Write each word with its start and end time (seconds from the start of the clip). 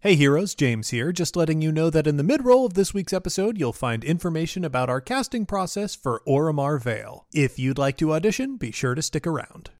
Hey 0.00 0.14
heroes, 0.14 0.54
James 0.54 0.90
here, 0.90 1.10
just 1.10 1.36
letting 1.36 1.62
you 1.62 1.72
know 1.72 1.88
that 1.88 2.06
in 2.06 2.18
the 2.18 2.22
mid-roll 2.22 2.66
of 2.66 2.74
this 2.74 2.92
week's 2.92 3.14
episode, 3.14 3.58
you'll 3.58 3.72
find 3.72 4.04
information 4.04 4.62
about 4.62 4.90
our 4.90 5.00
casting 5.00 5.46
process 5.46 5.94
for 5.94 6.20
Oromar 6.28 6.78
Vale. 6.78 7.24
If 7.32 7.58
you'd 7.58 7.78
like 7.78 7.96
to 7.96 8.12
audition, 8.12 8.58
be 8.58 8.72
sure 8.72 8.94
to 8.94 9.00
stick 9.00 9.26
around. 9.26 9.70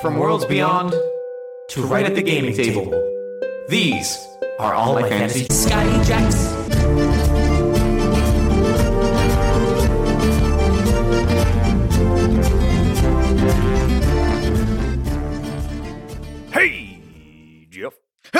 From 0.00 0.18
worlds 0.18 0.44
beyond 0.44 0.92
to 1.70 1.82
right 1.82 2.06
at 2.06 2.14
the 2.14 2.22
gaming 2.22 2.54
table, 2.54 2.92
these 3.68 4.24
are 4.60 4.72
all 4.72 4.94
my 4.94 5.08
fantasy. 5.08 5.48
Scotty 5.50 6.04
Jacks. 6.06 6.61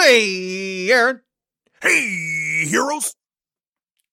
Hey, 0.04 0.90
Aaron. 0.90 1.20
Hey, 1.80 2.64
heroes. 2.66 3.14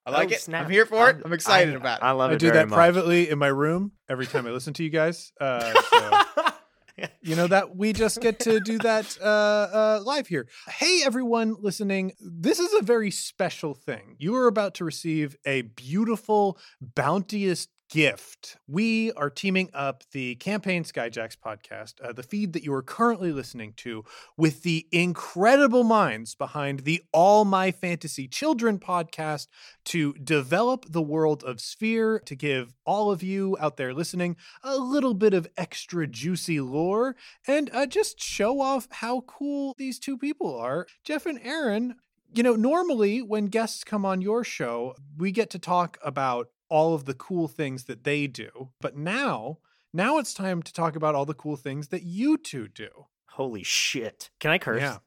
I 0.06 0.12
like 0.12 0.30
Oh, 0.30 0.34
it. 0.34 0.42
snap. 0.42 0.66
I'm 0.66 0.72
here 0.72 0.86
for 0.86 1.10
it. 1.10 1.16
I- 1.18 1.22
I'm 1.26 1.34
excited 1.34 1.74
I- 1.74 1.78
about 1.78 2.02
it. 2.02 2.04
I 2.04 2.12
love 2.12 2.30
it. 2.30 2.34
I 2.34 2.36
it. 2.36 2.40
do 2.40 2.46
very 2.48 2.58
that 2.60 2.70
much. 2.70 2.78
privately 2.78 3.28
in 3.28 3.40
my 3.40 3.48
room 3.48 3.94
every 4.08 4.28
time 4.28 4.46
I 4.46 4.52
listen 4.52 4.74
to 4.74 4.84
you 4.84 4.92
guys. 4.92 5.32
Uh, 5.42 5.74
so, 5.82 7.06
you 7.24 7.36
know 7.36 7.48
that 7.48 7.76
we 7.76 7.92
just 7.94 8.22
get 8.22 8.38
to 8.42 8.60
do 8.60 8.78
that 8.80 9.18
uh, 9.20 9.26
uh, 9.26 10.02
live 10.06 10.28
here. 10.28 10.48
Hey, 10.68 11.02
everyone 11.04 11.56
listening! 11.60 12.14
This 12.22 12.60
is 12.60 12.72
a 12.76 12.84
very 12.84 13.10
special 13.10 13.74
thing. 13.74 14.16
You 14.20 14.36
are 14.36 14.46
about 14.46 14.76
to 14.76 14.86
receive 14.86 15.36
a 15.44 15.64
beautiful, 15.64 16.60
bounteous 16.82 17.68
gift. 17.90 18.58
We 18.68 19.12
are 19.14 19.32
teaming 19.32 19.70
up 19.74 20.04
the 20.12 20.36
Campaign 20.36 20.84
Skyjacks 20.84 21.36
podcast, 21.36 21.96
uh, 22.04 22.14
the 22.14 22.24
feed 22.24 22.54
that 22.54 22.64
you 22.64 22.72
are 22.74 22.84
currently 22.84 23.32
listening 23.32 23.74
to, 23.78 24.06
with 24.38 24.62
the 24.62 24.88
incredible 24.92 25.84
minds 25.84 26.36
behind 26.36 26.82
the 26.82 27.02
All 27.12 27.46
My 27.46 27.72
Fantasy 27.72 28.28
Children 28.28 28.78
podcast 28.78 29.48
to 29.86 30.14
develop 30.14 30.86
the 30.88 31.02
world 31.02 31.44
of 31.44 31.60
Sphere, 31.60 32.22
to 32.26 32.36
give 32.36 32.76
all 32.86 33.12
of 33.12 33.24
you 33.24 33.58
out 33.60 33.78
there 33.78 33.94
listening 33.94 34.38
a 34.64 34.78
little 34.78 35.16
bit 35.16 35.34
of 35.34 35.48
extra 35.58 36.06
juicy 36.06 36.62
lore, 36.62 37.16
and 37.48 37.72
uh, 37.74 37.88
just 37.88 38.22
show 38.22 38.62
off 38.62 38.88
how 38.92 39.22
cool 39.22 39.74
these 39.80 39.98
two 39.98 40.18
people 40.18 40.56
are. 40.56 40.86
Jeff 41.04 41.26
and 41.26 41.40
Aaron, 41.44 41.96
you 42.34 42.44
know, 42.44 42.56
normally 42.56 43.24
when 43.24 43.48
guests 43.48 43.84
come 43.84 44.06
on 44.06 44.22
your 44.22 44.44
show, 44.44 44.96
we 45.18 45.32
get 45.32 45.50
to 45.50 45.60
talk 45.60 45.98
about 46.04 46.50
all 46.70 46.94
of 46.94 47.06
the 47.06 47.14
cool 47.14 47.48
things 47.48 47.86
that 47.86 48.04
they 48.04 48.28
do. 48.28 48.70
But 48.82 48.96
now, 48.96 49.58
now 49.94 50.18
it's 50.18 50.34
time 50.34 50.62
to 50.64 50.74
talk 50.74 50.96
about 50.96 51.16
all 51.16 51.26
the 51.26 51.34
cool 51.34 51.56
things 51.56 51.90
that 51.90 52.04
you 52.04 52.38
two 52.38 52.68
do. 52.68 52.90
Holy 53.32 53.64
shit! 53.64 54.30
Can 54.40 54.52
I 54.52 54.58
curse? 54.58 54.82
Yeah. 54.82 54.98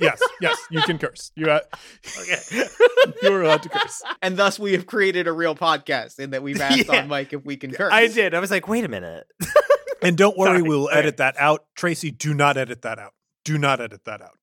yes, 0.00 0.20
yes, 0.42 0.58
you 0.70 0.82
can 0.82 0.98
curse. 0.98 1.32
You, 1.36 1.50
uh, 1.50 1.60
Okay. 2.20 2.64
you 3.22 3.32
are 3.32 3.42
allowed 3.42 3.62
to 3.62 3.70
curse. 3.70 4.02
and 4.20 4.36
thus 4.36 4.58
we 4.58 4.72
have 4.72 4.84
created 4.86 5.26
a 5.26 5.32
real 5.32 5.54
podcast 5.54 6.18
in 6.18 6.30
that 6.30 6.42
we've 6.42 6.60
asked 6.60 6.86
Yeah. 6.86 7.00
on 7.02 7.08
Mike 7.08 7.32
if 7.32 7.44
we 7.46 7.56
can 7.56 7.70
curse. 7.72 7.90
I 7.92 8.08
did. 8.08 8.34
I 8.34 8.40
was 8.40 8.50
like, 8.50 8.68
wait 8.68 8.84
a 8.84 8.88
minute. 8.88 9.26
And 10.02 10.18
don't 10.18 10.36
worry, 10.36 10.58
Sorry. 10.58 10.68
we'll 10.68 10.90
edit 10.90 11.16
that 11.16 11.34
out. 11.38 11.64
Tracy, 11.74 12.10
do 12.10 12.34
not 12.34 12.58
edit 12.58 12.82
that 12.82 12.98
out. 12.98 13.14
Do 13.44 13.56
not 13.56 13.80
edit 13.80 14.04
that 14.04 14.20
out. 14.20 14.36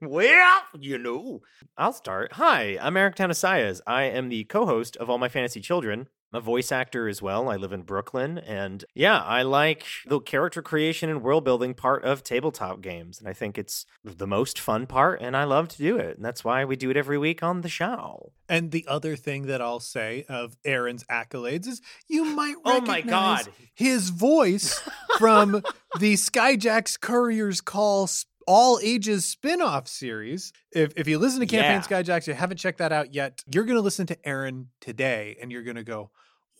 Well, 0.00 0.62
you 0.78 0.98
know. 0.98 1.42
I'll 1.76 1.92
start. 1.92 2.32
Hi, 2.34 2.78
I'm 2.80 2.96
Aaron 2.96 3.12
Tanasias. 3.12 3.80
I 3.86 4.04
am 4.04 4.28
the 4.28 4.44
co-host 4.44 4.96
of 4.96 5.08
All 5.08 5.18
My 5.18 5.28
Fantasy 5.28 5.60
Children. 5.60 6.08
I'm 6.32 6.38
a 6.38 6.40
voice 6.42 6.70
actor 6.70 7.08
as 7.08 7.22
well. 7.22 7.48
I 7.48 7.56
live 7.56 7.72
in 7.72 7.82
Brooklyn, 7.82 8.36
and 8.36 8.84
yeah, 8.94 9.22
I 9.22 9.42
like 9.42 9.86
the 10.06 10.20
character 10.20 10.60
creation 10.60 11.08
and 11.08 11.22
world 11.22 11.42
building 11.42 11.72
part 11.72 12.04
of 12.04 12.22
tabletop 12.22 12.82
games, 12.82 13.18
and 13.18 13.26
I 13.26 13.32
think 13.32 13.56
it's 13.56 13.86
the 14.04 14.26
most 14.26 14.60
fun 14.60 14.86
part, 14.86 15.22
and 15.22 15.34
I 15.34 15.44
love 15.44 15.68
to 15.68 15.78
do 15.78 15.96
it, 15.96 16.16
and 16.16 16.24
that's 16.24 16.44
why 16.44 16.66
we 16.66 16.76
do 16.76 16.90
it 16.90 16.98
every 16.98 17.16
week 17.16 17.42
on 17.42 17.62
the 17.62 17.68
show. 17.70 18.32
And 18.46 18.72
the 18.72 18.84
other 18.86 19.16
thing 19.16 19.46
that 19.46 19.62
I'll 19.62 19.80
say 19.80 20.26
of 20.28 20.54
Aaron's 20.66 21.04
accolades 21.04 21.66
is 21.66 21.80
you 22.08 22.24
might 22.26 22.56
Oh 22.64 22.82
my 22.82 23.00
God. 23.00 23.48
his 23.74 24.10
voice 24.10 24.86
from 25.16 25.62
the 25.98 26.14
Skyjacks 26.14 27.00
Couriers 27.00 27.62
Call 27.62 28.06
all 28.48 28.80
ages 28.82 29.26
spin-off 29.26 29.86
series. 29.86 30.52
If 30.72 30.94
if 30.96 31.06
you 31.06 31.18
listen 31.18 31.40
to 31.40 31.46
Campaign 31.46 31.82
Yeah. 31.88 32.02
Skyjacks, 32.02 32.26
you 32.26 32.32
haven't 32.32 32.56
checked 32.56 32.78
that 32.78 32.92
out 32.92 33.12
yet, 33.14 33.44
you're 33.52 33.64
gonna 33.64 33.82
listen 33.82 34.06
to 34.06 34.16
Aaron 34.26 34.70
today 34.80 35.36
and 35.40 35.52
you're 35.52 35.62
gonna 35.62 35.84
go, 35.84 36.10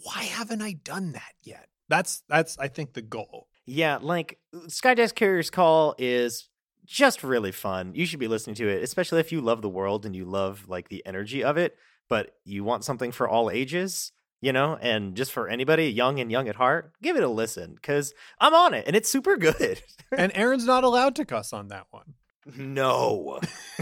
why 0.02 0.24
haven't 0.24 0.60
I 0.60 0.74
done 0.74 1.12
that 1.12 1.32
yet? 1.42 1.68
That's 1.88 2.22
that's 2.28 2.58
I 2.58 2.68
think 2.68 2.92
the 2.92 3.02
goal. 3.02 3.48
Yeah, 3.64 3.98
like 4.00 4.38
Skyjacks 4.54 5.16
Courier's 5.16 5.50
Call 5.50 5.94
is 5.98 6.48
just 6.84 7.22
really 7.24 7.52
fun. 7.52 7.94
You 7.94 8.04
should 8.06 8.20
be 8.20 8.28
listening 8.28 8.56
to 8.56 8.68
it, 8.68 8.82
especially 8.82 9.20
if 9.20 9.32
you 9.32 9.40
love 9.40 9.62
the 9.62 9.68
world 9.68 10.04
and 10.06 10.14
you 10.14 10.24
love 10.26 10.66
like 10.68 10.88
the 10.88 11.04
energy 11.06 11.42
of 11.42 11.56
it, 11.56 11.76
but 12.08 12.34
you 12.44 12.64
want 12.64 12.84
something 12.84 13.12
for 13.12 13.28
all 13.28 13.50
ages, 13.50 14.12
you 14.40 14.52
know, 14.52 14.76
and 14.80 15.14
just 15.16 15.32
for 15.32 15.48
anybody 15.48 15.90
young 15.90 16.20
and 16.20 16.30
young 16.30 16.48
at 16.48 16.56
heart, 16.56 16.92
give 17.02 17.16
it 17.16 17.22
a 17.22 17.28
listen 17.28 17.76
cuz 17.82 18.14
I'm 18.40 18.54
on 18.54 18.74
it 18.74 18.84
and 18.86 18.94
it's 18.96 19.08
super 19.08 19.36
good. 19.36 19.82
And 20.10 20.32
Aaron's 20.34 20.64
not 20.64 20.84
allowed 20.84 21.14
to 21.16 21.24
cuss 21.24 21.52
on 21.52 21.68
that 21.68 21.86
one. 21.90 22.14
no. 22.56 23.40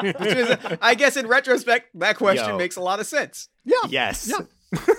Which 0.00 0.16
is, 0.20 0.56
I 0.80 0.94
guess 0.94 1.16
in 1.16 1.26
retrospect, 1.26 1.90
that 1.98 2.16
question 2.16 2.48
Yo. 2.50 2.56
makes 2.56 2.76
a 2.76 2.80
lot 2.80 2.98
of 3.00 3.06
sense. 3.06 3.48
Yeah. 3.64 3.76
yes. 3.88 4.32
Yeah. 4.32 4.80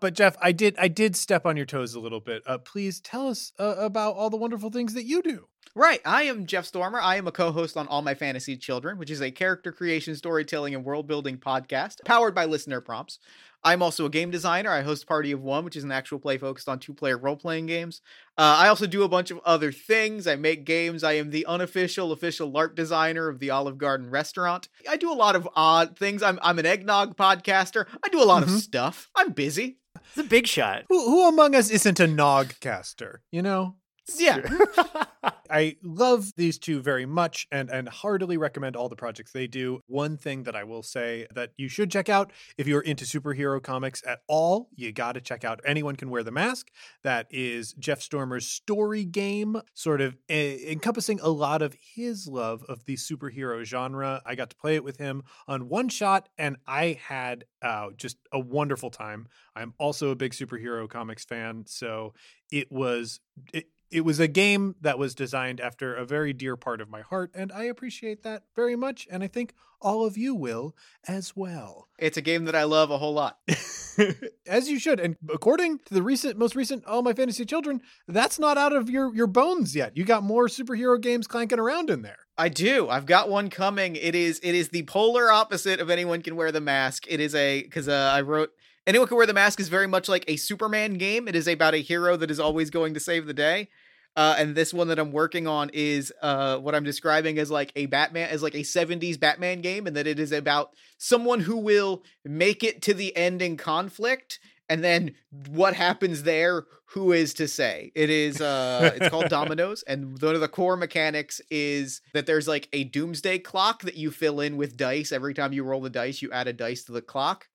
But 0.00 0.12
Jeff, 0.12 0.36
I 0.42 0.52
did 0.52 0.76
I 0.78 0.88
did 0.88 1.16
step 1.16 1.46
on 1.46 1.56
your 1.56 1.64
toes 1.64 1.94
a 1.94 2.00
little 2.00 2.20
bit. 2.20 2.42
Uh, 2.46 2.58
please 2.58 3.00
tell 3.00 3.28
us 3.28 3.52
uh, 3.58 3.76
about 3.78 4.16
all 4.16 4.28
the 4.28 4.36
wonderful 4.36 4.68
things 4.68 4.92
that 4.92 5.04
you 5.04 5.22
do. 5.22 5.46
Right. 5.76 6.00
I 6.04 6.22
am 6.24 6.46
Jeff 6.46 6.66
Stormer. 6.66 7.00
I 7.00 7.16
am 7.16 7.26
a 7.26 7.32
co 7.32 7.50
host 7.50 7.76
on 7.76 7.88
All 7.88 8.00
My 8.00 8.14
Fantasy 8.14 8.56
Children, 8.56 8.96
which 8.96 9.10
is 9.10 9.20
a 9.20 9.32
character 9.32 9.72
creation, 9.72 10.14
storytelling, 10.14 10.72
and 10.72 10.84
world 10.84 11.08
building 11.08 11.36
podcast 11.36 11.96
powered 12.04 12.32
by 12.34 12.44
listener 12.44 12.80
prompts. 12.80 13.18
I'm 13.64 13.82
also 13.82 14.04
a 14.06 14.10
game 14.10 14.30
designer. 14.30 14.70
I 14.70 14.82
host 14.82 15.06
Party 15.08 15.32
of 15.32 15.42
One, 15.42 15.64
which 15.64 15.74
is 15.74 15.82
an 15.82 15.90
actual 15.90 16.20
play 16.20 16.38
focused 16.38 16.68
on 16.68 16.78
two 16.78 16.94
player 16.94 17.18
role 17.18 17.34
playing 17.36 17.66
games. 17.66 18.02
Uh, 18.38 18.54
I 18.60 18.68
also 18.68 18.86
do 18.86 19.02
a 19.02 19.08
bunch 19.08 19.32
of 19.32 19.40
other 19.44 19.72
things. 19.72 20.28
I 20.28 20.36
make 20.36 20.64
games. 20.64 21.02
I 21.02 21.14
am 21.14 21.30
the 21.30 21.44
unofficial, 21.46 22.12
official 22.12 22.52
LARP 22.52 22.76
designer 22.76 23.28
of 23.28 23.40
the 23.40 23.50
Olive 23.50 23.78
Garden 23.78 24.10
restaurant. 24.10 24.68
I 24.88 24.96
do 24.96 25.10
a 25.10 25.14
lot 25.14 25.34
of 25.34 25.48
odd 25.56 25.98
things. 25.98 26.22
I'm, 26.22 26.38
I'm 26.42 26.58
an 26.60 26.66
eggnog 26.66 27.16
podcaster. 27.16 27.86
I 28.04 28.08
do 28.10 28.22
a 28.22 28.24
lot 28.24 28.44
Mhm. 28.44 28.54
of 28.54 28.60
stuff. 28.62 29.10
I'm 29.16 29.32
busy. 29.32 29.78
It's 30.10 30.18
a 30.18 30.22
big 30.24 30.46
shot. 30.46 30.84
Who, 30.88 31.00
who 31.08 31.28
among 31.28 31.56
us 31.56 31.68
isn't 31.70 31.98
a 31.98 32.04
nogcaster? 32.06 33.16
You 33.32 33.42
know, 33.42 33.74
Yeah. 34.18 34.38
I 35.50 35.76
love 35.82 36.32
these 36.36 36.58
two 36.58 36.80
very 36.80 37.06
much 37.06 37.46
and 37.52 37.70
and 37.70 37.88
heartily 37.88 38.36
recommend 38.36 38.76
all 38.76 38.88
the 38.88 38.96
projects 38.96 39.32
they 39.32 39.46
do. 39.46 39.80
One 39.86 40.16
thing 40.16 40.44
that 40.44 40.56
I 40.56 40.64
will 40.64 40.82
say 40.82 41.26
that 41.34 41.50
you 41.56 41.68
should 41.68 41.90
check 41.90 42.08
out 42.08 42.32
if 42.56 42.66
you're 42.66 42.80
into 42.80 43.04
superhero 43.04 43.62
comics 43.62 44.02
at 44.06 44.20
all, 44.28 44.68
you 44.74 44.92
got 44.92 45.12
to 45.12 45.20
check 45.20 45.44
out 45.44 45.60
Anyone 45.64 45.96
Can 45.96 46.10
Wear 46.10 46.22
the 46.22 46.30
Mask. 46.30 46.70
That 47.02 47.26
is 47.30 47.74
Jeff 47.74 48.00
Stormer's 48.00 48.46
story 48.46 49.04
game, 49.04 49.60
sort 49.74 50.00
of 50.00 50.16
eh, 50.28 50.56
encompassing 50.68 51.20
a 51.20 51.28
lot 51.28 51.62
of 51.62 51.76
his 51.94 52.26
love 52.26 52.62
of 52.68 52.84
the 52.84 52.96
superhero 52.96 53.64
genre. 53.64 54.22
I 54.24 54.34
got 54.34 54.50
to 54.50 54.56
play 54.56 54.76
it 54.76 54.84
with 54.84 54.98
him 54.98 55.22
on 55.46 55.68
one 55.68 55.88
shot 55.88 56.28
and 56.38 56.56
I 56.66 56.98
had 57.06 57.44
uh, 57.62 57.88
just 57.96 58.16
a 58.32 58.38
wonderful 58.38 58.90
time. 58.90 59.26
I'm 59.56 59.74
also 59.78 60.10
a 60.10 60.16
big 60.16 60.32
superhero 60.32 60.88
comics 60.88 61.24
fan, 61.24 61.64
so 61.66 62.12
it 62.50 62.70
was 62.70 63.20
it, 63.52 63.66
it 63.94 64.04
was 64.04 64.18
a 64.18 64.26
game 64.26 64.74
that 64.80 64.98
was 64.98 65.14
designed 65.14 65.60
after 65.60 65.94
a 65.94 66.04
very 66.04 66.32
dear 66.32 66.56
part 66.56 66.80
of 66.80 66.90
my 66.90 67.02
heart, 67.02 67.30
and 67.32 67.52
I 67.52 67.64
appreciate 67.64 68.24
that 68.24 68.42
very 68.56 68.74
much. 68.74 69.06
And 69.08 69.22
I 69.22 69.28
think 69.28 69.54
all 69.80 70.04
of 70.04 70.18
you 70.18 70.34
will 70.34 70.74
as 71.06 71.36
well. 71.36 71.86
It's 71.96 72.16
a 72.16 72.22
game 72.22 72.46
that 72.46 72.56
I 72.56 72.64
love 72.64 72.90
a 72.90 72.98
whole 72.98 73.14
lot. 73.14 73.38
as 74.48 74.68
you 74.68 74.80
should. 74.80 74.98
And 74.98 75.16
according 75.32 75.78
to 75.86 75.94
the 75.94 76.02
recent, 76.02 76.36
most 76.36 76.56
recent 76.56 76.84
All 76.86 77.02
My 77.02 77.12
Fantasy 77.12 77.44
Children, 77.44 77.82
that's 78.08 78.38
not 78.38 78.58
out 78.58 78.72
of 78.72 78.90
your 78.90 79.14
your 79.14 79.28
bones 79.28 79.76
yet. 79.76 79.96
You 79.96 80.04
got 80.04 80.24
more 80.24 80.48
superhero 80.48 81.00
games 81.00 81.28
clanking 81.28 81.60
around 81.60 81.88
in 81.88 82.02
there. 82.02 82.18
I 82.36 82.48
do. 82.48 82.88
I've 82.88 83.06
got 83.06 83.28
one 83.28 83.48
coming. 83.48 83.94
It 83.94 84.16
is 84.16 84.40
it 84.42 84.56
is 84.56 84.70
the 84.70 84.82
polar 84.84 85.30
opposite 85.30 85.78
of 85.78 85.88
anyone 85.88 86.22
can 86.22 86.34
wear 86.34 86.50
the 86.50 86.60
mask. 86.60 87.04
It 87.08 87.20
is 87.20 87.34
a 87.34 87.62
because 87.62 87.88
uh, 87.88 88.10
I 88.12 88.22
wrote 88.22 88.50
anyone 88.86 89.08
can 89.08 89.16
wear 89.16 89.26
the 89.26 89.34
mask 89.34 89.60
is 89.60 89.68
very 89.68 89.86
much 89.86 90.08
like 90.08 90.24
a 90.26 90.36
Superman 90.36 90.94
game. 90.94 91.28
It 91.28 91.36
is 91.36 91.46
about 91.46 91.74
a 91.74 91.78
hero 91.78 92.16
that 92.16 92.30
is 92.30 92.40
always 92.40 92.70
going 92.70 92.94
to 92.94 93.00
save 93.00 93.26
the 93.26 93.34
day. 93.34 93.68
Uh, 94.16 94.36
and 94.38 94.54
this 94.54 94.72
one 94.72 94.88
that 94.88 94.98
I'm 94.98 95.12
working 95.12 95.46
on 95.46 95.70
is 95.72 96.12
uh, 96.22 96.58
what 96.58 96.74
I'm 96.74 96.84
describing 96.84 97.38
as 97.38 97.50
like 97.50 97.72
a 97.74 97.86
Batman, 97.86 98.28
as 98.30 98.42
like 98.42 98.54
a 98.54 98.58
70s 98.58 99.18
Batman 99.18 99.60
game, 99.60 99.86
and 99.86 99.96
that 99.96 100.06
it 100.06 100.20
is 100.20 100.32
about 100.32 100.70
someone 100.98 101.40
who 101.40 101.56
will 101.56 102.04
make 102.24 102.62
it 102.62 102.82
to 102.82 102.94
the 102.94 103.16
end 103.16 103.42
in 103.42 103.56
conflict. 103.56 104.38
And 104.68 104.82
then 104.82 105.14
what 105.48 105.74
happens 105.74 106.22
there? 106.22 106.64
Who 106.92 107.12
is 107.12 107.34
to 107.34 107.48
say? 107.48 107.90
It 107.94 108.08
is 108.08 108.40
uh 108.40 108.92
it's 108.94 109.08
called 109.08 109.28
Dominoes, 109.28 109.82
and 109.82 110.20
one 110.22 110.34
of 110.36 110.40
the 110.40 110.48
core 110.48 110.76
mechanics 110.76 111.40
is 111.50 112.00
that 112.14 112.24
there's 112.26 112.48
like 112.48 112.68
a 112.72 112.84
doomsday 112.84 113.40
clock 113.40 113.82
that 113.82 113.96
you 113.96 114.10
fill 114.10 114.40
in 114.40 114.56
with 114.56 114.76
dice. 114.76 115.10
Every 115.12 115.34
time 115.34 115.52
you 115.52 115.64
roll 115.64 115.80
the 115.80 115.90
dice, 115.90 116.22
you 116.22 116.30
add 116.30 116.46
a 116.46 116.52
dice 116.52 116.84
to 116.84 116.92
the 116.92 117.02
clock 117.02 117.48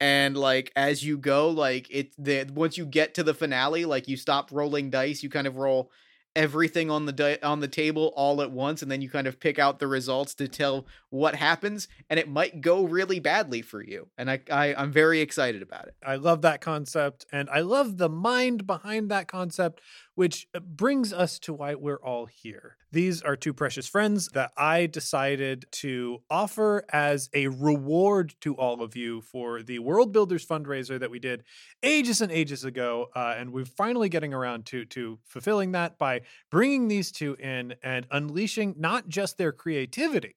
and 0.00 0.36
like 0.36 0.72
as 0.74 1.04
you 1.04 1.18
go 1.18 1.50
like 1.50 1.86
it 1.90 2.12
the 2.18 2.50
once 2.54 2.78
you 2.78 2.86
get 2.86 3.14
to 3.14 3.22
the 3.22 3.34
finale 3.34 3.84
like 3.84 4.08
you 4.08 4.16
stop 4.16 4.50
rolling 4.50 4.90
dice 4.90 5.22
you 5.22 5.28
kind 5.28 5.46
of 5.46 5.56
roll 5.56 5.90
everything 6.36 6.90
on 6.90 7.06
the 7.06 7.12
di- 7.12 7.38
on 7.42 7.58
the 7.58 7.68
table 7.68 8.12
all 8.14 8.40
at 8.40 8.52
once 8.52 8.82
and 8.82 8.90
then 8.90 9.02
you 9.02 9.10
kind 9.10 9.26
of 9.26 9.40
pick 9.40 9.58
out 9.58 9.80
the 9.80 9.86
results 9.86 10.32
to 10.32 10.46
tell 10.46 10.86
what 11.10 11.34
happens 11.34 11.88
and 12.08 12.20
it 12.20 12.28
might 12.28 12.60
go 12.60 12.84
really 12.84 13.18
badly 13.18 13.60
for 13.60 13.82
you 13.82 14.06
and 14.16 14.30
I, 14.30 14.40
I 14.50 14.74
i'm 14.74 14.92
very 14.92 15.20
excited 15.20 15.60
about 15.60 15.88
it. 15.88 15.94
I 16.06 16.16
love 16.16 16.42
that 16.42 16.60
concept, 16.60 17.26
and 17.32 17.50
I 17.50 17.60
love 17.60 17.98
the 17.98 18.08
mind 18.08 18.66
behind 18.66 19.10
that 19.10 19.28
concept, 19.28 19.80
which 20.20 20.46
uh, 20.54 20.60
brings 20.60 21.14
us 21.14 21.38
to 21.38 21.50
why 21.50 21.74
we're 21.74 22.02
all 22.02 22.26
here. 22.26 22.76
These 22.92 23.22
are 23.22 23.36
two 23.36 23.54
precious 23.54 23.86
friends 23.86 24.28
that 24.34 24.52
I 24.54 24.84
decided 24.84 25.64
to 25.70 26.18
offer 26.28 26.84
as 26.92 27.30
a 27.32 27.46
reward 27.46 28.34
to 28.42 28.54
all 28.54 28.82
of 28.82 28.94
you 28.94 29.22
for 29.22 29.62
the 29.62 29.78
World 29.78 30.12
Builders 30.12 30.44
fundraiser 30.44 31.00
that 31.00 31.10
we 31.10 31.20
did 31.20 31.42
ages 31.82 32.20
and 32.20 32.30
ages 32.30 32.66
ago, 32.66 33.08
uh, 33.16 33.34
and 33.38 33.50
we're 33.50 33.64
finally 33.64 34.10
getting 34.10 34.34
around 34.34 34.66
to 34.66 34.84
to 34.84 35.18
fulfilling 35.24 35.72
that 35.72 35.98
by 35.98 36.20
bringing 36.50 36.88
these 36.88 37.10
two 37.10 37.34
in 37.36 37.76
and 37.82 38.06
unleashing 38.10 38.74
not 38.76 39.08
just 39.08 39.38
their 39.38 39.52
creativity, 39.52 40.34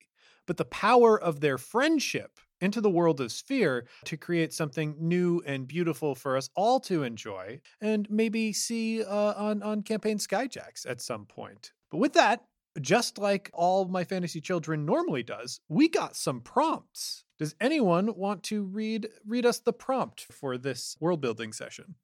but 0.48 0.56
the 0.56 0.64
power 0.64 1.20
of 1.20 1.42
their 1.42 1.58
friendship 1.58 2.40
into 2.64 2.82
the 2.82 2.90
world 2.90 3.20
of 3.20 3.32
Sphere 3.32 3.86
to 4.06 4.18
create 4.18 4.54
something 4.54 4.96
new 4.98 5.44
and 5.46 5.68
beautiful 5.68 6.16
for 6.16 6.38
us 6.38 6.50
all 6.56 6.80
to 6.82 7.04
enjoy 7.04 7.60
and 7.82 8.10
maybe 8.10 8.54
see 8.54 9.04
uh, 9.04 9.34
on, 9.36 9.62
on 9.62 9.84
Campaign 9.84 10.18
Skyjacks 10.18 10.90
at 10.90 11.02
some 11.02 11.26
point. 11.26 11.74
But 11.92 11.98
with 11.98 12.14
that, 12.14 12.46
just 12.82 13.18
like 13.18 13.52
all 13.54 13.86
my 13.86 14.04
fantasy 14.04 14.42
children 14.42 14.86
normally 14.86 15.24
does, 15.24 15.60
we 15.70 15.90
got 15.90 16.16
some 16.16 16.42
prompts. 16.42 17.26
Does 17.38 17.54
anyone 17.60 18.16
want 18.16 18.44
to 18.44 18.64
read 18.64 19.10
read 19.28 19.46
us 19.46 19.60
the 19.60 19.74
prompt 19.74 20.22
for 20.22 20.58
this 20.58 20.96
world 21.00 21.22
building 21.22 21.52
session? 21.52 21.96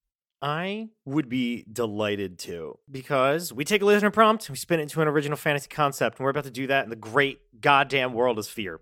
I 0.42 0.90
would 1.06 1.28
be 1.28 1.66
delighted 1.72 2.40
to 2.40 2.80
because 2.90 3.52
we 3.52 3.66
take 3.66 3.82
a 3.82 3.86
listener 3.86 4.12
prompt, 4.12 4.50
we 4.50 4.56
spin 4.56 4.80
it 4.80 4.84
into 4.84 5.02
an 5.02 5.08
original 5.08 5.38
fantasy 5.38 5.68
concept, 5.68 6.18
and 6.18 6.24
we're 6.24 6.32
about 6.32 6.46
to 6.46 6.52
do 6.52 6.68
that 6.68 6.84
in 6.84 6.90
the 6.90 6.96
great 6.96 7.62
goddamn 7.62 8.14
world 8.14 8.38
of 8.38 8.46
Sphere. 8.46 8.80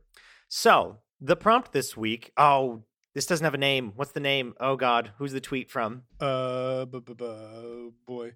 So, 0.50 0.98
the 1.20 1.36
prompt 1.36 1.72
this 1.72 1.96
week, 1.98 2.32
oh, 2.38 2.84
this 3.16 3.26
doesn't 3.26 3.44
have 3.44 3.54
a 3.54 3.58
name. 3.58 3.94
What's 3.96 4.12
the 4.12 4.20
name? 4.20 4.54
Oh 4.60 4.76
God, 4.76 5.12
who's 5.18 5.32
the 5.32 5.42
tweet 5.42 5.70
from? 5.72 6.04
Uh, 6.20 6.86
bu- 6.86 7.02
bu- 7.02 7.16
bu- 7.16 7.92
boy. 8.06 8.34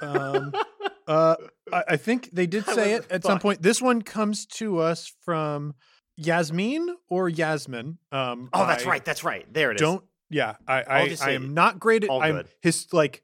Um, 0.00 0.52
uh, 1.06 1.36
I, 1.72 1.84
I 1.90 1.96
think 1.96 2.30
they 2.32 2.46
did 2.46 2.64
say 2.66 2.94
it 2.94 3.06
at 3.10 3.24
some 3.24 3.38
point. 3.38 3.62
This 3.62 3.80
one 3.80 4.02
comes 4.02 4.46
to 4.46 4.78
us 4.78 5.12
from 5.24 5.74
Yasmin 6.16 6.96
or 7.08 7.28
Yasmin. 7.28 7.98
Um, 8.10 8.48
Oh, 8.52 8.66
that's 8.66 8.84
I 8.84 8.88
right. 8.88 9.04
That's 9.04 9.22
right. 9.22 9.46
There 9.52 9.70
it 9.70 9.76
is. 9.76 9.80
Don't. 9.80 10.04
Yeah, 10.30 10.56
I 10.66 10.82
I, 10.82 11.16
I 11.22 11.30
am 11.30 11.54
not 11.54 11.78
great 11.78 12.04
at. 12.04 12.10
all 12.10 12.20
I'm 12.22 12.34
good. 12.36 12.48
his 12.60 12.86
like 12.92 13.22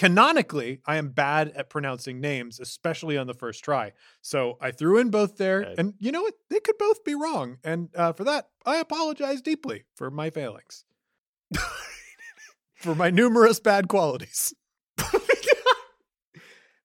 canonically. 0.00 0.80
I 0.86 0.96
am 0.96 1.10
bad 1.10 1.48
at 1.54 1.68
pronouncing 1.68 2.20
names, 2.22 2.58
especially 2.58 3.18
on 3.18 3.26
the 3.26 3.34
first 3.34 3.62
try. 3.62 3.92
So 4.22 4.56
I 4.58 4.70
threw 4.70 4.96
in 4.98 5.10
both 5.10 5.36
there, 5.36 5.60
Okay. 5.62 5.74
and 5.76 5.92
you 5.98 6.10
know 6.10 6.22
what? 6.22 6.34
They 6.48 6.58
could 6.58 6.78
both 6.78 7.04
be 7.04 7.14
wrong, 7.14 7.58
and 7.62 7.90
uh, 7.94 8.14
for 8.14 8.24
that, 8.24 8.48
I 8.64 8.76
apologize 8.76 9.42
deeply 9.42 9.84
for 9.94 10.10
my 10.10 10.30
failings, 10.30 10.86
for 12.76 12.94
my 12.94 13.10
numerous 13.10 13.60
bad 13.60 13.88
qualities. 13.88 14.54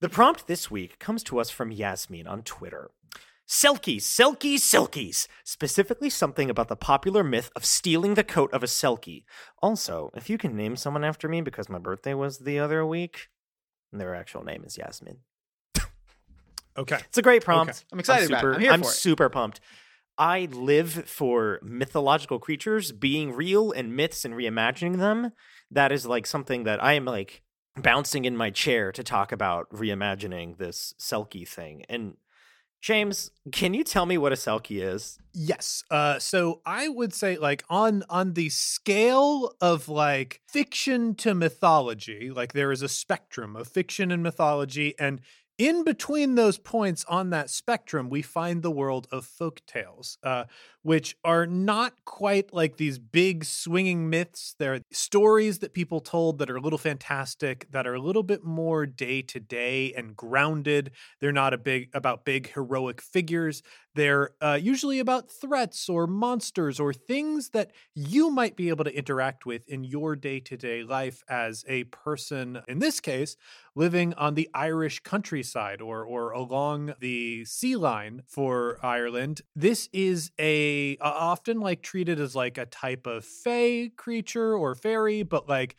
The 0.02 0.10
prompt 0.10 0.46
this 0.46 0.70
week 0.70 1.00
comes 1.00 1.24
to 1.24 1.40
us 1.40 1.50
from 1.50 1.72
Yasmin 1.72 2.28
on 2.28 2.44
Twitter. 2.44 2.92
Selkies, 3.48 4.02
Selkies, 4.02 4.60
Selkies. 4.60 5.28
Specifically, 5.44 6.10
something 6.10 6.50
about 6.50 6.68
the 6.68 6.76
popular 6.76 7.24
myth 7.24 7.52
of 7.56 7.66
stealing 7.66 8.16
the 8.16 8.24
coat 8.24 8.52
of 8.54 8.64
a 8.64 8.68
Selkie. 8.68 9.24
Also, 9.62 10.12
if 10.16 10.30
you 10.30 10.38
can 10.38 10.56
name 10.56 10.76
someone 10.76 11.04
after 11.04 11.30
me 11.30 11.42
because 11.42 11.70
my 11.70 11.80
birthday 11.80 12.14
was 12.14 12.40
the 12.40 12.60
other 12.60 12.86
week, 12.86 13.30
their 13.92 14.16
actual 14.16 14.44
name 14.44 14.64
is 14.66 14.78
Yasmin. 14.78 15.20
Okay. 16.78 16.98
It's 17.08 17.18
a 17.18 17.22
great 17.22 17.44
prompt. 17.44 17.86
I'm 17.92 18.00
excited 18.00 18.30
about 18.30 18.44
it. 18.44 18.56
I'm 18.56 18.62
here 18.62 18.74
for 18.74 18.80
it. 18.82 18.86
super 18.88 19.30
pumped. 19.30 19.62
I 20.18 20.48
live 20.52 20.92
for 21.10 21.60
mythological 21.62 22.40
creatures 22.40 22.92
being 22.92 23.34
real 23.34 23.72
and 23.72 23.96
myths 23.96 24.26
and 24.26 24.34
reimagining 24.34 24.98
them. 24.98 25.32
That 25.72 25.92
is 25.92 26.06
like 26.06 26.26
something 26.26 26.64
that 26.64 26.84
I 26.84 26.94
am 26.94 27.06
like 27.06 27.44
bouncing 27.78 28.26
in 28.26 28.38
my 28.38 28.50
chair 28.50 28.92
to 28.94 29.04
talk 29.04 29.32
about 29.32 29.70
reimagining 29.70 30.58
this 30.58 30.94
Selkie 31.00 31.48
thing. 31.48 31.84
And 31.90 32.16
James, 32.86 33.32
can 33.52 33.74
you 33.74 33.84
tell 33.84 34.06
me 34.06 34.16
what 34.16 34.32
a 34.32 34.36
Selkie 34.36 34.80
is? 34.80 35.18
Yes. 35.34 35.84
Uh 35.90 36.20
so 36.20 36.62
I 36.68 36.88
would 36.88 37.16
say 37.16 37.36
like 37.36 37.64
on 37.68 38.04
on 38.12 38.34
the 38.34 38.50
scale 38.50 39.56
of 39.60 39.90
like 39.90 40.42
fiction 40.48 41.16
to 41.16 41.34
mythology, 41.34 42.30
like 42.30 42.54
there 42.54 42.72
is 42.72 42.84
a 42.84 42.88
spectrum 42.88 43.56
of 43.56 43.68
fiction 43.68 44.12
and 44.12 44.22
mythology 44.22 44.94
and 45.00 45.22
in 45.58 45.84
between 45.84 46.36
those 46.36 46.58
points 46.58 47.06
on 47.06 47.30
that 47.30 47.50
spectrum, 47.50 48.10
we 48.10 48.22
find 48.22 48.62
the 48.62 48.72
world 48.72 49.08
of 49.12 49.26
folk 49.26 49.62
tales, 49.66 50.18
uh, 50.22 50.46
which 50.82 51.16
are 51.24 51.48
not 51.48 51.94
quite 52.04 52.54
like 52.54 52.78
these 52.78 53.00
big 53.00 53.46
swinging 53.46 54.10
myths. 54.10 54.56
They're 54.60 54.82
stories 54.92 55.60
that 55.60 55.74
people 55.74 56.02
told 56.02 56.40
that 56.40 56.50
are 56.50 56.58
a 56.58 56.62
little 56.62 56.78
fantastic, 56.78 57.68
that 57.72 57.88
are 57.88 57.94
a 57.94 58.02
little 58.02 58.24
bit 58.24 58.44
more 58.44 58.86
day 58.86 59.22
to 59.22 59.40
day 59.40 59.94
and 59.94 60.16
grounded. 60.16 60.92
They're 61.22 61.32
not 61.32 61.54
a 61.54 61.58
big 61.58 61.90
about 61.94 62.26
big 62.26 62.52
heroic 62.54 63.02
figures. 63.02 63.64
They're 63.96 64.32
uh, 64.42 64.60
usually 64.62 65.00
about 65.00 65.32
threats 65.32 65.88
or 65.88 66.06
monsters 66.06 66.82
or 66.82 66.94
things 66.94 67.50
that 67.52 67.72
you 67.94 68.30
might 68.30 68.58
be 68.58 68.68
able 68.68 68.84
to 68.84 68.96
interact 68.96 69.46
with 69.46 69.68
in 69.70 69.86
your 69.86 70.18
day 70.18 70.42
to 70.42 70.58
day 70.58 70.84
life 70.84 71.24
as 71.30 71.64
a 71.68 71.86
person, 71.86 72.60
in 72.68 72.80
this 72.80 73.00
case, 73.00 73.38
living 73.74 74.14
on 74.16 74.36
the 74.36 74.50
Irish 74.54 75.00
countryside 75.00 75.82
or, 75.82 76.04
or 76.04 76.32
along 76.32 76.94
the 77.00 77.46
sea 77.46 77.78
line 77.78 78.24
for 78.28 78.80
Ireland. 78.84 79.42
This 79.56 79.88
is 79.94 80.30
a 80.38 80.98
uh, 80.98 81.10
often 81.10 81.62
like 81.62 81.82
treated 81.82 82.20
as 82.20 82.36
like 82.36 82.58
a 82.58 82.66
type 82.66 83.08
of 83.08 83.24
fey 83.24 83.90
creature 83.96 84.56
or 84.56 84.76
fairy, 84.76 85.24
but 85.24 85.48
like 85.48 85.78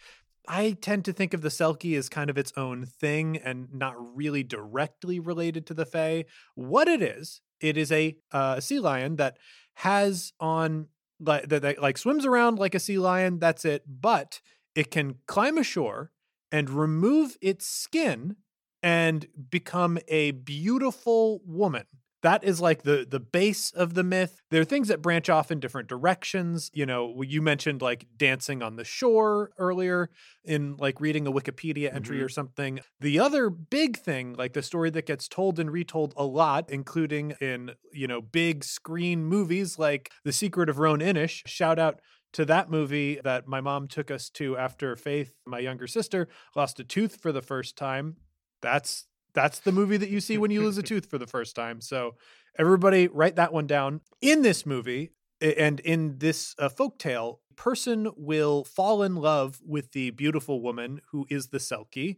I 0.48 0.76
tend 0.80 1.04
to 1.06 1.12
think 1.12 1.34
of 1.34 1.42
the 1.42 1.48
Selkie 1.48 1.98
as 1.98 2.08
kind 2.08 2.30
of 2.30 2.38
its 2.38 2.52
own 2.56 2.86
thing 2.86 3.36
and 3.36 3.68
not 3.72 3.94
really 4.16 4.42
directly 4.42 5.18
related 5.18 5.66
to 5.66 5.74
the 5.74 5.84
Fae. 5.84 6.24
What 6.54 6.88
it 6.88 7.02
is, 7.02 7.40
it 7.60 7.76
is 7.76 7.92
a 7.92 8.16
uh, 8.32 8.60
sea 8.60 8.80
lion 8.80 9.16
that 9.16 9.38
has 9.74 10.32
on 10.40 10.88
like 11.20 11.48
that, 11.48 11.62
that 11.62 11.80
like 11.80 11.98
swims 11.98 12.24
around 12.24 12.58
like 12.58 12.74
a 12.74 12.80
sea 12.80 12.98
lion. 12.98 13.38
That's 13.38 13.64
it. 13.64 13.84
But 13.86 14.40
it 14.74 14.90
can 14.90 15.16
climb 15.26 15.58
ashore 15.58 16.12
and 16.52 16.70
remove 16.70 17.36
its 17.40 17.66
skin 17.66 18.36
and 18.82 19.26
become 19.50 19.98
a 20.08 20.30
beautiful 20.32 21.40
woman. 21.44 21.86
That 22.26 22.42
is 22.42 22.60
like 22.60 22.82
the 22.82 23.06
the 23.08 23.20
base 23.20 23.70
of 23.70 23.94
the 23.94 24.02
myth. 24.02 24.42
There 24.50 24.60
are 24.60 24.64
things 24.64 24.88
that 24.88 25.00
branch 25.00 25.30
off 25.30 25.52
in 25.52 25.60
different 25.60 25.88
directions. 25.88 26.72
You 26.74 26.84
know, 26.84 27.22
you 27.22 27.40
mentioned 27.40 27.82
like 27.82 28.08
dancing 28.16 28.64
on 28.64 28.74
the 28.74 28.82
shore 28.82 29.52
earlier 29.58 30.10
in 30.44 30.74
like 30.76 31.00
reading 31.00 31.28
a 31.28 31.30
Wikipedia 31.30 31.94
entry 31.94 32.16
mm-hmm. 32.16 32.24
or 32.24 32.28
something. 32.28 32.80
The 32.98 33.20
other 33.20 33.48
big 33.48 33.96
thing, 33.96 34.32
like 34.32 34.54
the 34.54 34.62
story 34.62 34.90
that 34.90 35.06
gets 35.06 35.28
told 35.28 35.60
and 35.60 35.70
retold 35.70 36.14
a 36.16 36.24
lot, 36.24 36.68
including 36.68 37.34
in, 37.40 37.70
you 37.92 38.08
know, 38.08 38.20
big 38.22 38.64
screen 38.64 39.24
movies 39.24 39.78
like 39.78 40.10
The 40.24 40.32
Secret 40.32 40.68
of 40.68 40.80
Roan 40.80 40.98
Inish. 40.98 41.46
Shout 41.46 41.78
out 41.78 42.00
to 42.32 42.44
that 42.46 42.68
movie 42.68 43.20
that 43.22 43.46
my 43.46 43.60
mom 43.60 43.86
took 43.86 44.10
us 44.10 44.30
to 44.30 44.56
after 44.56 44.96
Faith, 44.96 45.32
my 45.46 45.60
younger 45.60 45.86
sister, 45.86 46.26
lost 46.56 46.80
a 46.80 46.84
tooth 46.84 47.20
for 47.22 47.30
the 47.30 47.40
first 47.40 47.76
time. 47.76 48.16
That's 48.62 49.06
that's 49.36 49.60
the 49.60 49.70
movie 49.70 49.96
that 49.98 50.08
you 50.08 50.20
see 50.20 50.36
when 50.38 50.50
you 50.50 50.62
lose 50.62 50.78
a 50.78 50.82
tooth 50.82 51.06
for 51.08 51.18
the 51.18 51.26
first 51.28 51.54
time. 51.54 51.80
So 51.80 52.16
everybody 52.58 53.06
write 53.06 53.36
that 53.36 53.52
one 53.52 53.68
down. 53.68 54.00
In 54.20 54.42
this 54.42 54.66
movie 54.66 55.12
and 55.40 55.78
in 55.80 56.18
this 56.18 56.54
uh, 56.58 56.68
folktale, 56.68 57.38
person 57.54 58.10
will 58.16 58.64
fall 58.64 59.02
in 59.02 59.14
love 59.14 59.60
with 59.64 59.92
the 59.92 60.10
beautiful 60.10 60.60
woman 60.60 61.00
who 61.12 61.26
is 61.30 61.48
the 61.48 61.58
Selkie 61.58 62.16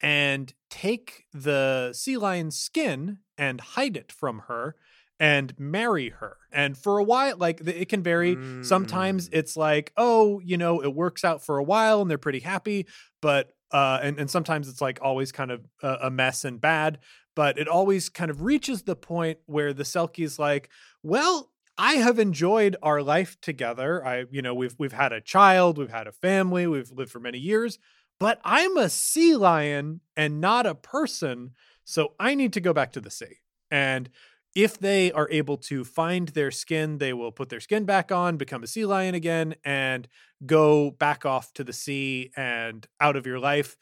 and 0.00 0.54
take 0.70 1.26
the 1.32 1.90
sea 1.92 2.16
lion's 2.16 2.56
skin 2.56 3.18
and 3.36 3.60
hide 3.60 3.96
it 3.96 4.10
from 4.10 4.44
her 4.48 4.74
and 5.20 5.52
marry 5.58 6.08
her. 6.08 6.38
And 6.50 6.76
for 6.78 6.98
a 6.98 7.04
while, 7.04 7.36
like 7.36 7.60
it 7.60 7.88
can 7.88 8.02
vary. 8.02 8.38
Sometimes 8.62 9.28
Mm. 9.28 9.34
it's 9.38 9.56
like, 9.56 9.92
oh, 9.96 10.40
you 10.40 10.56
know, 10.56 10.82
it 10.82 10.94
works 10.94 11.24
out 11.24 11.44
for 11.44 11.58
a 11.58 11.62
while 11.62 12.00
and 12.00 12.10
they're 12.10 12.16
pretty 12.18 12.40
happy. 12.40 12.86
But 13.20 13.52
uh, 13.72 14.00
and 14.02 14.18
and 14.18 14.30
sometimes 14.30 14.68
it's 14.68 14.80
like 14.80 14.98
always 15.02 15.32
kind 15.32 15.50
of 15.50 15.66
a, 15.82 15.96
a 16.02 16.10
mess 16.10 16.44
and 16.44 16.60
bad, 16.60 16.98
but 17.36 17.58
it 17.58 17.68
always 17.68 18.08
kind 18.08 18.30
of 18.30 18.42
reaches 18.42 18.82
the 18.82 18.96
point 18.96 19.38
where 19.46 19.72
the 19.72 19.84
Selkie's 19.84 20.38
like, 20.38 20.68
well, 21.02 21.50
I 21.78 21.94
have 21.94 22.18
enjoyed 22.18 22.76
our 22.82 23.02
life 23.02 23.40
together. 23.40 24.04
I, 24.04 24.24
you 24.30 24.42
know, 24.42 24.54
we've 24.54 24.74
we've 24.78 24.92
had 24.92 25.12
a 25.12 25.20
child, 25.20 25.78
we've 25.78 25.90
had 25.90 26.06
a 26.06 26.12
family, 26.12 26.66
we've 26.66 26.90
lived 26.90 27.10
for 27.10 27.20
many 27.20 27.38
years, 27.38 27.78
but 28.18 28.40
I'm 28.44 28.76
a 28.76 28.90
sea 28.90 29.36
lion 29.36 30.00
and 30.16 30.40
not 30.40 30.66
a 30.66 30.74
person, 30.74 31.52
so 31.84 32.14
I 32.20 32.34
need 32.34 32.52
to 32.54 32.60
go 32.60 32.72
back 32.72 32.92
to 32.92 33.00
the 33.00 33.10
sea. 33.10 33.38
And 33.70 34.10
if 34.54 34.78
they 34.78 35.12
are 35.12 35.28
able 35.30 35.56
to 35.58 35.84
find 35.84 36.28
their 36.28 36.50
skin, 36.50 36.98
they 36.98 37.12
will 37.12 37.32
put 37.32 37.48
their 37.48 37.60
skin 37.60 37.84
back 37.84 38.10
on, 38.10 38.36
become 38.36 38.62
a 38.62 38.66
sea 38.66 38.84
lion 38.84 39.14
again, 39.14 39.54
and 39.64 40.08
go 40.44 40.90
back 40.90 41.24
off 41.24 41.52
to 41.54 41.64
the 41.64 41.72
sea 41.72 42.30
and 42.36 42.86
out 43.00 43.16
of 43.16 43.26
your 43.26 43.38
life. 43.38 43.76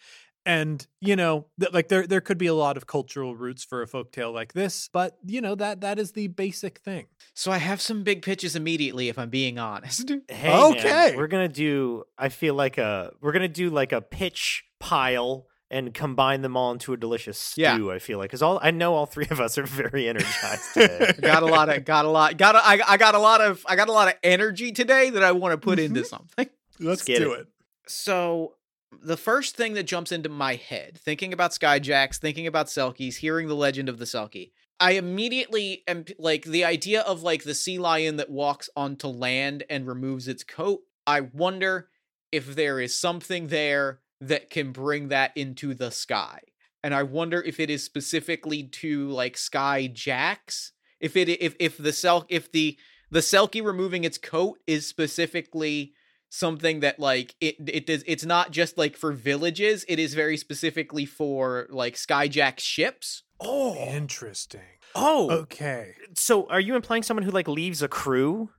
And 0.47 0.87
you 1.03 1.15
know, 1.15 1.47
th- 1.61 1.73
like 1.75 1.89
there 1.89 2.07
there 2.07 2.23
could 2.23 2.39
be 2.39 2.47
a 2.47 2.55
lot 2.55 2.79
of 2.79 2.87
cultural 2.87 3.37
roots 3.37 3.65
for 3.65 3.83
a 3.83 3.87
folktale 3.87 4.33
like 4.33 4.55
this, 4.55 4.89
but 4.93 5.19
you 5.27 5.43
know 5.43 5.55
that 5.57 5.83
that 5.83 5.99
is 5.99 6.13
the 6.13 6.29
basic 6.29 6.79
thing. 6.79 7.07
So 7.35 7.53
I 7.53 7.59
have 7.59 7.83
some 7.83 8.03
big 8.03 8.23
pitches 8.23 8.57
immediately, 8.57 9.09
if 9.11 9.19
I'm 9.19 9.29
being 9.31 9.59
honest. 9.59 10.11
Hey, 10.31 10.49
man, 10.51 10.73
Okay. 10.73 11.17
we're 11.17 11.27
gonna 11.27 11.49
do. 11.49 12.05
I 12.17 12.31
feel 12.31 12.55
like 12.55 12.79
a. 12.79 13.13
We're 13.21 13.33
gonna 13.33 13.49
do 13.49 13.69
like 13.69 13.93
a 13.93 14.01
pitch 14.01 14.65
pile 14.81 15.47
and 15.71 15.93
combine 15.93 16.43
them 16.43 16.57
all 16.57 16.73
into 16.73 16.93
a 16.93 16.97
delicious 16.97 17.39
stew. 17.39 17.63
Yeah. 17.63 17.89
I 17.89 17.99
feel 17.99 18.19
like 18.19 18.31
because 18.31 18.43
all 18.43 18.59
I 18.63 18.71
know 18.71 18.95
all 18.95 19.07
three 19.07 19.27
of 19.31 19.41
us 19.41 19.59
are 19.59 19.67
very 19.67 20.09
energized 20.09 20.63
today. 20.75 21.13
got 21.21 21.43
a 21.43 21.47
lot 21.47 21.69
of 21.69 21.85
got 21.85 22.05
a 22.05 22.09
lot 22.09 22.37
got 22.37 22.55
a, 22.55 22.59
I, 22.59 22.81
I 22.87 22.97
got 22.97 23.15
a 23.15 23.19
lot 23.19 23.41
of 23.41 23.65
I 23.69 23.77
got 23.77 23.89
a 23.89 23.93
lot 23.93 24.09
of 24.09 24.15
energy 24.23 24.73
today 24.73 25.11
that 25.11 25.23
I 25.23 25.33
want 25.33 25.53
to 25.53 25.59
put 25.59 25.79
into 25.79 26.01
mm-hmm. 26.01 26.07
something. 26.07 26.49
Let's 26.81 27.05
get 27.05 27.19
do 27.19 27.33
it. 27.33 27.41
it. 27.41 27.47
So 27.87 28.55
the 29.03 29.17
first 29.17 29.57
thing 29.57 29.75
that 29.75 29.85
jumps 29.85 30.13
into 30.13 30.29
my 30.29 30.55
head, 30.55 30.99
thinking 30.99 31.33
about 31.33 31.51
Skyjacks, 31.51 32.19
thinking 32.19 32.47
about 32.47 32.67
Selkies, 32.67 33.17
hearing 33.17 33.49
the 33.49 33.57
legend 33.57 33.89
of 33.89 33.99
the 33.99 34.05
Selkie, 34.05 34.53
I 34.81 34.93
immediately 34.93 35.83
am 35.87 36.05
like 36.19 36.45
the 36.45 36.65
idea 36.65 37.03
of 37.03 37.23
like 37.23 37.45
the 37.45 37.55
sea 37.55 37.79
lion 37.79 38.17
that 38.17 38.31
walks 38.31 38.71
onto 38.77 39.09
land 39.09 39.65
and 39.69 39.87
removes 39.87 40.29
its 40.29 40.45
coat. 40.45 40.81
I 41.07 41.21
wonder 41.21 41.89
if 42.31 42.55
there 42.55 42.81
is 42.81 42.99
something 42.99 43.49
there 43.49 44.01
that 44.21 44.51
can 44.51 44.73
bring 44.73 45.09
that 45.09 45.37
into 45.37 45.75
the 45.75 45.91
sky. 45.91 46.41
And 46.83 46.95
I 46.95 47.03
wonder 47.03 47.41
if 47.43 47.59
it 47.61 47.71
is 47.71 47.83
specifically 47.83 48.63
to 48.65 49.09
like 49.09 49.37
Sky 49.37 49.89
Jacks. 49.89 50.73
If 51.01 51.17
it 51.17 51.29
if 51.29 51.55
if 51.59 51.77
the 51.77 51.93
Sel 51.93 52.25
if 52.29 52.51
the 52.53 52.79
the 53.11 53.21
Selkie 53.21 53.65
removing 53.65 54.05
its 54.05 54.19
coat 54.19 54.59
is 54.67 54.87
specifically 54.87 55.95
something 56.31 56.81
that 56.81 57.01
like 57.01 57.35
it 57.41 57.57
it 57.67 57.87
does 57.87 58.05
it's 58.07 58.25
not 58.25 58.51
just 58.51 58.77
like 58.77 58.97
for 58.97 59.13
villages 59.13 59.85
it 59.89 59.99
is 59.99 60.13
very 60.13 60.37
specifically 60.37 61.07
for 61.07 61.67
like 61.71 61.95
skyjack 61.95 62.61
ships 62.61 63.23
oh, 63.41 63.75
Interesting. 63.77 64.61
oh. 64.95 65.31
Okay. 65.31 65.95
So, 66.15 66.47
are 66.49 66.61
you 66.61 66.75
implying 66.77 67.03
someone 67.03 67.25
who 67.25 67.31
like 67.31 67.49
leaves 67.49 67.83
a 67.83 67.89
crew? 67.89 68.51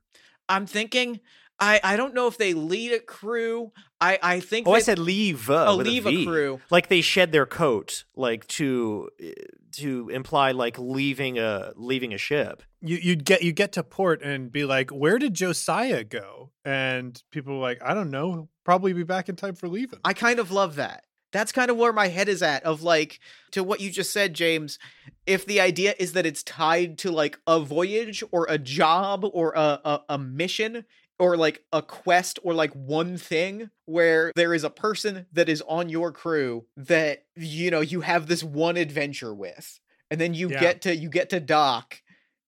i'm 0.48 0.66
thinking 0.66 1.20
i 1.60 1.80
i 1.84 1.96
don't 1.96 2.14
know 2.14 2.26
if 2.26 2.38
they 2.38 2.54
lead 2.54 2.92
a 2.92 3.00
crew 3.00 3.72
i 4.00 4.18
i 4.22 4.40
think 4.40 4.66
Oh, 4.66 4.72
I 4.72 4.80
said 4.80 4.98
leave. 4.98 5.48
Uh, 5.50 5.66
oh 5.68 5.76
with 5.78 5.86
leave 5.86 6.04
V. 6.04 6.22
a 6.22 6.26
crew 6.26 6.60
Like 6.70 6.88
they 6.88 7.00
shed 7.00 7.32
their 7.32 7.46
coat, 7.46 8.04
like 8.16 8.46
to 8.48 9.08
uh, 9.22 9.26
to 9.72 10.08
imply 10.08 10.50
like 10.52 10.78
leaving 10.78 11.38
a 11.38 11.72
leaving 11.76 12.12
a 12.12 12.18
ship. 12.18 12.62
You 12.80 12.96
you'd 12.96 13.24
get 13.24 13.42
you 13.42 13.52
get 13.52 13.72
to 13.72 13.82
port 13.82 14.22
and 14.22 14.50
be 14.50 14.64
like, 14.64 14.90
where 14.90 15.18
did 15.18 15.34
Josiah 15.34 16.02
go? 16.04 16.50
And 16.64 17.22
people 17.30 17.54
are 17.54 17.60
like, 17.60 17.80
I 17.82 17.94
don't 17.94 18.10
know. 18.10 18.32
He'll 18.32 18.48
probably 18.64 18.92
be 18.92 19.04
back 19.04 19.28
in 19.28 19.36
time 19.36 19.54
for 19.54 19.68
leaving. 19.68 19.98
i 20.04 20.12
kind 20.12 20.38
of 20.38 20.50
love 20.50 20.76
that 20.76 21.04
that's 21.32 21.52
kind 21.52 21.70
of 21.70 21.76
where 21.76 21.92
my 21.92 22.08
head 22.08 22.28
is 22.28 22.42
at 22.42 22.62
of 22.64 22.82
like 22.82 23.20
to 23.52 23.62
what 23.62 23.80
you 23.80 23.88
just 23.90 24.12
said 24.12 24.34
james 24.34 24.78
if 25.26 25.46
the 25.46 25.60
idea 25.60 25.94
is 25.98 26.12
that 26.12 26.26
it's 26.26 26.42
tied 26.42 26.98
to 26.98 27.10
like 27.10 27.38
a 27.46 27.60
voyage 27.60 28.22
or 28.32 28.46
a 28.48 28.58
job 28.58 29.24
or 29.32 29.52
a, 29.54 29.80
a, 29.84 30.00
a 30.10 30.18
mission 30.18 30.84
or 31.20 31.36
like 31.36 31.62
a 31.72 31.82
quest 31.82 32.38
or 32.42 32.54
like 32.54 32.72
one 32.72 33.16
thing 33.16 33.70
where 33.84 34.32
there 34.34 34.54
is 34.54 34.64
a 34.64 34.70
person 34.70 35.26
that 35.32 35.48
is 35.48 35.62
on 35.68 35.88
your 35.88 36.10
crew 36.12 36.64
that 36.76 37.24
you 37.36 37.70
know 37.70 37.80
you 37.80 38.00
have 38.00 38.26
this 38.26 38.42
one 38.42 38.76
adventure 38.76 39.34
with 39.34 39.78
and 40.10 40.20
then 40.20 40.34
you 40.34 40.48
Yeah. 40.50 40.60
get 40.60 40.82
to 40.82 40.96
you 40.96 41.08
get 41.08 41.30
to 41.30 41.40
dock 41.40 42.02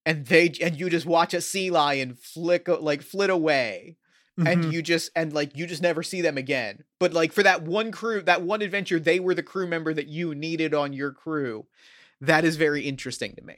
and 0.05 0.27
they 0.27 0.53
and 0.61 0.79
you 0.81 0.91
just 0.91 1.07
watch 1.07 1.35
a 1.35 1.41
sea 1.41 1.71
lion 1.71 2.15
flick 2.15 2.67
like 2.69 3.03
flit 3.03 3.31
away 3.31 3.97
Mhm. 4.39 4.51
and 4.51 4.65
you 4.73 4.83
just 4.83 5.11
and 5.15 5.33
like 5.33 5.57
you 5.57 5.67
just 5.67 5.83
never 5.83 6.03
see 6.03 6.23
them 6.23 6.39
again 6.39 6.83
but 6.99 7.13
like 7.13 7.33
for 7.33 7.43
that 7.43 7.63
one 7.63 7.93
crew 7.93 8.23
that 8.23 8.43
one 8.43 8.63
adventure 8.63 8.99
they 8.99 9.21
were 9.21 9.35
the 9.35 9.43
crew 9.43 9.67
member 9.67 9.93
that 9.93 10.09
you 10.09 10.35
needed 10.35 10.73
on 10.75 10.93
your 10.95 11.13
crew 11.13 11.67
that 12.21 12.45
is 12.45 12.57
very 12.57 12.83
interesting 12.83 13.35
to 13.37 13.43
me 13.43 13.57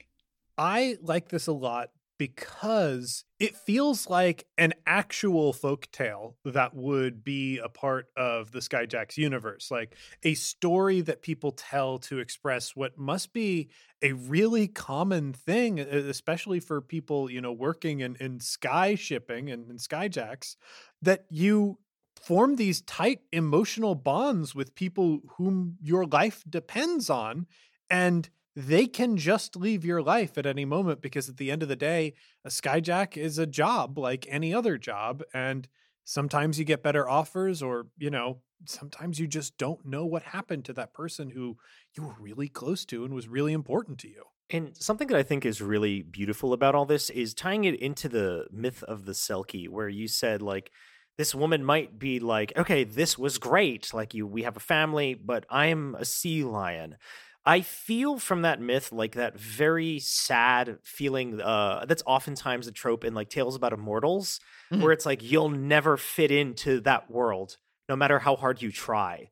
I 0.57 0.97
like 1.01 1.29
this 1.29 1.47
a 1.47 1.53
lot 1.53 1.89
because 2.17 3.25
it 3.39 3.55
feels 3.55 4.09
like 4.09 4.45
an 4.57 4.73
actual 4.85 5.51
folk 5.51 5.89
tale 5.91 6.37
that 6.45 6.73
would 6.73 7.23
be 7.23 7.57
a 7.57 7.69
part 7.69 8.07
of 8.15 8.51
the 8.51 8.59
Skyjacks 8.59 9.17
universe, 9.17 9.69
like 9.69 9.95
a 10.23 10.33
story 10.35 11.01
that 11.01 11.21
people 11.21 11.51
tell 11.51 11.97
to 11.99 12.19
express 12.19 12.75
what 12.75 12.97
must 12.97 13.33
be 13.33 13.69
a 14.01 14.13
really 14.13 14.67
common 14.67 15.33
thing, 15.33 15.79
especially 15.79 16.59
for 16.59 16.81
people, 16.81 17.29
you 17.29 17.41
know, 17.41 17.51
working 17.51 17.99
in, 17.99 18.15
in 18.19 18.39
sky 18.39 18.95
shipping 18.95 19.49
and, 19.49 19.69
and 19.69 19.79
Skyjacks, 19.79 20.55
that 21.01 21.25
you 21.29 21.77
form 22.21 22.55
these 22.55 22.81
tight 22.81 23.19
emotional 23.31 23.95
bonds 23.95 24.55
with 24.55 24.75
people 24.75 25.19
whom 25.37 25.77
your 25.81 26.05
life 26.05 26.43
depends 26.49 27.09
on. 27.09 27.45
And 27.89 28.29
they 28.55 28.87
can 28.87 29.17
just 29.17 29.55
leave 29.55 29.83
your 29.83 30.01
life 30.01 30.37
at 30.37 30.45
any 30.45 30.63
moment 30.63 31.01
because 31.01 31.27
at 31.27 31.37
the 31.37 31.51
end 31.51 31.61
of 31.61 31.69
the 31.69 31.75
day, 31.75 32.13
a 32.45 32.49
skyjack 32.49 33.17
is 33.17 33.37
a 33.37 33.45
job 33.45 33.97
like 33.97 34.25
any 34.29 34.53
other 34.53 34.77
job. 34.77 35.23
And 35.33 35.67
sometimes 36.05 36.57
you 36.57 36.65
get 36.65 36.83
better 36.83 37.09
offers, 37.09 37.61
or, 37.61 37.87
you 37.97 38.09
know, 38.09 38.39
sometimes 38.65 39.19
you 39.19 39.27
just 39.27 39.57
don't 39.57 39.85
know 39.85 40.05
what 40.05 40.23
happened 40.23 40.63
to 40.65 40.73
that 40.73 40.93
person 40.93 41.31
who 41.31 41.57
you 41.97 42.03
were 42.03 42.15
really 42.19 42.47
close 42.47 42.85
to 42.85 43.03
and 43.03 43.13
was 43.13 43.27
really 43.27 43.51
important 43.51 43.99
to 43.99 44.07
you. 44.07 44.23
And 44.49 44.77
something 44.77 45.07
that 45.07 45.17
I 45.17 45.23
think 45.23 45.45
is 45.45 45.61
really 45.61 46.03
beautiful 46.03 46.53
about 46.53 46.75
all 46.75 46.85
this 46.85 47.09
is 47.09 47.33
tying 47.33 47.65
it 47.65 47.79
into 47.79 48.07
the 48.07 48.45
myth 48.51 48.83
of 48.83 49.05
the 49.05 49.13
Selkie, 49.13 49.67
where 49.67 49.89
you 49.89 50.07
said 50.07 50.41
like 50.41 50.71
this 51.17 51.33
woman 51.33 51.65
might 51.65 51.97
be 51.97 52.19
like, 52.19 52.53
okay, 52.55 52.83
this 52.83 53.17
was 53.17 53.37
great, 53.37 53.93
like 53.93 54.13
you, 54.13 54.27
we 54.27 54.43
have 54.43 54.55
a 54.55 54.61
family, 54.61 55.13
but 55.15 55.45
I'm 55.49 55.95
a 55.95 56.05
sea 56.05 56.43
lion. 56.43 56.97
I 57.45 57.61
feel 57.61 58.17
from 58.17 58.41
that 58.41 58.59
myth 58.59 58.91
like 58.91 59.13
that 59.15 59.39
very 59.39 59.99
sad 59.99 60.79
feeling. 60.83 61.39
Uh, 61.39 61.85
that's 61.87 62.01
oftentimes 62.05 62.65
a 62.67 62.71
trope 62.71 63.03
in 63.03 63.13
like 63.13 63.29
tales 63.29 63.55
about 63.55 63.71
immortals, 63.73 64.39
Mhm. 64.71 64.81
where 64.81 64.91
it's 64.91 65.05
like 65.05 65.21
you'll 65.21 65.49
never 65.49 65.95
fit 65.97 66.31
into 66.31 66.79
that 66.81 67.09
world, 67.11 67.57
no 67.87 67.95
matter 67.95 68.19
how 68.19 68.35
hard 68.35 68.61
you 68.61 68.71
try. 68.71 69.29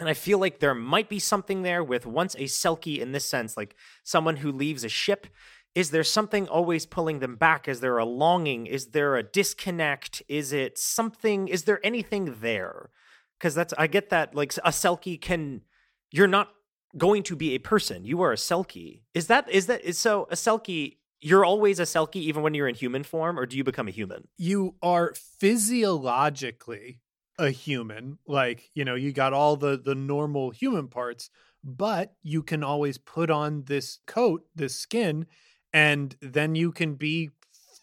And 0.00 0.08
I 0.08 0.14
feel 0.14 0.38
like 0.38 0.58
there 0.58 0.74
might 0.74 1.08
be 1.08 1.20
something 1.20 1.62
there 1.62 1.84
with 1.84 2.04
once 2.04 2.34
a 2.34 2.44
Selkie 2.48 2.98
in 2.98 3.12
this 3.12 3.26
sense, 3.26 3.56
like 3.56 3.76
someone 4.02 4.36
who 4.38 4.50
leaves 4.50 4.82
a 4.82 4.88
ship. 4.88 5.28
Is 5.76 5.90
there 5.90 6.02
something 6.04 6.48
always 6.48 6.84
pulling 6.84 7.20
them 7.20 7.36
back? 7.36 7.68
Is 7.68 7.78
there 7.80 7.96
a 7.98 8.04
longing? 8.04 8.66
Is 8.66 8.86
there 8.88 9.16
a 9.16 9.22
disconnect? 9.22 10.20
Is 10.28 10.52
it 10.52 10.76
something? 10.78 11.46
Is 11.46 11.64
there 11.64 11.80
anything 11.86 12.38
there? 12.40 12.90
Because 13.38 13.54
that's, 13.54 13.72
I 13.78 13.86
get 13.86 14.10
that, 14.10 14.34
like 14.34 14.52
a 14.56 14.70
Selkie 14.70 15.20
can, 15.20 15.62
you're 16.10 16.26
not 16.26 16.52
going 16.96 17.22
to 17.24 17.36
be 17.36 17.54
a 17.54 17.58
person. 17.58 18.04
You 18.04 18.22
are 18.22 18.32
a 18.32 18.36
Selkie. 18.36 19.00
Is 19.14 19.26
that, 19.28 19.48
is 19.48 19.66
that, 19.66 19.82
is 19.82 19.98
so 19.98 20.26
a 20.30 20.34
Selkie, 20.34 20.96
you're 21.20 21.44
always 21.44 21.78
a 21.78 21.84
Selkie 21.84 22.16
even 22.16 22.42
when 22.42 22.54
you're 22.54 22.68
in 22.68 22.74
human 22.74 23.04
form, 23.04 23.38
or 23.38 23.46
do 23.46 23.56
you 23.56 23.64
become 23.64 23.88
a 23.88 23.92
human? 23.92 24.28
You 24.36 24.74
are 24.82 25.14
physiologically 25.14 27.00
a 27.38 27.50
human, 27.50 28.18
like, 28.26 28.70
you 28.74 28.84
know, 28.84 28.94
you 28.94 29.12
got 29.12 29.32
all 29.32 29.56
the 29.56 29.80
the 29.82 29.94
normal 29.94 30.50
human 30.50 30.88
parts, 30.88 31.30
but 31.64 32.14
you 32.22 32.42
can 32.42 32.62
always 32.62 32.98
put 32.98 33.30
on 33.30 33.64
this 33.64 33.98
coat, 34.06 34.44
this 34.54 34.76
skin, 34.76 35.26
and 35.72 36.14
then 36.20 36.54
you 36.54 36.72
can 36.72 36.94
be 36.94 37.30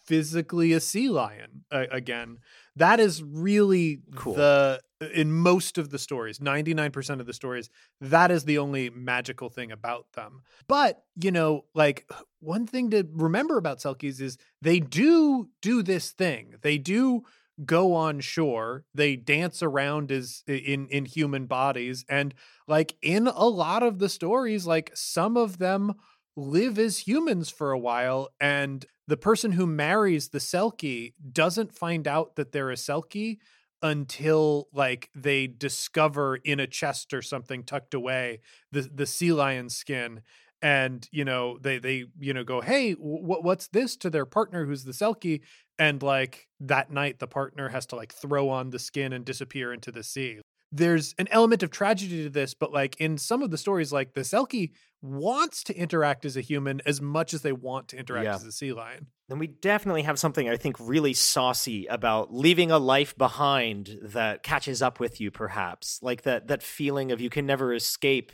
physically 0.05 0.73
a 0.73 0.79
sea 0.79 1.09
lion 1.09 1.63
uh, 1.71 1.85
again. 1.91 2.37
That 2.75 2.99
is 2.99 3.23
really 3.23 4.01
Cool. 4.15 4.35
the 4.35 4.81
in 5.15 5.31
most 5.31 5.77
of 5.77 5.91
the 5.91 5.97
stories, 5.97 6.39
99% 6.39 7.21
of 7.21 7.25
the 7.25 7.33
stories, 7.33 7.69
that 8.01 8.31
is 8.31 8.43
the 8.43 8.57
only 8.57 8.89
magical 8.89 9.49
thing 9.49 9.71
about 9.71 10.05
them. 10.13 10.41
But, 10.67 11.01
you 11.15 11.31
know, 11.31 11.65
like 11.73 12.05
one 12.41 12.67
thing 12.67 12.89
to 12.91 13.07
remember 13.13 13.57
about 13.57 13.79
Selkies 13.79 14.19
is 14.19 14.37
they 14.61 14.79
do 14.79 15.49
do 15.61 15.81
this 15.83 16.11
thing. 16.11 16.55
They 16.61 16.77
do 16.77 17.23
go 17.65 17.93
on 17.93 18.19
shore. 18.19 18.83
They 18.93 19.15
dance 19.15 19.63
around 19.63 20.11
as 20.11 20.43
in 20.47 20.87
in 20.89 21.05
human 21.05 21.45
bodies 21.45 22.05
and 22.09 22.33
like 22.67 22.95
in 23.01 23.27
a 23.27 23.45
lot 23.47 23.83
of 23.83 23.99
the 23.99 24.09
stories 24.09 24.65
like 24.65 24.91
some 24.95 25.37
of 25.37 25.57
them 25.59 25.93
live 26.35 26.79
as 26.79 26.99
humans 26.99 27.49
for 27.49 27.71
a 27.71 27.79
while 27.79 28.29
and 28.39 28.85
the 29.09 29.17
person 29.17 29.53
who 29.53 29.65
marries 29.65 30.29
the 30.29 30.37
Selkie 30.37 31.13
doesn't 31.31 31.73
find 31.73 32.07
out 32.07 32.35
that 32.35 32.51
they're 32.51 32.69
a 32.69 32.75
Selkie 32.75 33.39
until 33.81 34.67
like 34.71 35.09
they 35.15 35.47
discover 35.47 36.35
in 36.35 36.59
a 36.59 36.67
chest 36.67 37.11
or 37.11 37.23
something 37.23 37.63
tucked 37.63 37.95
away 37.95 38.39
the 38.71 38.81
the 38.81 39.07
sea 39.07 39.33
lion 39.33 39.69
skin. 39.69 40.21
And 40.61 41.07
you 41.11 41.25
know 41.25 41.57
they 41.57 41.79
they 41.79 42.05
you 42.19 42.33
know 42.33 42.43
go 42.43 42.61
hey 42.61 42.91
wh- 42.93 43.43
what's 43.43 43.69
this? 43.69 43.97
to 43.97 44.11
their 44.11 44.27
partner 44.27 44.65
who's 44.65 44.83
the 44.83 44.91
selkie. 44.91 45.41
And 45.79 46.03
like 46.03 46.47
that 46.59 46.91
night 46.91 47.17
the 47.17 47.27
partner 47.27 47.69
has 47.69 47.87
to 47.87 47.95
like 47.95 48.13
throw 48.13 48.49
on 48.49 48.69
the 48.69 48.79
skin 48.79 49.11
and 49.11 49.25
disappear 49.25 49.73
into 49.73 49.91
the 49.91 50.03
sea 50.03 50.39
there's 50.71 51.15
an 51.17 51.27
element 51.31 51.63
of 51.63 51.71
tragedy 51.71 52.23
to 52.23 52.29
this 52.29 52.53
but 52.53 52.71
like 52.71 52.95
in 52.99 53.17
some 53.17 53.41
of 53.41 53.49
the 53.51 53.57
stories 53.57 53.91
like 53.91 54.13
the 54.13 54.21
selkie 54.21 54.71
wants 55.01 55.63
to 55.63 55.73
interact 55.75 56.25
as 56.25 56.37
a 56.37 56.41
human 56.41 56.81
as 56.85 57.01
much 57.01 57.33
as 57.33 57.41
they 57.41 57.51
want 57.53 57.87
to 57.87 57.97
interact 57.97 58.25
Yeah. 58.25 58.35
as 58.35 58.43
a 58.43 58.51
sea 58.51 58.73
lion 58.73 59.07
then 59.29 59.39
we 59.39 59.47
definitely 59.47 60.01
have 60.03 60.17
something 60.19 60.49
I 60.49 60.57
think 60.57 60.75
really 60.79 61.13
saucy 61.13 61.85
about 61.85 62.33
leaving 62.33 62.71
a 62.71 62.79
life 62.79 63.15
behind 63.17 63.97
that 64.01 64.41
catches 64.41 64.81
up 64.81 64.99
with 64.99 65.21
you, 65.21 65.29
perhaps. 65.29 65.99
Like 66.01 66.23
that 66.23 66.47
that 66.47 66.63
feeling 66.63 67.11
of 67.11 67.21
you 67.21 67.29
can 67.29 67.45
never 67.45 67.71
escape 67.75 68.31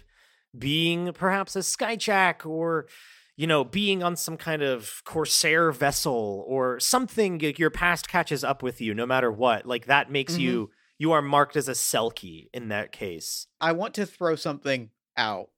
being 0.57 1.11
perhaps 1.11 1.57
a 1.57 1.59
skyjack 1.59 2.45
or 2.45 2.87
you 3.35 3.45
know 3.45 3.65
being 3.65 4.03
on 4.03 4.15
some 4.15 4.37
kind 4.37 4.61
of 4.61 5.01
corsair 5.03 5.71
vessel 5.73 6.45
or 6.47 6.79
something 6.79 7.41
your 7.57 7.69
past 7.69 8.07
catches 8.07 8.43
up 8.45 8.63
with 8.63 8.79
you 8.79 8.93
no 8.93 9.05
matter 9.05 9.29
what 9.29 9.65
like 9.65 9.87
that 9.87 10.09
makes 10.09 10.35
Mhm. 10.35 10.39
you 10.39 10.71
you 10.97 11.11
are 11.11 11.21
marked 11.21 11.55
as 11.55 11.67
a 11.67 11.73
selkie 11.73 12.47
in 12.53 12.69
that 12.69 12.91
case. 12.91 13.47
I 13.59 13.71
want 13.73 13.93
to 13.95 14.05
throw 14.05 14.35
something 14.35 14.89
out 15.17 15.49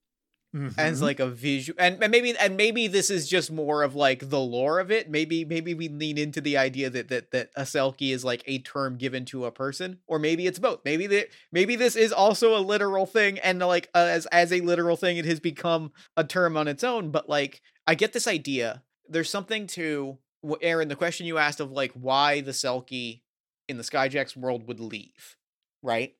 as 0.78 1.00
Mhm. 1.00 1.02
like 1.02 1.20
a 1.20 1.28
visual 1.28 1.76
and, 1.80 2.02
and 2.02 2.10
maybe 2.10 2.36
and 2.36 2.58
maybe 2.58 2.88
this 2.88 3.10
is 3.12 3.28
just 3.28 3.52
more 3.52 3.84
of 3.84 3.94
like 3.96 4.30
the 4.30 4.40
lore 4.40 4.80
of 4.80 4.90
it. 4.90 5.08
Maybe 5.10 5.46
maybe 5.46 5.74
we 5.76 5.88
lean 5.88 6.18
into 6.18 6.42
the 6.42 6.58
idea 6.58 6.90
that 6.90 7.10
that 7.10 7.30
that 7.32 7.50
a 7.56 7.62
selkie 7.64 8.12
is 8.12 8.24
like 8.26 8.42
a 8.48 8.60
term 8.60 8.98
given 8.98 9.26
to 9.26 9.46
a 9.46 9.52
person 9.52 10.00
or 10.08 10.18
maybe 10.18 10.48
it's 10.48 10.58
both. 10.58 10.80
Maybe 10.84 11.06
that 11.08 11.28
maybe 11.52 11.76
this 11.76 11.96
is 11.96 12.12
also 12.12 12.58
a 12.58 12.64
literal 12.64 13.06
thing 13.06 13.38
and 13.40 13.60
like 13.60 13.90
uh, 13.94 14.08
as 14.10 14.26
as 14.28 14.52
a 14.52 14.62
literal 14.62 14.96
thing 14.96 15.18
it 15.18 15.26
has 15.26 15.40
become 15.40 15.92
a 16.16 16.24
term 16.24 16.58
on 16.58 16.68
its 16.68 16.84
own 16.84 17.12
but 17.12 17.30
like 17.30 17.62
i 17.86 17.94
get 17.94 18.14
this 18.14 18.26
idea. 18.28 18.82
There's 19.08 19.30
something 19.30 19.68
to 19.68 20.18
aaron 20.62 20.88
the 20.88 20.96
question 20.96 21.28
you 21.28 21.38
asked 21.38 21.60
of 21.60 21.72
like 21.72 21.92
why 21.92 22.42
the 22.42 22.52
selkie 22.52 23.22
in 23.68 23.78
the 23.78 23.84
skyjacks 23.84 24.36
world 24.36 24.68
would 24.68 24.80
leave 24.80 25.36
right 25.84 26.16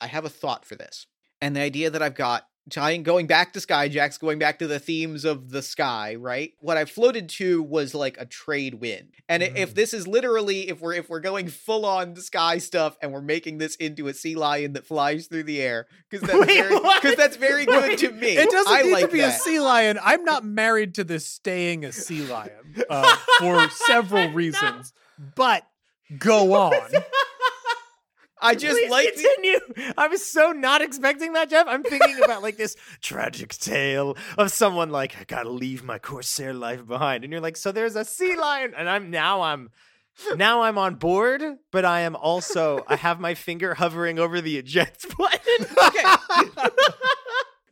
i 0.00 0.06
have 0.06 0.24
a 0.24 0.28
thought 0.30 0.64
for 0.64 0.74
this 0.76 1.06
and 1.40 1.56
the 1.56 1.60
idea 1.60 1.90
that 1.90 2.02
i've 2.02 2.14
got 2.14 2.46
tying 2.70 3.02
going 3.02 3.26
back 3.26 3.52
to 3.52 3.58
skyjacks 3.58 4.20
going 4.20 4.38
back 4.38 4.56
to 4.60 4.68
the 4.68 4.78
themes 4.78 5.24
of 5.24 5.50
the 5.50 5.60
sky 5.62 6.14
right 6.14 6.52
what 6.60 6.76
i 6.76 6.84
floated 6.84 7.28
to 7.28 7.60
was 7.60 7.92
like 7.92 8.16
a 8.20 8.24
trade 8.24 8.74
wind 8.74 9.08
and 9.28 9.42
i 9.42 9.46
if 9.56 9.72
Mm. 9.72 9.74
this 9.74 9.92
is 9.92 10.06
literally 10.06 10.68
if 10.68 10.80
we're 10.80 10.94
if 10.94 11.10
we're 11.10 11.18
going 11.18 11.48
full 11.48 11.84
on 11.84 12.14
sky 12.14 12.58
stuff 12.58 12.96
and 13.02 13.12
we're 13.12 13.20
making 13.20 13.58
this 13.58 13.74
into 13.74 14.06
a 14.06 14.14
sea 14.14 14.36
lion 14.36 14.74
that 14.74 14.86
flies 14.86 15.26
through 15.26 15.42
the 15.42 15.60
air 15.60 15.88
because 16.08 16.24
that's 16.28 16.38
Wait, 16.38 16.56
very 16.62 16.78
because 17.00 17.16
that's 17.16 17.36
very 17.36 17.66
good 17.66 17.82
Wait, 17.82 17.98
to 17.98 18.12
me 18.12 18.36
It 18.36 18.48
doesn't 18.48 18.72
I 18.72 18.82
need 18.82 18.92
like 18.92 19.06
to 19.06 19.12
be 19.12 19.20
that. 19.22 19.34
a 19.34 19.38
sea 19.40 19.58
lion. 19.58 19.98
I'm 20.00 20.22
not 20.22 20.44
married 20.44 20.94
to 20.94 21.02
this 21.04 21.26
staying 21.26 21.84
a 21.84 21.90
sea 22.06 22.22
lion 22.22 22.76
uh, 22.88 23.16
for 23.40 23.68
several 23.70 24.28
reasons. 24.32 24.92
But 25.34 25.66
go 26.18 26.54
on. 26.60 26.74
i 28.40 28.54
just 28.54 28.76
Please 28.76 28.90
like 28.90 29.14
the- 29.14 29.22
continue. 29.22 29.92
I 29.96 30.08
was 30.08 30.24
so 30.24 30.50
not 30.52 30.82
expecting 30.82 31.32
that, 31.34 31.48
Jeff. 31.50 31.66
I'm 31.68 31.82
thinking 31.84 32.18
about 32.24 32.42
like 32.42 32.56
this 32.56 32.76
tragic 33.00 33.50
tale 33.50 34.16
of 34.36 34.50
someone 34.50 34.90
like 34.90 35.16
I 35.20 35.24
gotta 35.24 35.50
leave 35.50 35.84
my 35.84 35.98
corsair 35.98 36.52
life 36.52 36.84
behind, 36.86 37.22
and 37.24 37.32
you're 37.32 37.40
like, 37.42 37.56
so 37.56 37.70
there's 37.72 37.94
a 37.96 38.04
sea 38.04 38.36
lion, 38.36 38.74
and 38.76 38.88
I'm 38.90 39.10
now 39.10 39.42
I'm 39.42 39.70
now 40.36 40.62
I'm 40.62 40.76
on 40.76 40.96
board, 40.96 41.42
but 41.70 41.84
I 41.84 42.00
am 42.00 42.16
also 42.16 42.84
I 42.88 42.96
have 42.96 43.20
my 43.20 43.34
finger 43.34 43.74
hovering 43.74 44.18
over 44.18 44.40
the 44.40 44.58
eject 44.58 45.06
button. 45.16 45.66
okay. 45.86 46.68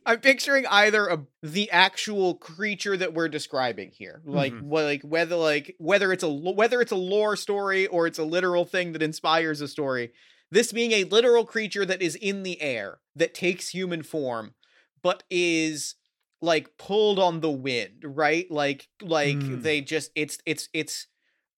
I'm 0.05 0.19
picturing 0.19 0.65
either 0.67 1.07
a, 1.07 1.25
the 1.43 1.69
actual 1.71 2.35
creature 2.35 2.97
that 2.97 3.13
we're 3.13 3.29
describing 3.29 3.91
here, 3.91 4.21
like 4.25 4.53
Mhm. 4.53 4.67
wh- 4.69 4.83
like 4.83 5.01
whether 5.03 5.35
like 5.35 5.75
whether 5.77 6.11
it's 6.11 6.23
a 6.23 6.29
whether 6.29 6.81
it's 6.81 6.91
a 6.91 6.95
lore 6.95 7.35
story 7.35 7.87
or 7.87 8.07
it's 8.07 8.19
a 8.19 8.23
literal 8.23 8.65
thing 8.65 8.93
that 8.93 9.03
inspires 9.03 9.61
a 9.61 9.67
story. 9.67 10.11
This 10.49 10.71
being 10.71 10.91
a 10.91 11.03
literal 11.05 11.45
creature 11.45 11.85
that 11.85 12.01
is 12.01 12.15
in 12.15 12.43
the 12.43 12.61
air 12.61 12.99
that 13.15 13.33
takes 13.33 13.69
human 13.69 14.03
form, 14.03 14.55
but 15.03 15.23
is 15.29 15.95
like 16.41 16.77
pulled 16.77 17.19
on 17.19 17.41
the 17.41 17.51
wind, 17.51 18.03
right? 18.03 18.49
Like 18.49 18.87
like 19.01 19.37
Mm. 19.37 19.61
they 19.61 19.81
just 19.81 20.11
it's 20.15 20.39
it's 20.45 20.67
it's 20.73 21.07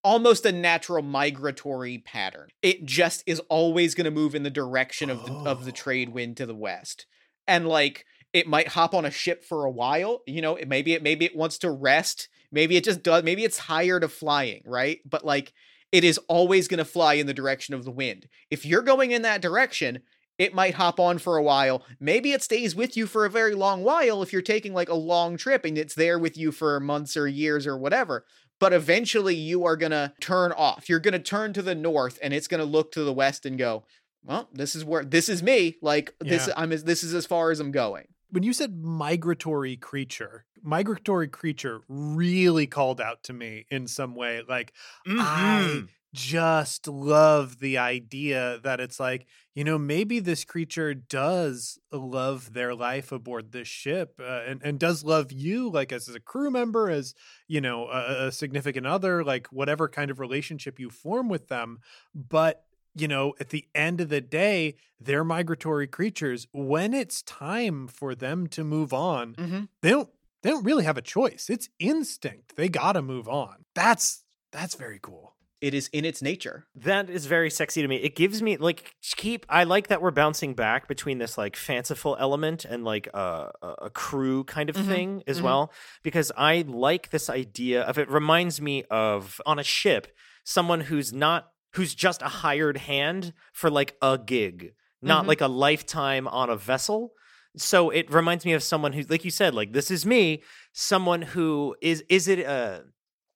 almost 0.03 0.45
a 0.45 0.51
natural 0.51 1.01
migratory 1.01 1.97
pattern. 1.97 2.49
It 2.61 2.83
just 2.85 3.23
is 3.25 3.39
always 3.47 3.95
going 3.95 4.03
to 4.05 4.11
move 4.11 4.35
in 4.35 4.43
the 4.43 4.49
direction 4.49 5.09
of 5.09 5.25
the, 5.25 5.31
of 5.31 5.63
the 5.63 5.71
Oh. 5.71 5.75
trade 5.75 6.09
wind 6.09 6.35
to 6.37 6.45
the 6.45 6.53
west. 6.53 7.05
And 7.47 7.65
like 7.67 8.05
it 8.33 8.47
might 8.47 8.69
hop 8.69 8.93
on 8.93 9.05
a 9.05 9.11
ship 9.11 9.43
for 9.43 9.63
a 9.63 9.71
while, 9.71 10.21
you 10.25 10.41
know, 10.41 10.55
it 10.55 10.67
maybe 10.67 10.93
it 10.93 11.03
maybe 11.03 11.25
it 11.25 11.35
wants 11.35 11.59
to 11.59 11.71
rest, 11.71 12.27
maybe 12.51 12.75
it 12.75 12.83
just 12.83 13.03
does 13.03 13.23
maybe 13.23 13.43
it's 13.43 13.57
tired 13.57 14.03
of 14.03 14.11
flying, 14.11 14.63
right? 14.65 14.99
But 15.05 15.23
like 15.23 15.53
it 15.91 16.03
is 16.03 16.17
always 16.27 16.67
going 16.67 16.79
to 16.79 16.85
fly 16.85 17.13
in 17.13 17.27
the 17.27 17.33
direction 17.33 17.75
of 17.75 17.85
the 17.85 17.91
wind. 17.91 18.27
If 18.49 18.65
you're 18.65 18.81
going 18.81 19.11
in 19.11 19.21
that 19.21 19.43
direction, 19.43 19.99
it 20.39 20.55
might 20.55 20.73
hop 20.73 20.99
on 20.99 21.19
for 21.19 21.37
a 21.37 21.43
while. 21.43 21.85
Maybe 21.99 22.31
it 22.31 22.41
stays 22.41 22.75
with 22.75 22.97
you 22.97 23.05
for 23.05 23.25
a 23.25 23.29
very 23.29 23.53
long 23.53 23.83
while 23.83 24.23
if 24.23 24.33
you're 24.33 24.41
taking 24.41 24.73
like 24.73 24.89
a 24.89 24.95
long 24.95 25.37
trip 25.37 25.63
and 25.63 25.77
it's 25.77 25.93
there 25.93 26.17
with 26.17 26.35
you 26.35 26.51
for 26.51 26.79
months 26.79 27.15
or 27.15 27.27
years 27.27 27.67
or 27.67 27.77
whatever. 27.77 28.25
But 28.59 28.73
eventually 28.73 29.35
you 29.35 29.65
are 29.65 29.75
going 29.75 29.91
to 29.91 30.13
turn 30.19 30.51
off. 30.51 30.89
You're 30.89 30.99
going 30.99 31.13
to 31.13 31.19
turn 31.19 31.53
to 31.53 31.61
the 31.61 31.75
north 31.75 32.17
and 32.23 32.33
it's 32.33 32.47
going 32.47 32.59
to 32.59 32.65
look 32.65 32.91
to 32.93 33.03
the 33.03 33.13
west 33.13 33.45
and 33.45 33.57
go, 33.57 33.83
"Well, 34.23 34.49
this 34.51 34.75
is 34.75 34.83
where 34.83 35.03
this 35.03 35.29
is 35.29 35.43
me. 35.43 35.77
Like 35.81 36.15
this 36.19 36.47
Yeah. 36.47 36.53
I'm 36.57 36.69
this 36.69 37.03
is 37.03 37.13
as 37.13 37.27
far 37.27 37.51
as 37.51 37.59
I'm 37.59 37.71
going." 37.71 38.07
When 38.33 38.41
you 38.41 38.51
said 38.51 38.75
migratory 38.81 39.77
creature, 39.77 40.45
migratory 40.63 41.27
creature 41.27 41.81
really 41.87 42.65
called 42.65 42.99
out 42.99 43.21
to 43.25 43.33
me 43.33 43.67
in 43.69 43.87
some 43.87 44.15
way. 44.15 44.41
Like, 44.47 44.73
Mm-hmm. 45.07 45.19
I 45.21 45.83
just 46.13 46.87
love 46.87 47.59
the 47.59 47.77
idea 47.77 48.59
that 48.63 48.79
it's 48.79 48.99
like, 48.99 49.27
you 49.53 49.63
know, 49.63 49.77
maybe 49.77 50.19
this 50.19 50.45
creature 50.45 50.95
does 50.95 51.77
love 51.91 52.53
their 52.53 52.73
life 52.73 53.11
aboard 53.11 53.51
this 53.51 53.67
ship 53.67 54.19
uh, 54.19 54.41
and, 54.47 54.61
and 54.63 54.79
does 54.79 55.03
love 55.03 55.31
you, 55.31 55.69
like 55.69 55.91
as, 55.91 56.09
a 56.09 56.19
crew 56.19 56.49
member, 56.49 56.89
as, 56.89 57.13
you 57.47 57.61
know, 57.61 57.87
a, 57.87 58.27
a 58.27 58.31
significant 58.31 58.87
other, 58.87 59.23
like 59.23 59.47
whatever 59.47 59.87
kind 59.87 60.09
of 60.09 60.19
relationship 60.19 60.79
you 60.79 60.89
form 60.89 61.29
with 61.29 61.49
them. 61.49 61.79
But, 62.15 62.63
you 62.95 63.07
know, 63.07 63.33
at 63.39 63.49
the 63.49 63.65
end 63.73 64.01
of 64.01 64.09
the 64.09 64.21
day, 64.21 64.75
they're 64.99 65.23
migratory 65.23 65.87
creatures. 65.87 66.47
When 66.53 66.93
it's 66.93 67.21
time 67.23 67.87
for 67.87 68.15
them 68.15 68.47
to 68.47 68.63
move 68.63 68.93
on, 68.93 69.35
Mhm. 69.35 69.69
they 69.81 69.89
don't 69.91 70.09
they 70.43 70.49
don't 70.49 70.65
really 70.65 70.83
have 70.83 70.97
a 70.97 71.01
choice. 71.01 71.49
It's 71.49 71.69
instinct. 71.79 72.57
They 72.57 72.67
gotta 72.67 73.01
move 73.01 73.27
on. 73.29 73.63
That's 73.75 74.23
that's 74.51 74.75
very 74.75 74.99
cool. 75.01 75.35
It 75.61 75.73
is 75.73 75.87
in 75.93 76.03
its 76.03 76.21
nature. 76.21 76.65
That 76.75 77.09
is 77.09 77.25
very 77.25 77.49
sexy 77.49 77.81
to 77.81 77.87
me. 77.87 77.95
It 77.95 78.17
gives 78.17 78.41
me 78.41 78.57
like 78.57 78.93
keep. 79.01 79.45
I 79.47 79.63
like 79.63 79.87
that 79.87 80.01
we're 80.01 80.11
bouncing 80.11 80.53
back 80.55 80.89
between 80.89 81.19
this 81.19 81.37
like 81.37 81.55
fanciful 81.55 82.17
element 82.19 82.65
and 82.65 82.83
like 82.83 83.07
a 83.13 83.49
a, 83.61 83.67
a 83.83 83.89
crew 83.89 84.43
kind 84.43 84.69
of 84.69 84.75
Mhm, 84.75 84.85
thing 84.87 85.23
as 85.25 85.39
mhm. 85.39 85.43
well 85.43 85.71
because 86.03 86.33
I 86.35 86.65
like 86.67 87.11
this 87.11 87.29
idea 87.29 87.83
of 87.83 87.97
it. 87.97 88.09
Reminds 88.09 88.59
me 88.59 88.83
of 88.91 89.39
on 89.45 89.57
a 89.57 89.63
ship 89.63 90.07
someone 90.43 90.81
who's 90.81 91.13
not 91.13 91.52
who's 91.73 91.93
just 91.95 92.21
a 92.21 92.27
hired 92.27 92.77
hand 92.77 93.33
for 93.51 93.69
like 93.69 93.95
a 94.01 94.17
gig, 94.17 94.73
not 95.01 95.25
Mhm. 95.25 95.27
like 95.27 95.41
a 95.41 95.47
lifetime 95.47 96.27
on 96.27 96.49
a 96.49 96.55
vessel. 96.55 97.13
So 97.55 97.89
it 97.91 98.11
reminds 98.11 98.45
me 98.45 98.53
of 98.53 98.63
someone 98.63 98.93
who, 98.93 99.03
like 99.09 99.23
you 99.25 99.31
said, 99.31 99.53
like 99.53 99.73
this 99.73 99.91
is 99.91 100.05
me. 100.05 100.41
Someone 100.71 101.21
who 101.21 101.75
is 101.81 102.03
is 102.09 102.27
it 102.27 102.45
uh 102.45 102.79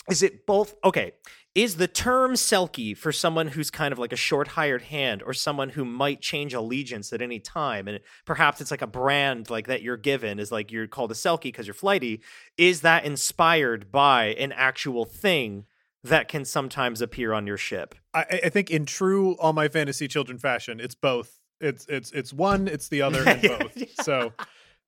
is 0.09 0.23
it 0.23 0.45
both 0.45 0.73
okay 0.83 1.11
is 1.53 1.77
the 1.77 1.87
term 1.87 2.33
selkie 2.33 2.95
for 2.95 3.11
someone 3.11 3.47
who's 3.49 3.69
kind 3.71 3.91
of 3.91 3.97
like 3.99 4.13
a 4.13 4.15
short 4.15 4.47
hired 4.49 4.83
hand 4.83 5.21
or 5.23 5.33
someone 5.33 5.69
who 5.69 5.83
might 5.83 6.21
change 6.21 6.53
allegiance 6.53 7.11
at 7.11 7.21
any 7.21 7.39
time 7.39 7.87
and 7.87 7.99
perhaps 8.25 8.61
it's 8.61 8.71
like 8.71 8.81
a 8.83 8.87
brand 8.87 9.49
like 9.49 9.67
that 9.67 9.81
you're 9.81 9.97
given 9.97 10.39
is 10.39 10.51
like 10.51 10.71
you're 10.71 10.87
called 10.87 11.11
a 11.11 11.15
selkie 11.15 11.43
because 11.43 11.67
you're 11.67 11.73
flighty 11.73 12.21
is 12.57 12.81
that 12.81 13.03
inspired 13.05 13.91
by 13.91 14.27
an 14.39 14.51
actual 14.53 15.03
thing 15.03 15.65
that 16.09 16.27
can 16.27 16.45
sometimes 16.45 17.01
appear 17.01 17.33
on 17.33 17.47
your 17.47 17.57
ship 17.57 17.95
I, 18.13 18.25
I- 18.45 18.49
think 18.49 18.71
in 18.71 18.85
true 18.85 19.33
all 19.39 19.53
my 19.53 19.67
fantasy 19.67 20.07
children 20.07 20.37
fashion, 20.37 20.79
it's 20.79 20.95
both. 20.95 21.39
It's 21.59 21.85
it's 21.87 22.11
it's 22.11 22.31
one, 22.33 22.67
it's 22.67 22.87
the 22.89 23.01
other, 23.01 23.23
and 23.27 23.41
both. 23.59 23.75
yeah. 23.75 23.85
So 24.03 24.33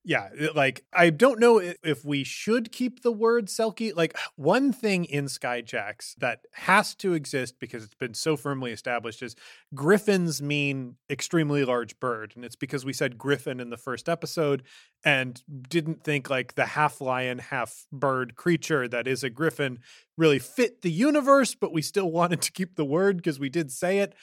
yeah, 0.09 0.29
uh, 0.41 0.47
like 0.55 0.83
I 0.91 1.11
don't 1.11 1.39
know 1.39 1.59
if 1.59 2.03
we 2.03 2.23
should 2.23 2.71
keep 2.71 3.03
the 3.03 3.11
word 3.11 3.45
Selkie. 3.45 3.95
Like 3.95 4.17
one 4.37 4.73
thing 4.73 5.05
in 5.05 5.25
Skyjacks 5.25 6.15
that 6.15 6.39
has 6.53 6.95
to 6.95 7.13
exist 7.13 7.59
because 7.59 7.83
it's 7.83 7.93
been 7.93 8.15
so 8.15 8.35
firmly 8.35 8.71
established 8.71 9.21
is 9.21 9.35
griffins 9.75 10.41
mean 10.41 10.95
extremely 11.11 11.63
large 11.63 11.99
bird, 11.99 12.33
and 12.35 12.43
it's 12.43 12.55
because 12.55 12.83
we 12.83 12.91
said 12.91 13.19
griffin 13.19 13.59
in 13.59 13.69
the 13.69 13.77
first 13.77 14.09
episode 14.09 14.63
and 15.05 15.43
didn't 15.69 16.03
think 16.03 16.27
like 16.27 16.55
the 16.55 16.65
half 16.65 17.01
lion, 17.01 17.37
half 17.37 17.85
bird 17.91 18.35
creature 18.35 18.87
that 18.87 19.07
is 19.07 19.23
a 19.23 19.29
griffin 19.29 19.77
really 20.17 20.39
fit 20.39 20.81
the 20.81 20.91
universe, 20.91 21.55
but 21.55 21.71
we 21.71 21.81
still 21.83 22.11
wanted 22.11 22.41
to 22.41 22.51
keep 22.51 22.75
the 22.75 22.83
word 22.83 23.17
because 23.17 23.39
we 23.39 23.49
did 23.49 23.71
say 23.71 23.99
it. 23.99 24.13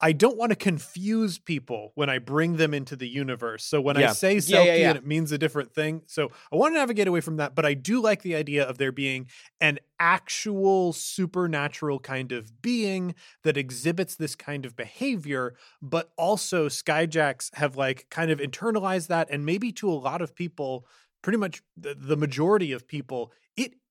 I 0.00 0.12
don't 0.12 0.36
want 0.36 0.50
to 0.50 0.56
confuse 0.56 1.38
people 1.38 1.92
when 1.94 2.10
I 2.10 2.18
bring 2.18 2.56
them 2.56 2.74
into 2.74 2.96
the 2.96 3.08
universe. 3.08 3.64
So 3.64 3.80
when 3.80 3.96
I 3.96 4.00
Yeah. 4.00 4.12
say 4.12 4.36
Yeah, 4.46 4.60
Selkie 4.60 4.64
yeah, 4.64 4.74
yeah. 4.74 4.90
and 4.90 4.98
it 4.98 5.06
means 5.06 5.32
a 5.32 5.38
different 5.38 5.72
thing. 5.72 6.02
So 6.06 6.30
I 6.52 6.56
want 6.56 6.74
to 6.74 6.78
navigate 6.78 7.06
away 7.08 7.20
from 7.20 7.36
that, 7.36 7.54
but 7.54 7.64
I 7.64 7.74
do 7.74 8.00
like 8.00 8.22
the 8.22 8.34
idea 8.34 8.64
of 8.64 8.76
there 8.78 8.92
being 8.92 9.28
an 9.60 9.78
actual 10.00 10.92
supernatural 10.92 12.00
kind 12.00 12.32
of 12.32 12.60
being 12.60 13.14
that 13.44 13.56
exhibits 13.56 14.16
this 14.16 14.34
kind 14.34 14.66
of 14.66 14.76
behavior, 14.76 15.54
but 15.80 16.12
also 16.18 16.68
Skyjacks 16.68 17.54
have 17.54 17.76
like 17.76 18.06
kind 18.10 18.30
of 18.30 18.40
internalized 18.40 19.06
that 19.08 19.28
and 19.30 19.46
maybe 19.46 19.72
to 19.72 19.88
a 19.88 19.94
lot 19.94 20.20
of 20.20 20.34
people, 20.34 20.86
pretty 21.22 21.38
much 21.38 21.62
the, 21.76 22.16
majority 22.16 22.72
of 22.72 22.86
people, 22.86 23.32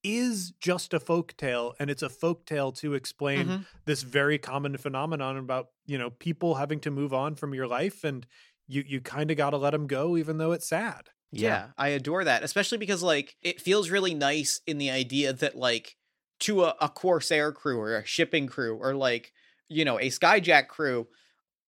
is 0.04 0.52
just 0.60 0.94
a 0.94 1.00
folk 1.00 1.36
tale 1.38 1.76
and 1.80 1.90
it's 1.90 2.02
a 2.02 2.10
folk 2.10 2.46
tale 2.46 2.72
to 2.74 2.94
explain 2.94 3.56
Mhm. 3.56 3.68
this 3.86 4.04
very 4.04 4.38
common 4.38 4.78
phenomenon 4.78 5.38
about 5.38 5.70
you 5.86 5.98
know 5.98 6.10
people 6.10 6.56
having 6.56 6.80
to 6.82 6.92
move 6.92 7.14
on 7.14 7.36
from 7.36 7.54
your 7.54 7.68
life 7.68 8.04
and 8.04 8.28
you 8.68 8.84
you 8.86 9.02
kind 9.02 9.32
of 9.32 9.38
got 9.38 9.52
to 9.52 9.58
let 9.58 9.72
them 9.72 9.88
go 9.88 10.18
even 10.18 10.38
though 10.38 10.52
it's 10.52 10.68
sad 10.68 11.10
Yeah. 11.32 11.72
I 11.78 11.90
adore 11.90 12.24
that, 12.24 12.44
especially 12.44 12.78
because 12.78 13.02
like 13.02 13.36
it 13.42 13.60
feels 13.62 13.90
really 13.90 14.14
nice 14.14 14.62
in 14.68 14.78
the 14.78 14.92
idea 14.92 15.34
that 15.34 15.56
like 15.56 15.98
to 16.42 16.64
a, 16.64 16.76
a 16.82 16.90
Corsair 16.90 17.52
crew 17.52 17.80
or 17.80 17.96
a 17.98 18.06
shipping 18.06 18.48
crew 18.48 18.78
or 18.78 18.94
like 18.94 19.34
you 19.70 19.84
know 19.84 20.00
a 20.00 20.10
Skyjack 20.10 20.68
crew, 20.68 21.08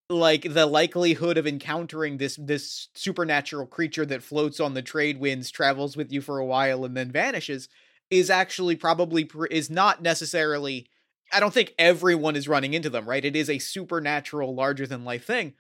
like 0.09 0.43
the 0.53 0.65
likelihood 0.67 1.37
of 1.37 1.47
encountering 1.47 2.17
this 2.17 2.37
this 2.41 2.89
supernatural 2.95 3.67
creature 3.67 4.05
that 4.07 4.23
floats 4.23 4.59
on 4.59 4.73
the 4.75 4.83
trade 4.83 5.19
winds, 5.19 5.51
travels 5.51 5.97
with 5.97 6.11
you 6.11 6.21
for 6.21 6.39
a 6.39 6.45
while, 6.45 6.85
and 6.85 6.97
then 6.97 7.11
vanishes, 7.11 7.69
is 8.09 8.29
actually 8.29 8.75
probably 8.75 9.25
pr- 9.25 9.45
is 9.45 9.69
not 9.69 10.01
necessarily. 10.01 10.87
I 11.33 11.39
don't 11.39 11.53
think 11.53 11.73
everyone 11.79 12.35
is 12.35 12.47
running 12.47 12.73
into 12.73 12.89
them, 12.89 13.09
right? 13.09 13.25
It 13.25 13.35
is 13.35 13.49
a 13.49 13.57
supernatural, 13.59 14.53
larger 14.53 14.85
than 14.85 15.03
life 15.05 15.25
thing, 15.25 15.53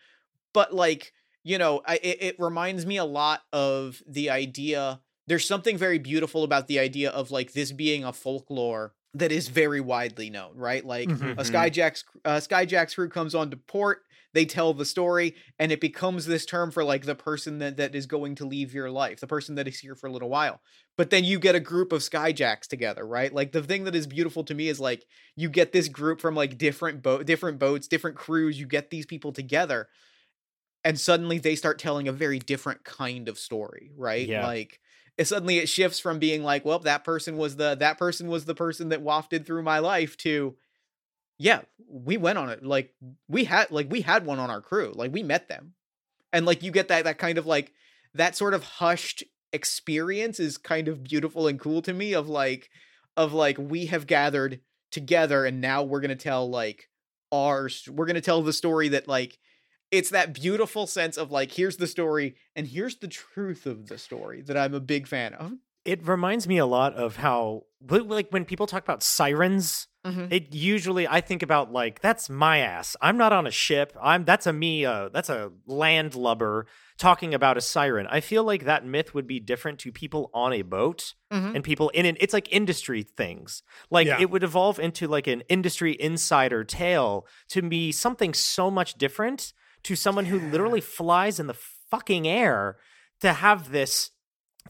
but 0.53 0.73
like 0.73 1.13
you 1.43 1.59
know, 1.59 1.81
I, 1.85 1.95
it, 2.01 2.17
it 2.21 2.35
reminds 2.39 2.87
me 2.87 2.97
a 2.97 3.05
lot 3.05 3.41
of 3.53 4.01
the 4.07 4.31
idea. 4.31 4.99
There's 5.27 5.45
something 5.45 5.77
very 5.77 5.99
beautiful 5.99 6.43
about 6.43 6.65
the 6.67 6.79
idea 6.79 7.11
of 7.11 7.29
like 7.29 7.53
this 7.53 7.71
being 7.71 8.03
a 8.03 8.11
folklore 8.13 8.93
that 9.13 9.31
is 9.31 9.47
very 9.47 9.79
widely 9.79 10.29
known, 10.31 10.55
right? 10.57 10.83
Like 10.83 11.07
Mhm. 11.09 11.33
a 11.33 11.43
Mhm. 11.43 11.51
Skyjack's 11.51 12.03
uh, 12.25 12.37
Skyjack's 12.37 12.95
crew 12.95 13.09
comes 13.09 13.35
onto 13.35 13.57
port, 13.57 14.01
they 14.35 14.45
tell 14.45 14.73
the 14.73 14.85
story, 14.85 15.33
and 15.57 15.71
it 15.71 15.79
becomes 15.79 16.25
this 16.25 16.45
term 16.45 16.69
for 16.69 16.83
like 16.83 17.05
the 17.05 17.15
person 17.15 17.59
that 17.59 17.77
that 17.77 17.95
is 17.95 18.05
going 18.05 18.35
to 18.35 18.45
leave 18.45 18.73
your 18.73 18.91
life, 18.91 19.21
the 19.21 19.27
person 19.27 19.55
that 19.55 19.67
is 19.67 19.79
here 19.79 19.95
for 19.95 20.07
a 20.07 20.11
little 20.11 20.29
while. 20.29 20.59
But 20.97 21.09
then 21.09 21.23
you 21.23 21.39
get 21.39 21.55
a 21.55 21.59
group 21.61 21.93
of 21.93 22.01
Skyjacks 22.01 22.67
together, 22.67 23.07
right? 23.07 23.33
Like 23.33 23.53
the 23.53 23.63
thing 23.63 23.85
that 23.85 23.95
is 23.95 24.05
beautiful 24.05 24.43
to 24.43 24.53
me 24.53 24.67
is 24.67 24.79
like 24.79 25.05
you 25.37 25.49
get 25.49 25.71
this 25.71 25.87
group 25.87 26.19
from 26.19 26.35
like 26.35 26.57
different 26.57 27.01
boat, 27.01 27.25
different 27.25 27.59
boats, 27.59 27.87
different 27.87 28.17
crews. 28.17 28.59
You 28.59 28.67
get 28.67 28.89
these 28.89 29.05
people 29.05 29.31
together, 29.31 29.87
and 30.83 30.99
suddenly 30.99 31.39
they 31.39 31.55
start 31.55 31.79
telling 31.79 32.09
a 32.09 32.13
very 32.13 32.39
different 32.39 32.83
kind 32.83 33.29
of 33.29 33.39
story, 33.39 33.91
right? 33.95 34.27
Yeah. 34.27 34.45
Like 34.45 34.81
it 35.17 35.29
suddenly 35.29 35.59
it 35.59 35.69
shifts 35.69 35.99
from 35.99 36.19
being 36.19 36.43
like, 36.43 36.65
well, 36.65 36.79
that 36.79 37.05
person 37.05 37.37
was 37.37 37.55
the 37.55 37.75
that 37.75 37.97
person 37.97 38.27
was 38.27 38.43
the 38.43 38.55
person 38.55 38.89
that 38.89 39.01
wafted 39.01 39.45
through 39.45 39.63
my 39.63 39.79
life 39.79 40.17
to 40.17 40.57
yeah, 41.37 41.61
we 41.89 42.17
went 42.17 42.37
on 42.37 42.49
it. 42.49 42.63
Like 42.63 42.93
we 43.27 43.43
had 43.45 43.71
like 43.71 43.91
we 43.91 44.01
had 44.01 44.25
one 44.25 44.39
on 44.39 44.49
our 44.49 44.61
crew. 44.61 44.93
Like 44.95 45.13
we 45.13 45.23
met 45.23 45.49
them. 45.49 45.73
And 46.31 46.45
like 46.45 46.63
you 46.63 46.71
get 46.71 46.87
that 46.89 47.03
that 47.03 47.17
kind 47.17 47.37
of 47.37 47.45
like 47.45 47.71
that 48.13 48.35
sort 48.35 48.53
of 48.53 48.63
hushed 48.63 49.23
experience 49.53 50.39
is 50.39 50.57
kind 50.57 50.87
of 50.87 51.03
beautiful 51.03 51.47
and 51.47 51.59
cool 51.59 51.81
to 51.81 51.93
me 51.93 52.13
of 52.13 52.27
like 52.27 52.69
of 53.15 53.33
like 53.33 53.57
we 53.57 53.85
have 53.87 54.07
gathered 54.07 54.59
together 54.91 55.45
and 55.45 55.61
now 55.61 55.83
we're 55.83 56.01
going 56.01 56.09
to 56.09 56.15
tell 56.15 56.49
like 56.49 56.89
our 57.31 57.69
we're 57.89 58.05
going 58.05 58.15
to 58.15 58.21
tell 58.21 58.41
the 58.41 58.53
story 58.53 58.89
that 58.89 59.07
like 59.07 59.37
it's 59.91 60.09
that 60.09 60.33
beautiful 60.33 60.87
sense 60.87 61.17
of 61.17 61.31
like 61.31 61.51
here's 61.51 61.77
the 61.77 61.87
story 61.87 62.35
and 62.55 62.67
here's 62.67 62.97
the 62.97 63.07
truth 63.07 63.65
of 63.65 63.87
the 63.87 63.97
story 63.97 64.41
that 64.41 64.57
I'm 64.57 64.73
a 64.73 64.79
big 64.79 65.07
fan 65.07 65.33
of. 65.33 65.53
It 65.85 66.05
reminds 66.07 66.47
me 66.47 66.57
a 66.57 66.65
lot 66.65 66.93
of 66.95 67.17
how, 67.17 67.63
like, 67.89 68.29
when 68.31 68.43
people 68.45 68.65
talk 68.67 68.83
about 68.83 69.03
sirens, 69.03 69.87
Mhm. 70.05 70.31
it 70.31 70.53
usually 70.53 71.07
I 71.07 71.19
think 71.21 71.41
about 71.41 71.71
like 71.71 71.99
that's 71.99 72.29
my 72.29 72.59
ass. 72.59 72.95
I'm 73.01 73.17
not 73.17 73.33
on 73.33 73.47
a 73.47 73.51
ship. 73.51 73.95
I'm 73.99 74.23
that's 74.23 74.45
a 74.45 74.53
me. 74.53 74.85
Uh, 74.85 75.09
that's 75.09 75.29
a 75.29 75.51
landlubber 75.65 76.67
talking 76.97 77.33
about 77.33 77.57
a 77.57 77.61
siren. 77.61 78.05
I 78.07 78.19
feel 78.21 78.43
like 78.43 78.65
that 78.65 78.85
myth 78.85 79.13
would 79.15 79.25
be 79.27 79.39
different 79.39 79.79
to 79.79 79.91
people 79.91 80.29
on 80.33 80.53
a 80.53 80.61
boat 80.61 81.13
Mhm. 81.33 81.55
and 81.55 81.63
people 81.63 81.89
in 81.89 82.05
it. 82.05 82.17
It's 82.19 82.33
like 82.33 82.51
industry 82.53 83.01
things. 83.01 83.63
Like 83.89 84.05
Yeah. 84.07 84.21
it 84.21 84.29
would 84.29 84.43
evolve 84.43 84.79
into 84.79 85.07
like 85.07 85.25
an 85.27 85.41
industry 85.49 85.97
insider 85.99 86.63
tale 86.63 87.25
to 87.49 87.61
be 87.63 87.91
something 87.91 88.33
so 88.35 88.69
much 88.69 88.93
different 88.95 89.53
to 89.83 89.95
someone 89.95 90.25
who 90.25 90.39
literally 90.39 90.81
flies 90.81 91.39
in 91.39 91.47
the 91.47 91.55
fucking 91.91 92.27
air 92.27 92.77
to 93.21 93.33
have 93.33 93.71
this 93.71 94.11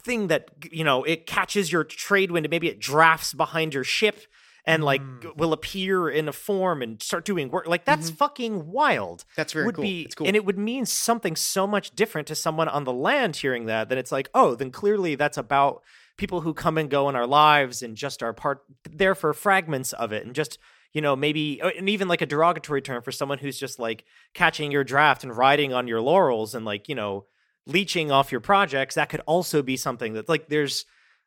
thing 0.02 0.28
that 0.28 0.50
you 0.72 0.84
know 0.84 1.04
it 1.04 1.26
catches 1.26 1.72
your 1.72 1.84
trade 1.84 2.32
wind 2.32 2.46
and 2.46 2.52
maybe 2.52 2.68
it 2.68 2.80
drafts 2.80 3.34
behind 3.34 3.74
your 3.74 3.84
ship 3.84 4.20
and 4.68 4.84
like 4.84 5.02
Mm. 5.02 5.36
will 5.38 5.54
appear 5.54 6.10
in 6.10 6.28
a 6.28 6.34
form 6.34 6.82
and 6.82 7.02
start 7.02 7.24
doing 7.24 7.50
work 7.50 7.68
like 7.68 7.86
that's 7.86 8.10
fucking 8.10 8.72
wild 8.72 9.24
That's 9.36 9.54
very 9.54 9.66
would 9.68 9.76
cool. 9.76 9.84
be 9.84 10.02
it's 10.04 10.16
cool. 10.16 10.28
and 10.28 10.36
it 10.36 10.44
would 10.46 10.58
mean 10.58 10.86
something 10.86 11.36
so 11.36 11.66
much 11.68 11.92
different 11.96 12.28
to 12.28 12.36
someone 12.36 12.68
on 12.68 12.84
the 12.84 12.94
land 12.94 13.36
hearing 13.38 13.68
that 13.68 13.90
then 13.90 13.98
it's 13.98 14.12
like 14.12 14.30
oh 14.34 14.56
then 14.56 14.72
clearly 14.72 15.16
that's 15.16 15.38
about 15.38 15.82
people 16.18 16.42
who 16.42 16.54
come 16.54 16.78
and 16.78 16.90
go 16.90 17.10
in 17.10 17.16
our 17.16 17.28
lives 17.28 17.82
and 17.84 17.96
just 17.96 18.24
are 18.24 18.34
part 18.34 18.64
there 18.90 19.16
for 19.16 19.34
fragments 19.34 19.94
of 19.94 20.12
it 20.12 20.26
and 20.26 20.34
just 20.36 20.58
you 20.94 21.02
know 21.02 21.16
maybe 21.16 21.62
uh, 21.62 21.70
and 21.78 21.88
even 21.90 22.08
like 22.08 22.22
a 22.22 22.26
derogatory 22.26 22.82
term 22.82 23.02
for 23.04 23.12
someone 23.12 23.38
who's 23.38 23.60
just 23.60 23.80
like 23.80 24.04
catching 24.34 24.72
your 24.72 24.84
draft 24.84 25.24
and 25.24 25.38
riding 25.38 25.74
on 25.74 25.88
your 25.88 26.02
laurels 26.02 26.56
and 26.56 26.66
like 26.66 26.90
you 26.90 26.96
know 26.96 27.26
leeching 27.68 28.12
off 28.12 28.32
your 28.32 28.42
projects 28.42 28.96
that 28.96 29.10
could 29.10 29.22
also 29.26 29.62
be 29.64 29.76
something 29.78 30.14
that 30.14 30.30
like 30.30 30.48
there's 30.50 30.86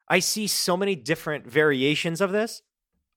i 0.09 0.19
see 0.19 0.47
so 0.47 0.77
many 0.77 0.95
different 0.95 1.47
variations 1.47 2.21
of 2.21 2.31
this 2.33 2.63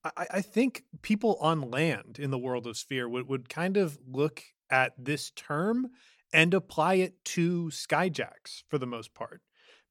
I, 0.04 0.26
I 0.32 0.42
think 0.42 0.84
people 1.04 1.38
on 1.40 1.70
land 1.70 2.18
in 2.20 2.32
the 2.32 2.40
world 2.40 2.66
of 2.66 2.76
sphere 2.76 3.08
would, 3.08 3.28
would 3.28 3.50
kind 3.50 3.78
of 3.78 4.00
look 4.10 4.42
at 4.72 4.94
this 4.98 5.30
term 5.36 5.90
and 6.34 6.54
apply 6.56 6.96
it 6.96 7.24
to 7.26 7.66
skyjacks 7.68 8.64
for 8.68 8.80
the 8.80 8.88
most 8.88 9.14
part 9.14 9.42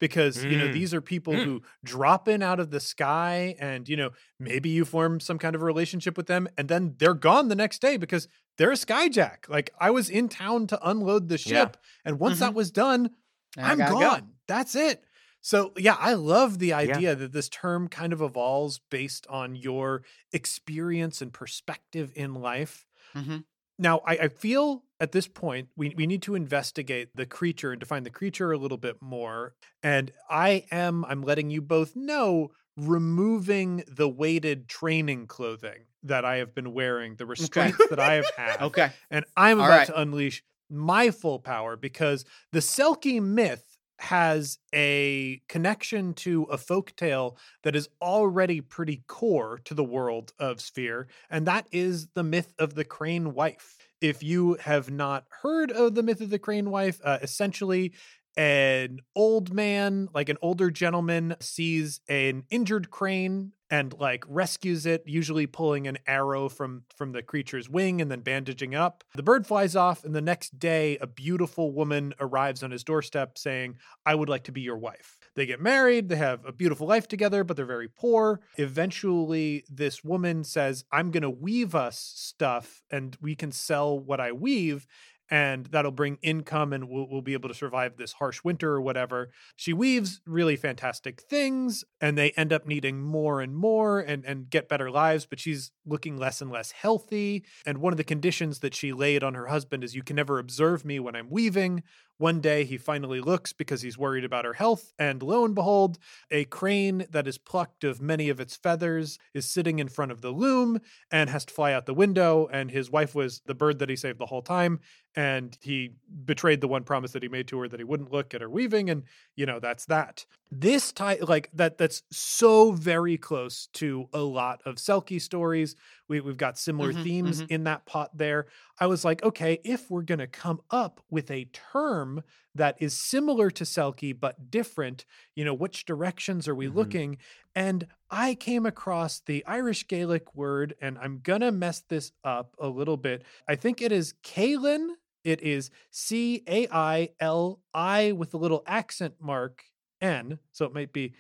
because 0.01 0.43
you 0.43 0.57
know 0.59 0.67
Mm. 0.69 0.73
these 0.73 0.93
are 0.95 1.01
people 1.01 1.35
Mm. 1.35 1.45
who 1.45 1.63
drop 1.85 2.27
in 2.27 2.43
out 2.43 2.59
of 2.59 2.71
the 2.73 2.81
sky 2.81 3.55
and 3.61 3.89
you 3.89 3.97
know 3.97 4.11
maybe 4.41 4.69
you 4.71 4.85
form 4.85 5.21
some 5.21 5.39
kind 5.39 5.55
of 5.55 5.63
relationship 5.63 6.17
with 6.17 6.27
them 6.27 6.49
and 6.59 6.69
then 6.69 6.95
they're 6.99 7.15
gone 7.15 7.47
the 7.49 7.55
next 7.55 7.81
day 7.81 7.97
because 7.97 8.27
they're 8.57 8.73
a 8.73 8.75
skyjack 8.75 9.49
like 9.49 9.71
i 9.79 9.91
was 9.91 10.11
in 10.11 10.29
town 10.29 10.67
to 10.67 10.89
unload 10.89 11.29
the 11.29 11.37
Yeah. 11.37 11.61
ship 11.67 11.77
and 12.05 12.19
once 12.19 12.41
that 12.41 12.55
was 12.55 12.71
done 12.73 13.11
I'm 13.59 13.79
gotta 13.79 13.93
go. 13.93 14.01
gone. 14.01 14.29
That's 14.47 14.75
it. 14.75 15.03
So 15.41 15.73
yeah, 15.77 15.97
I 15.99 16.13
love 16.15 16.59
the 16.59 16.73
idea 16.75 17.15
that 17.15 17.33
this 17.33 17.49
term 17.49 17.89
kind 17.89 18.13
of 18.13 18.21
evolves 18.21 18.81
based 18.91 19.27
on 19.29 19.55
your 19.55 20.03
experience 20.33 21.23
and 21.23 21.33
perspective 21.33 22.13
in 22.15 22.35
life. 22.35 22.87
Mhm. 23.15 23.45
Now, 23.79 24.03
I, 24.07 24.13
I 24.19 24.29
feel 24.29 24.85
at 25.01 25.13
this 25.13 25.27
point 25.27 25.69
we, 25.75 25.95
we 25.97 26.07
need 26.07 26.21
to 26.23 26.35
investigate 26.35 27.17
the 27.17 27.25
creature 27.25 27.71
and 27.73 27.81
define 27.81 28.03
the 28.03 28.11
creature 28.11 28.53
a 28.53 28.59
little 28.59 28.77
bit 28.77 29.01
more. 29.01 29.55
And 29.83 30.13
I 30.29 30.67
am, 30.71 31.07
I'm 31.07 31.23
letting 31.23 31.49
you 31.49 31.63
both 31.63 31.97
know, 31.97 32.51
removing 32.77 33.83
the 33.89 34.09
weighted 34.09 34.69
training 34.69 35.27
clothing 35.27 35.87
that 36.03 36.25
I 36.27 36.37
have 36.37 36.55
been 36.55 36.75
wearing, 36.75 37.17
the 37.17 37.25
restraints 37.27 37.79
that 37.89 37.99
I 37.99 38.15
have 38.15 38.31
had. 38.37 38.61
Okay. 38.63 38.91
And 39.11 39.25
I'm 39.37 39.59
All 39.59 39.67
about 39.67 39.79
right. 39.79 39.87
to 39.87 39.99
unleash 40.01 40.43
my 40.71 41.11
full 41.11 41.39
power 41.39 41.77
because 41.77 42.25
the 42.53 42.61
Selkie 42.61 43.23
myth 43.23 43.77
has 44.01 44.59
a 44.75 45.43
connection 45.47 46.15
to 46.15 46.45
a 46.45 46.57
folktale 46.57 47.37
that 47.63 47.77
is 47.77 47.89
already 48.01 48.61
pretty 48.61 49.03
core 49.07 49.61
to 49.65 49.75
the 49.75 49.85
world 49.85 50.33
of 50.39 50.61
Sphere, 50.61 51.07
and 51.29 51.47
that 51.47 51.67
is 51.71 52.09
the 52.15 52.23
myth 52.23 52.55
of 52.59 52.75
the 52.75 52.85
crane 52.85 53.35
wife. 53.35 53.77
If 54.01 54.23
you 54.23 54.57
have 54.63 54.91
not 54.91 55.27
heard 55.43 55.71
of 55.71 55.95
the 55.95 56.03
myth 56.03 56.23
of 56.23 56.31
the 56.31 56.39
crane 56.39 56.71
wife, 56.71 56.99
uh, 57.05 57.19
essentially, 57.21 57.93
an 58.37 59.01
old 59.15 59.53
man, 59.53 60.09
like 60.15 60.31
an 60.31 60.39
older 60.41 60.71
gentleman, 60.71 61.37
sees 61.41 62.01
an 62.09 62.45
injured 62.49 62.91
crane 62.91 63.53
and 63.71 63.95
like 63.99 64.25
rescues 64.29 64.87
it, 64.87 65.03
usually 65.07 65.47
pulling 65.47 65.87
an 65.87 65.99
arrow 66.07 66.49
from 66.49 66.85
from 66.97 67.13
the 67.13 67.23
creature's 67.23 67.69
wing 67.69 68.01
and 68.01 68.11
then 68.11 68.21
bandaging 68.21 68.75
up. 68.75 69.05
The 69.15 69.23
bird 69.23 69.47
flies 69.47 69.77
off, 69.77 70.05
and 70.05 70.15
the 70.15 70.21
next 70.21 70.59
day, 70.59 70.99
a 70.99 71.07
beautiful 71.07 71.73
woman 71.73 72.15
arrives 72.21 72.63
on 72.63 72.71
his 72.71 72.85
doorstep 72.85 73.39
saying, 73.39 73.77
"I 74.05 74.15
would 74.15 74.29
like 74.29 74.45
to 74.45 74.53
be 74.53 74.61
your 74.61 74.79
wife." 74.79 75.19
They 75.37 75.47
get 75.47 75.61
married, 75.61 76.09
they 76.09 76.17
have 76.17 76.45
a 76.45 76.53
beautiful 76.53 76.89
life 76.89 77.07
together, 77.07 77.45
but 77.45 77.57
they're 77.57 77.65
very 77.65 77.89
poor. 77.89 78.41
Eventually, 78.57 79.65
this 79.71 80.03
woman 80.03 80.43
says, 80.43 80.85
"I'm 80.91 81.13
going 81.13 81.23
to 81.23 81.31
weave 81.31 81.75
us 81.75 81.99
stuff, 81.99 82.83
and 82.91 83.17
we 83.21 83.37
can 83.37 83.53
sell 83.53 83.99
what 83.99 84.21
I 84.21 84.33
weave." 84.33 84.87
And 85.31 85.67
that'll 85.67 85.93
bring 85.93 86.19
income 86.23 86.73
and 86.73 86.89
we'll, 86.89 87.07
we'll 87.09 87.23
be 87.23 87.35
able 87.35 87.49
to 87.49 87.55
survive 87.55 87.97
this 87.97 88.15
harsh 88.15 88.43
winter 88.43 88.73
or 88.73 88.81
whatever. 88.81 89.31
She 89.57 89.73
weaves 89.73 90.21
really 90.27 90.57
fantastic 90.57 91.21
things 91.23 91.85
and 92.01 92.19
they 92.19 92.31
end 92.33 92.53
up 92.53 92.67
needing 92.67 93.01
more 93.01 93.41
and 93.41 93.55
more 93.55 94.01
and, 94.01 94.25
and 94.25 94.51
get 94.51 94.69
better 94.69 94.91
lives, 94.91 95.27
but 95.27 95.39
she's 95.39 95.71
looking 95.87 96.17
less 96.17 96.41
and 96.41 96.51
less 96.51 96.73
healthy. 96.73 97.45
And 97.65 97.79
one 97.79 97.93
of 97.93 97.97
the 97.97 98.05
conditions 98.05 98.59
that 98.61 98.75
she 98.75 98.93
laid 98.93 99.23
on 99.23 99.35
her 99.35 99.47
husband 99.47 99.85
is 99.85 99.95
you 99.95 100.03
can 100.03 100.17
never 100.17 100.39
observe 100.39 100.85
me 100.85 100.99
when 100.99 101.15
I'm 101.15 101.31
weaving. 101.31 101.83
One 102.21 102.43
day 102.43 102.65
he 102.65 102.77
finally 102.77 103.19
looks 103.19 103.55
because 103.55 103.81
he's 103.81 103.97
worried 103.97 104.27
about 104.27 104.45
her 104.45 104.53
health, 104.53 104.93
and 104.99 105.23
lo 105.23 105.43
and 105.43 105.55
behold, 105.55 105.99
a 106.31 106.45
crane 106.45 107.07
that 107.11 107.27
is 107.27 107.39
plucked 107.39 107.83
of 107.83 108.03
many 108.03 108.29
of 108.29 108.41
its 108.41 108.57
feathers 108.57 109.19
is 109.33 109.51
sitting 109.51 109.79
in 109.79 109.89
front 109.89 110.13
of 110.13 110.21
the 110.21 110.31
loom 110.31 110.81
and 111.11 111.31
has 111.31 111.47
to 111.47 111.55
fly 111.55 111.73
out 111.73 111.87
the 111.87 111.95
window. 111.95 112.47
And 112.53 112.71
his 112.71 112.91
wife 112.91 113.15
was 113.15 113.41
the 113.47 113.55
bird 113.55 113.79
that 113.79 113.89
he 113.89 113.97
saved 113.97 114.19
the 114.19 114.27
whole 114.27 114.43
time. 114.43 114.81
And 115.17 115.57
he 115.63 115.95
betrayed 116.25 116.61
the 116.61 116.69
one 116.69 116.85
promise 116.85 117.13
that 117.13 117.23
he 117.23 117.29
made 117.29 117.49
to 117.49 117.59
her 117.61 117.69
that 117.69 117.81
he 117.81 117.85
wouldn't 117.85 118.13
look 118.13 118.35
at 118.35 118.43
her 118.43 118.51
weaving. 118.51 118.91
And, 118.91 119.05
you 119.35 119.47
know, 119.47 119.59
that's 119.59 119.87
that. 119.87 120.27
This 120.53 120.93
type, 120.93 121.27
like 121.27 121.49
that, 121.55 121.79
that's 121.79 122.03
so 122.13 122.73
very 122.73 123.17
close 123.17 123.69
to 123.75 124.09
a 124.13 124.21
lot 124.21 124.61
of 124.67 124.77
Selkie 124.77 125.21
stories. 125.21 125.75
We, 126.11 126.21
we've 126.21 126.37
got 126.37 126.59
similar 126.59 126.93
Mhm, 126.93 127.07
themes 127.07 127.43
mhm. 127.43 127.49
in 127.49 127.65
that 127.65 127.87
pot 127.87 128.19
there. 128.19 128.49
I 128.79 128.87
was 128.89 129.05
like, 129.05 129.23
okay, 129.23 129.61
if 129.65 129.91
we're 129.91 130.03
going 130.03 130.19
to 130.19 130.27
come 130.27 130.61
up 130.71 131.01
with 131.11 131.31
a 131.31 131.47
term 131.47 132.23
that 132.55 132.77
is 132.83 132.99
similar 132.99 133.51
to 133.53 133.65
Selkie 133.65 134.19
but 134.19 134.51
different, 134.51 135.07
you 135.37 135.45
know, 135.47 135.55
which 135.55 135.87
directions 135.87 136.49
are 136.49 136.55
we 136.55 136.67
Mhm. 136.67 136.69
looking? 136.69 137.19
And 137.55 137.87
I 138.11 138.35
came 138.35 138.67
across 138.67 139.21
the 139.21 139.45
Irish 139.47 139.87
Gaelic 139.89 140.35
word, 140.35 140.75
and 140.81 140.99
I'm 140.99 141.21
going 141.21 141.43
to 141.43 141.53
mess 141.53 141.81
this 141.89 142.13
up 142.25 142.57
a 142.59 142.69
little 142.69 142.97
bit. 142.97 143.25
I 143.49 143.57
think 143.57 143.81
it 143.81 143.93
is 143.93 144.15
Kailin. 144.25 144.89
It 145.25 145.43
is 145.43 145.71
C 145.91 146.43
A 146.49 146.67
I 146.71 147.11
L 147.21 147.63
I 147.75 148.13
with 148.13 148.35
a 148.35 148.39
little 148.39 148.63
accent 148.67 149.15
mark 149.21 149.65
N. 150.01 150.39
So 150.53 150.65
it 150.65 150.73
might 150.75 150.93
be 150.93 151.15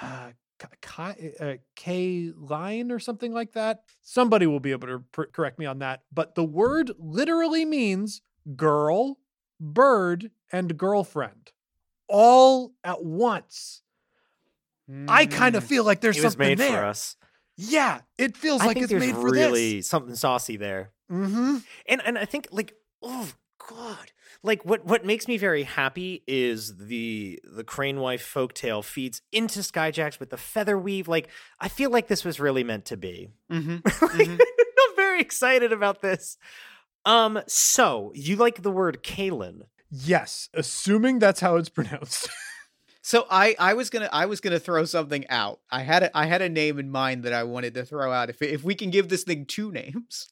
uh, 0.00 0.32
K- 0.80 1.32
uh, 1.40 1.54
K 1.74 2.32
line 2.36 2.90
or 2.90 2.98
something 2.98 3.32
like 3.32 3.52
that. 3.52 3.82
Somebody 4.02 4.46
will 4.46 4.60
be 4.60 4.72
able 4.72 4.88
to 4.88 4.98
pr- 5.12 5.24
correct 5.24 5.58
me 5.58 5.66
on 5.66 5.80
that. 5.80 6.02
But 6.12 6.34
the 6.34 6.44
word 6.44 6.92
literally 6.98 7.64
means 7.64 8.22
girl, 8.56 9.18
bird, 9.60 10.30
and 10.52 10.76
girlfriend 10.78 11.52
all 12.08 12.72
at 12.84 13.04
once. 13.04 13.82
I 15.08 15.26
kind 15.26 15.56
of 15.56 15.64
Mm. 15.64 15.66
feel 15.66 15.84
like 15.84 16.00
there's 16.00 16.16
It 16.16 16.22
something 16.22 16.38
made 16.38 16.58
there. 16.58 16.70
for 16.80 16.84
us. 16.84 17.16
Yeah, 17.56 18.02
it 18.18 18.36
feels 18.36 18.60
I 18.62 18.66
like 18.66 18.76
it's 18.76 18.92
made 18.92 19.14
for 19.14 19.30
really 19.30 19.82
something 19.82 20.14
saucy 20.14 20.56
there. 20.56 20.92
Mm-hmm. 21.10 21.58
and 21.86 22.02
and 22.04 22.18
I 22.18 22.24
think 22.24 22.48
like 22.50 22.74
oh 23.02 23.28
god 23.70 24.10
like 24.46 24.64
what 24.64 24.84
what 24.86 25.04
makes 25.04 25.28
me 25.28 25.36
very 25.36 25.64
happy 25.64 26.22
is 26.26 26.76
the 26.78 27.38
the 27.44 27.64
crane 27.64 28.00
wife 28.00 28.24
folktale 28.32 28.82
feeds 28.82 29.20
into 29.32 29.60
skyjacks 29.60 30.18
with 30.18 30.30
the 30.30 30.36
feather 30.36 30.78
weave 30.78 31.08
like 31.08 31.28
I 31.60 31.68
feel 31.68 31.90
like 31.90 32.06
this 32.08 32.24
was 32.24 32.40
really 32.40 32.64
meant 32.64 32.86
to 32.86 32.96
be 32.96 33.28
Mhm, 33.50 33.82
Like, 33.84 34.10
mhm. 34.12 34.40
I'm 34.88 34.96
very 34.96 35.20
excited 35.20 35.72
about 35.72 36.00
this 36.00 36.38
um 37.04 37.40
so 37.46 38.12
you 38.14 38.36
like 38.36 38.62
the 38.62 38.70
word 38.70 39.02
Kalen 39.02 39.62
Yes, 39.88 40.48
assuming 40.52 41.20
that's 41.20 41.38
how 41.40 41.56
it's 41.56 41.68
pronounced. 41.68 42.28
So 43.02 43.24
I 43.30 43.54
I 43.60 43.74
was 43.74 43.88
gonna 43.88 44.08
I 44.12 44.26
was 44.26 44.40
gonna 44.40 44.58
throw 44.58 44.84
something 44.84 45.28
out. 45.28 45.60
I 45.70 45.82
had 45.82 46.02
a 46.02 46.18
I 46.18 46.26
had 46.26 46.42
a 46.42 46.48
name 46.48 46.80
in 46.80 46.90
mind 46.90 47.22
that 47.22 47.32
I 47.32 47.44
wanted 47.44 47.74
to 47.74 47.84
throw 47.84 48.10
out. 48.10 48.30
If 48.30 48.42
if 48.42 48.64
we 48.64 48.74
can 48.74 48.90
give 48.90 49.08
this 49.08 49.22
thing 49.22 49.46
two 49.46 49.70
names, 49.70 50.26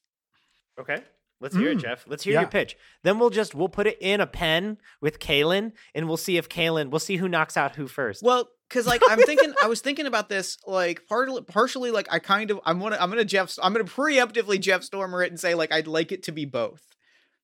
okay 0.81 1.05
let's 1.40 1.55
hear 1.57 1.70
it 1.70 1.79
Mm, 1.79 1.83
Jeff 1.83 2.05
let's 2.07 2.25
hear 2.25 2.35
yeah. 2.35 2.40
your 2.40 2.49
pitch 2.49 2.77
then 3.03 3.18
we'll 3.18 3.31
just 3.31 3.55
we'll 3.55 3.68
put 3.68 3.87
it 3.87 3.99
in 4.01 4.20
a 4.20 4.27
pen 4.27 4.79
with 5.01 5.18
Kalen 5.18 5.73
and 5.94 6.07
we'll 6.09 6.16
see 6.16 6.37
if 6.37 6.49
Kalen 6.49 6.90
we'll 6.90 6.99
see 7.01 7.16
who 7.16 7.29
knocks 7.29 7.57
out 7.57 7.77
who 7.77 7.87
first 7.88 8.23
well, 8.23 8.49
because 8.68 8.87
like 8.87 9.03
I'm 9.09 9.18
thinking 9.20 9.53
I 9.62 9.66
was 9.68 9.81
thinking 9.81 10.07
about 10.07 10.29
this 10.29 10.59
like 10.66 11.07
partly 11.07 11.42
partially 11.42 11.90
like 11.90 12.09
I 12.11 12.18
kind 12.18 12.51
of 12.51 12.61
I'm 12.64 12.79
gonna 12.81 12.97
I'm 12.99 13.11
gonna 13.11 13.25
Jeff 13.25 13.55
I'm 13.62 13.73
gonna 13.73 13.85
preemptively 13.85 14.59
Jeff 14.61 14.83
Stormer 14.83 15.23
it 15.23 15.31
and 15.31 15.38
say 15.40 15.55
like 15.55 15.73
I'd 15.73 15.87
like 15.87 16.12
it 16.12 16.23
to 16.25 16.33
be 16.33 16.44
both. 16.44 16.83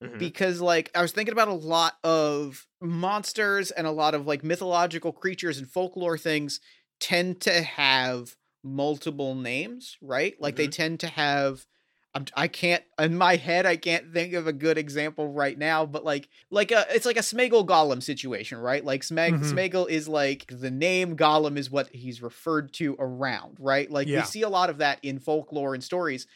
Mhm. 0.03 0.19
because 0.19 0.63
like 0.63 0.91
I 0.95 1.03
was 1.03 1.13
thinking 1.13 1.33
about 1.33 1.49
a 1.49 1.53
lot 1.53 1.93
of 2.03 2.67
monsters 2.81 3.71
and 3.71 3.87
a 3.87 3.91
lot 3.91 4.15
of 4.15 4.27
like 4.27 4.43
mythological 4.43 5.13
creatures 5.13 5.59
and 5.59 5.69
folklore 5.69 6.17
things 6.17 6.59
tend 7.01 7.41
to 7.43 7.61
have 7.63 8.35
multiple 8.65 9.35
names, 9.35 9.97
right? 10.01 10.35
Like 10.41 10.57
they 10.57 10.69
tend 10.69 11.01
to 11.01 11.07
have 11.09 11.67
I'm, 12.13 12.25
I 12.35 12.49
can't 12.49 12.83
in 12.99 13.17
my 13.17 13.37
head 13.37 13.67
I 13.67 13.77
can't 13.77 14.13
think 14.13 14.33
of 14.35 14.49
a 14.49 14.53
good 14.53 14.77
example 14.79 15.29
right 15.33 15.57
now, 15.57 15.87
but 15.87 16.05
like 16.05 16.29
like 16.51 16.73
a 16.73 16.85
it's 16.91 17.07
like 17.07 17.17
a 17.17 17.21
Smeagol 17.21 17.65
Gollum 17.67 18.03
situation, 18.03 18.59
right? 18.59 18.85
Like 18.85 19.03
Smeg 19.03 19.35
Mhm. 19.39 19.53
Smeagol 19.53 19.89
is 19.89 20.09
like 20.09 20.45
the 20.49 20.73
name 20.73 21.17
Gollum 21.17 21.57
is 21.57 21.71
what 21.71 21.89
he's 21.93 22.21
referred 22.21 22.73
to 22.75 22.97
around, 22.99 23.59
right? 23.61 23.89
Like 23.89 24.09
Yeah. 24.09 24.21
we 24.21 24.27
see 24.27 24.43
a 24.43 24.49
lot 24.49 24.71
of 24.71 24.79
that 24.79 24.99
in 25.05 25.21
folklore 25.21 25.73
and 25.75 25.85
stories. 25.85 26.27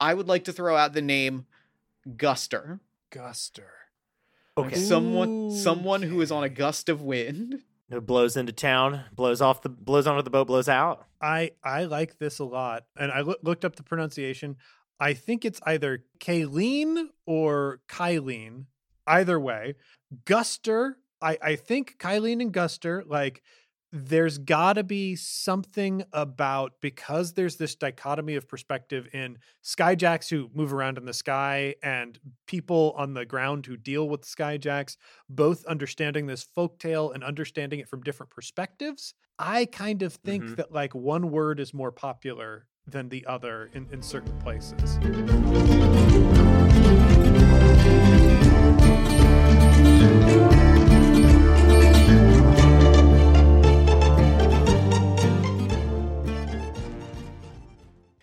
I 0.00 0.14
would 0.14 0.28
like 0.28 0.44
to 0.44 0.52
throw 0.52 0.76
out 0.76 0.94
the 0.94 1.02
name 1.02 1.44
Guster. 2.08 2.80
Guster. 3.10 3.64
Like 4.56 4.66
okay 4.72 4.76
someone 4.80 5.50
someone 5.52 6.02
who 6.02 6.20
is 6.20 6.32
on 6.32 6.42
a 6.42 6.48
gust 6.48 6.88
of 6.88 7.02
wind. 7.02 7.62
who 7.90 8.00
blows 8.00 8.36
into 8.36 8.52
town 8.52 9.02
blows 9.14 9.40
off 9.40 9.62
the 9.62 9.68
blows 9.68 10.06
onto 10.06 10.22
the 10.22 10.30
boat 10.30 10.46
blows 10.46 10.68
out 10.68 11.06
I 11.20 11.52
I 11.64 11.84
like 11.84 12.18
this 12.18 12.38
a 12.38 12.44
lot, 12.44 12.84
and 12.96 13.10
I 13.12 13.20
loo- 13.22 13.36
looked 13.42 13.64
up 13.64 13.74
the 13.76 13.82
pronunciation. 13.82 14.56
I 15.00 15.14
think 15.14 15.44
it's 15.44 15.60
either 15.64 16.04
Kayleen 16.20 17.08
or 17.26 17.80
Kylene. 17.88 18.66
Either 19.06 19.40
way, 19.40 19.74
Guster. 20.24 20.94
I 21.22 21.38
I 21.42 21.56
think 21.56 21.96
Kylene 21.98 22.42
and 22.42 22.52
Guster. 22.52 23.02
Like, 23.06 23.42
there's 23.90 24.36
got 24.36 24.74
to 24.74 24.84
be 24.84 25.16
something 25.16 26.04
about 26.12 26.74
because 26.82 27.32
there's 27.32 27.56
this 27.56 27.74
dichotomy 27.74 28.34
of 28.34 28.46
perspective 28.46 29.08
in 29.14 29.38
skyjacks 29.64 30.28
who 30.28 30.50
move 30.52 30.74
around 30.74 30.98
in 30.98 31.06
the 31.06 31.14
sky 31.14 31.74
and 31.82 32.18
people 32.46 32.92
on 32.98 33.14
the 33.14 33.24
ground 33.24 33.64
who 33.64 33.78
deal 33.78 34.06
with 34.10 34.22
skyjacks, 34.22 34.98
both 35.30 35.64
understanding 35.64 36.26
this 36.26 36.44
folktale 36.44 37.14
and 37.14 37.24
understanding 37.24 37.80
it 37.80 37.88
from 37.88 38.02
different 38.02 38.30
perspectives. 38.30 39.14
I 39.38 39.64
kind 39.66 40.02
of 40.02 40.12
think 40.16 40.50
Mhm. 40.50 40.56
that 40.56 40.70
like 40.70 40.94
one 40.94 41.30
word 41.30 41.58
is 41.60 41.72
more 41.72 41.92
popular 41.92 42.66
than 42.90 43.08
the 43.08 43.24
other 43.26 43.70
in, 43.74 43.86
in 43.92 44.02
certain 44.02 44.36
places. 44.40 44.98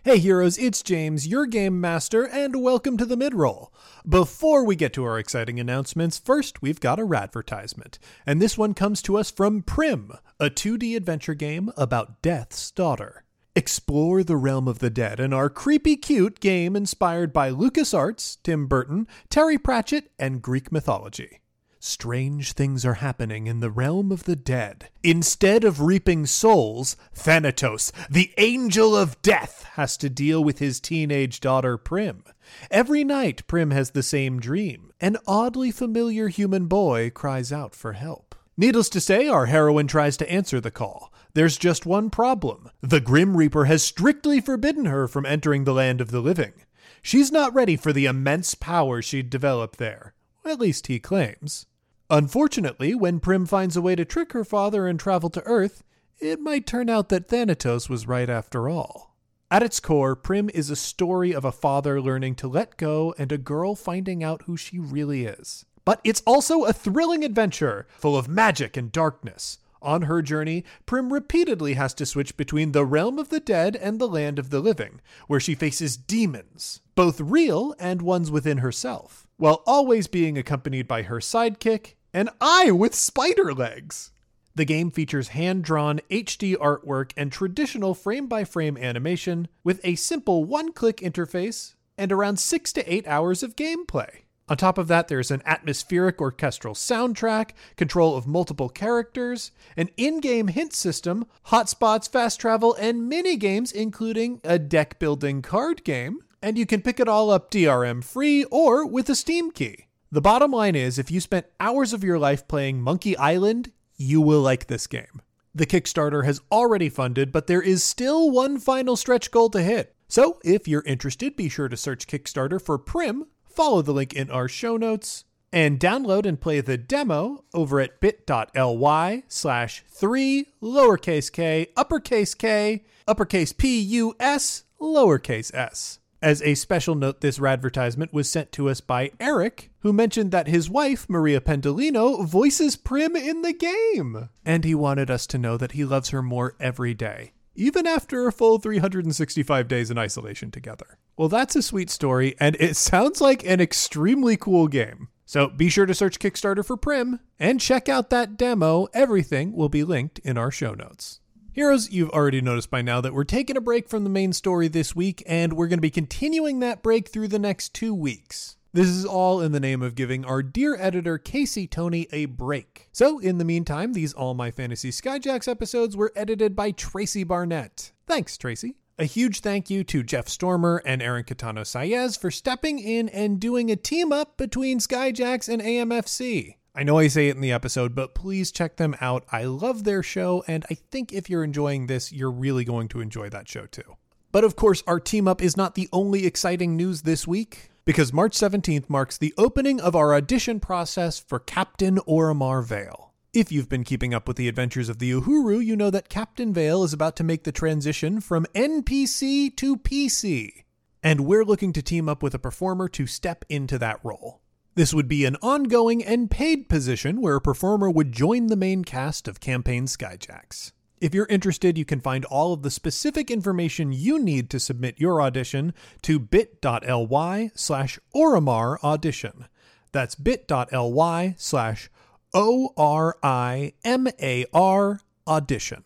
Hey 0.06 0.20
heroes, 0.20 0.60
it's 0.60 0.84
James, 0.84 1.28
your 1.28 1.48
game 1.48 1.82
master, 1.82 2.28
and 2.28 2.62
welcome 2.62 2.96
to 2.96 3.06
the 3.06 3.18
midroll. 3.18 3.70
Before 4.08 4.64
we 4.64 4.76
get 4.76 4.94
to 4.94 5.04
our 5.04 5.18
exciting 5.18 5.60
announcements, 5.60 6.20
first 6.20 6.62
we've 6.62 6.80
got 6.80 7.00
a 7.00 7.16
advertisement. 7.16 7.98
And 8.24 8.40
this 8.40 8.56
one 8.56 8.76
comes 8.76 9.02
to 9.02 9.18
us 9.18 9.32
from 9.32 9.64
Prim, 9.64 10.12
a 10.40 10.52
2D 10.52 10.96
adventure 10.96 11.34
game 11.34 11.72
about 11.76 12.22
Death's 12.22 12.70
daughter. 12.70 13.25
Explore 13.58 14.26
the 14.26 14.36
realm 14.36 14.68
of 14.68 14.80
the 14.80 14.90
dead 14.90 15.18
in 15.18 15.32
our 15.32 15.50
creepy 15.50 15.96
cute 15.96 16.42
game 16.42 16.76
inspired 16.76 17.32
by 17.32 17.50
LucasArts, 17.50 18.38
Tim 18.44 18.68
Burton, 18.68 19.08
Terry 19.30 19.58
Pratchett, 19.58 20.12
and 20.20 20.42
Greek 20.42 20.74
mythology. 20.74 21.40
Strange 21.80 22.52
things 22.52 22.84
are 22.84 22.96
happening 22.96 23.48
in 23.48 23.62
the 23.62 23.72
realm 23.72 24.12
of 24.12 24.26
the 24.26 24.36
dead. 24.36 24.90
Instead 25.04 25.64
of 25.64 25.80
reaping 25.80 26.26
souls, 26.26 26.98
Thanatos, 27.14 27.94
the 28.10 28.34
angel 28.38 28.94
of 28.94 29.22
death, 29.22 29.64
has 29.76 29.96
to 29.98 30.10
deal 30.10 30.44
with 30.44 30.60
his 30.60 30.82
teenage 30.82 31.40
daughter 31.40 31.78
Prim. 31.78 32.26
Every 32.70 33.06
night, 33.06 33.48
Prim 33.48 33.72
has 33.72 33.92
the 33.92 34.04
same 34.04 34.38
dream. 34.38 34.92
An 35.00 35.16
oddly 35.26 35.72
familiar 35.72 36.28
human 36.28 36.66
boy 36.66 37.10
cries 37.10 37.54
out 37.54 37.74
for 37.74 37.94
help. 37.94 38.36
Needless 38.58 38.90
to 38.90 39.00
say, 39.00 39.30
our 39.30 39.46
heroine 39.46 39.88
tries 39.88 40.18
to 40.18 40.30
answer 40.30 40.60
the 40.60 40.72
call. 40.72 41.14
There's 41.36 41.58
just 41.58 41.86
one 41.86 42.10
problem. 42.10 42.70
The 42.80 43.02
Grim 43.02 43.36
Reaper 43.36 43.66
has 43.66 43.84
strictly 43.84 44.40
forbidden 44.40 44.86
her 44.86 45.06
from 45.06 45.26
entering 45.26 45.66
the 45.66 45.74
land 45.74 46.00
of 46.00 46.10
the 46.10 46.22
living. 46.22 46.54
She's 47.02 47.30
not 47.30 47.54
ready 47.54 47.76
for 47.76 47.92
the 47.92 48.06
immense 48.06 48.56
power 48.56 49.02
she'd 49.02 49.30
develop 49.30 49.76
there. 49.76 50.14
At 50.46 50.62
least 50.62 50.88
he 50.88 50.98
claims. 50.98 51.66
Unfortunately, 52.10 52.96
when 52.96 53.20
Prim 53.20 53.46
finds 53.46 53.76
a 53.76 53.82
way 53.82 53.96
to 53.98 54.06
trick 54.06 54.32
her 54.32 54.46
father 54.46 54.88
and 54.88 54.98
travel 54.98 55.30
to 55.32 55.44
Earth, 55.44 55.84
it 56.20 56.40
might 56.40 56.66
turn 56.66 56.90
out 56.90 57.10
that 57.10 57.28
Thanatos 57.28 57.90
was 57.90 58.08
right 58.08 58.30
after 58.30 58.70
all. 58.70 59.14
At 59.52 59.62
its 59.62 59.82
core, 59.82 60.16
Prim 60.16 60.50
is 60.54 60.70
a 60.70 60.76
story 60.78 61.34
of 61.34 61.44
a 61.44 61.52
father 61.52 62.00
learning 62.00 62.36
to 62.36 62.48
let 62.48 62.78
go 62.78 63.14
and 63.18 63.34
a 63.34 63.38
girl 63.38 63.76
finding 63.76 64.24
out 64.24 64.44
who 64.44 64.56
she 64.56 64.80
really 64.80 65.26
is. 65.26 65.66
But 65.84 66.00
it's 66.06 66.24
also 66.26 66.64
a 66.64 66.72
thrilling 66.72 67.26
adventure 67.26 67.88
full 67.98 68.16
of 68.18 68.30
magic 68.30 68.78
and 68.78 68.90
darkness. 68.90 69.60
On 69.86 70.02
her 70.02 70.24
journey, 70.24 70.66
Prim 70.88 71.14
repeatedly 71.14 71.76
has 71.76 71.94
to 71.94 72.08
switch 72.08 72.36
between 72.36 72.72
the 72.72 72.84
realm 72.84 73.20
of 73.20 73.30
the 73.30 73.40
dead 73.40 73.76
and 73.76 74.00
the 74.00 74.08
land 74.08 74.40
of 74.40 74.50
the 74.50 74.60
living, 74.60 75.00
where 75.28 75.40
she 75.40 75.54
faces 75.54 75.96
demons, 75.96 76.82
both 76.96 77.22
real 77.22 77.76
and 77.80 78.02
ones 78.02 78.32
within 78.32 78.58
herself. 78.58 79.28
while 79.38 79.62
always 79.68 80.08
being 80.08 80.38
accompanied 80.38 80.88
by 80.88 81.04
her 81.04 81.20
sidekick, 81.20 81.94
an 82.14 82.30
eye 82.42 82.72
with 82.72 82.96
spider 82.96 83.54
legs. 83.54 84.12
The 84.56 84.66
game 84.66 84.90
features 84.90 85.28
hand 85.28 85.64
drawn 85.66 86.00
HD 86.10 86.56
artwork 86.56 87.12
and 87.18 87.32
traditional 87.32 87.94
frame 87.94 88.28
by 88.28 88.46
frame 88.46 88.78
animation 88.78 89.50
with 89.64 89.82
a 89.84 89.96
simple 89.96 90.46
one 90.46 90.72
click 90.72 90.98
interface 90.98 91.76
and 91.98 92.12
around 92.12 92.40
six 92.40 92.72
to 92.74 92.92
eight 92.92 93.06
hours 93.08 93.44
of 93.44 93.56
gameplay. 93.56 94.22
On 94.48 94.56
top 94.56 94.78
of 94.78 94.88
that, 94.88 95.08
there's 95.08 95.32
an 95.32 95.42
atmospheric 95.44 96.22
orchestral 96.22 96.76
soundtrack, 96.76 97.52
control 97.78 98.16
of 98.16 98.28
multiple 98.28 98.70
characters, 98.70 99.52
an 99.76 99.90
in 99.98 100.20
game 100.20 100.50
hint 100.50 100.72
system, 100.72 101.26
hotspots, 101.48 102.08
fast 102.08 102.40
travel, 102.40 102.76
and 102.76 103.10
mini 103.10 103.38
games, 103.38 103.72
including 103.72 104.40
a 104.44 104.60
deck 104.60 105.00
building 105.00 105.42
card 105.42 105.84
game. 105.84 106.20
And 106.44 106.60
you 106.60 106.68
can 106.68 106.84
pick 106.84 107.00
it 107.00 107.08
all 107.08 107.32
up 107.32 107.50
DRM 107.50 108.04
free 108.04 108.44
or 108.46 108.86
with 108.86 109.10
a 109.10 109.16
Steam 109.16 109.50
key. 109.50 109.88
The 110.12 110.22
bottom 110.22 110.52
line 110.52 110.76
is 110.76 111.00
if 111.00 111.10
you 111.10 111.20
spent 111.20 111.48
hours 111.60 111.92
of 111.92 112.04
your 112.04 112.20
life 112.20 112.48
playing 112.48 112.82
Monkey 112.82 113.18
Island, 113.18 113.72
you 113.98 114.22
will 114.22 114.42
like 114.42 114.68
this 114.68 114.86
game. 114.86 115.22
The 115.56 115.66
Kickstarter 115.66 116.26
has 116.26 116.42
already 116.52 116.90
funded, 116.90 117.32
but 117.32 117.48
there 117.48 117.62
is 117.64 117.84
still 117.84 118.30
one 118.30 118.60
final 118.60 118.96
stretch 118.96 119.32
goal 119.32 119.50
to 119.50 119.64
hit. 119.64 119.96
So 120.08 120.40
if 120.44 120.68
you're 120.68 120.84
interested, 120.86 121.36
be 121.36 121.50
sure 121.50 121.68
to 121.68 121.76
search 121.76 122.06
Kickstarter 122.06 122.62
for 122.62 122.78
Prim 122.78 123.26
follow 123.56 123.82
the 123.82 123.94
link 123.94 124.14
in 124.14 124.30
our 124.30 124.48
show 124.48 124.78
notes, 124.78 125.24
and 125.52 125.80
download 125.80 126.26
and 126.26 126.40
play 126.40 126.60
the 126.60 126.78
demo 126.78 127.46
over 127.54 127.80
at 127.80 128.02
bit.ly 128.02 129.24
slash 129.28 129.84
3 129.88 130.48
lowercase 130.62 131.32
k 131.32 131.68
uppercase 131.78 132.36
k 132.36 132.84
uppercase 133.08 133.54
p 133.54 133.80
u 133.80 134.14
s 134.20 134.66
lowercase 134.82 135.54
s. 135.56 136.00
As 136.22 136.42
a 136.42 136.56
special 136.56 136.96
note, 136.96 137.22
this 137.22 137.40
advertisement 137.40 138.12
was 138.12 138.30
sent 138.30 138.52
to 138.54 138.68
us 138.68 138.82
by 138.82 139.12
Eric, 139.20 139.72
who 139.80 139.94
mentioned 139.94 140.32
that 140.32 140.48
his 140.48 140.70
wife, 140.70 141.08
Maria 141.08 141.40
Pendolino, 141.40 142.26
voices 142.26 142.76
Prim 142.76 143.16
in 143.16 143.44
the 143.44 143.54
game. 143.54 144.30
And 144.44 144.66
he 144.66 144.74
wanted 144.74 145.12
us 145.12 145.28
to 145.28 145.38
know 145.38 145.56
that 145.56 145.74
he 145.74 145.86
loves 145.86 146.10
her 146.10 146.24
more 146.24 146.56
every 146.60 146.96
day 146.96 147.34
even 147.56 147.88
after 147.88 148.28
a 148.28 148.32
full 148.32 148.60
365 148.60 149.68
days 149.68 149.90
in 149.90 149.98
isolation 149.98 150.52
together. 150.52 150.98
Well, 151.18 151.30
that's 151.30 151.56
a 151.56 151.62
sweet 151.62 151.90
story, 151.90 152.36
and 152.40 152.56
it 152.60 152.76
sounds 152.76 153.22
like 153.22 153.46
an 153.46 153.62
extremely 153.62 154.38
cool 154.38 154.68
game. 154.68 155.08
So 155.26 155.48
be 155.48 155.70
sure 155.70 155.86
to 155.86 155.94
search 155.94 156.20
Kickstarter 156.20 156.66
for 156.66 156.78
Prim 156.78 157.20
and 157.40 157.60
check 157.60 157.90
out 157.90 158.10
that 158.12 158.38
demo. 158.38 158.88
Everything 158.94 159.54
will 159.54 159.70
be 159.70 159.84
linked 159.84 160.20
in 160.20 160.38
our 160.38 160.52
show 160.52 160.74
notes. 160.74 161.20
Heroes, 161.52 161.90
you've 161.90 162.10
already 162.10 162.42
noticed 162.42 162.70
by 162.70 162.82
now 162.82 163.00
that 163.00 163.14
we're 163.14 163.24
taking 163.24 163.56
a 163.56 163.62
break 163.62 163.88
from 163.88 164.04
the 164.04 164.10
main 164.10 164.34
story 164.34 164.68
this 164.68 164.94
week, 164.94 165.24
and 165.26 165.54
we're 165.54 165.70
going 165.70 165.78
to 165.78 165.82
be 165.82 165.90
continuing 165.90 166.60
that 166.60 166.84
break 166.84 167.08
through 167.08 167.30
the 167.30 167.40
next 167.40 167.74
two 167.74 167.94
weeks. 167.94 168.55
This 168.76 168.90
is 168.90 169.06
all 169.06 169.40
in 169.40 169.54
the 169.54 169.62
name 169.62 169.82
of 169.82 169.96
giving 169.96 170.26
our 170.26 170.44
dear 170.44 170.76
editor 170.76 171.18
Casey 171.18 171.66
Tony 171.66 172.10
a 172.12 172.26
break. 172.26 172.90
So, 172.92 173.20
in 173.20 173.38
the 173.38 173.46
meantime, 173.46 173.94
these 173.94 174.12
All 174.12 174.34
My 174.34 174.52
Fantasy 174.52 174.90
Skyjacks 174.90 175.48
episodes 175.48 175.96
were 175.96 176.12
edited 176.14 176.58
by 176.58 176.72
Tracy 176.72 177.24
Barnett. 177.24 177.94
Thanks, 178.06 178.38
Tracy. 178.38 178.76
A 179.00 179.06
huge 179.06 179.40
thank 179.40 179.70
you 179.70 179.86
to 179.86 180.04
Jeff 180.04 180.28
Stormer 180.28 180.82
and 180.86 181.02
Aaron 181.02 181.24
Catano 181.24 181.62
Saez 181.62 182.20
for 182.20 182.30
stepping 182.30 182.80
in 182.80 183.08
and 183.08 183.40
doing 183.40 183.72
a 183.72 183.78
team 183.78 184.12
up 184.12 184.36
between 184.36 184.80
Skyjacks 184.80 185.48
and 185.48 185.62
AMFC. 185.62 186.56
I 186.76 186.84
know 186.84 186.98
I 186.98 187.08
say 187.08 187.30
it 187.30 187.36
in 187.38 187.42
the 187.42 187.54
episode, 187.54 187.96
but 187.96 188.14
please 188.14 188.52
check 188.52 188.76
them 188.76 188.94
out. 189.00 189.24
I 189.32 189.46
love 189.46 189.86
their 189.86 190.04
show, 190.04 190.44
and 190.50 190.66
I 190.70 190.74
think 190.74 191.14
if 191.14 191.30
you're 191.30 191.46
enjoying 191.46 191.88
this, 191.88 192.12
you're 192.12 192.30
really 192.30 192.66
going 192.66 192.90
to 192.90 193.00
enjoy 193.00 193.30
that 193.30 193.48
show 193.48 193.68
too. 193.68 193.96
But 194.34 194.44
of 194.44 194.58
course, 194.58 194.84
our 194.86 195.00
team 195.00 195.30
up 195.30 195.42
is 195.42 195.56
not 195.56 195.76
the 195.76 195.88
only 195.94 196.26
exciting 196.26 196.76
news 196.76 197.04
this 197.04 197.26
week 197.26 197.72
because 197.86 198.12
March 198.12 198.36
17th 198.36 198.90
marks 198.90 199.18
the 199.18 199.34
opening 199.38 199.80
of 199.80 199.96
our 199.96 200.14
audition 200.16 200.60
process 200.60 201.20
for 201.20 201.40
Captain 201.40 201.98
Orimar 202.08 202.66
Vale. 202.66 203.14
If 203.32 203.52
you've 203.52 203.70
been 203.70 203.84
keeping 203.84 204.14
up 204.14 204.28
with 204.28 204.38
the 204.38 204.48
adventures 204.48 204.90
of 204.90 204.98
the 204.98 205.12
Uhuru, 205.12 205.64
you 205.64 205.76
know 205.76 205.92
that 205.92 206.10
Captain 206.10 206.52
Vale 206.52 206.84
is 206.84 206.94
about 206.94 207.16
to 207.18 207.24
make 207.24 207.44
the 207.44 207.52
transition 207.52 208.22
from 208.22 208.48
NPC 208.56 209.56
to 209.58 209.78
PC. 209.78 210.64
And 211.04 211.22
we're 211.22 211.46
looking 211.46 211.72
to 211.74 211.84
team 211.84 212.10
up 212.10 212.24
with 212.24 212.34
a 212.34 212.40
performer 212.40 212.90
to 212.90 213.06
step 213.06 213.46
into 213.50 213.78
that 213.78 214.00
role. 214.04 214.42
This 214.74 214.94
would 214.94 215.08
be 215.08 215.24
an 215.26 215.36
ongoing 215.42 216.04
and 216.04 216.32
paid 216.32 216.68
position 216.68 217.22
where 217.22 217.36
a 217.36 217.42
performer 217.42 217.92
would 217.92 218.12
join 218.12 218.48
the 218.48 218.56
main 218.56 218.84
cast 218.84 219.28
of 219.28 219.40
Campaign 219.40 219.86
Skyjacks. 219.86 220.72
If 221.06 221.14
you're 221.14 221.28
interested, 221.28 221.78
you 221.78 221.86
can 221.86 222.02
find 222.02 222.26
all 222.26 222.52
of 222.52 222.64
the 222.64 222.72
specific 222.72 223.30
information 223.30 223.94
you 223.94 224.18
need 224.18 224.50
to 224.50 224.60
submit 224.60 225.00
your 225.00 225.22
audition 225.22 225.76
to 226.02 226.18
bit.ly 226.18 227.52
slash 227.54 228.00
Orimar 228.16 228.84
audition. 228.84 229.46
That's 229.92 230.16
bit.ly 230.16 231.36
slash 231.38 231.92
O 232.34 232.74
R 232.76 233.18
I 233.22 233.74
M 233.84 234.08
A 234.20 234.46
R 234.52 235.00
audition. 235.28 235.84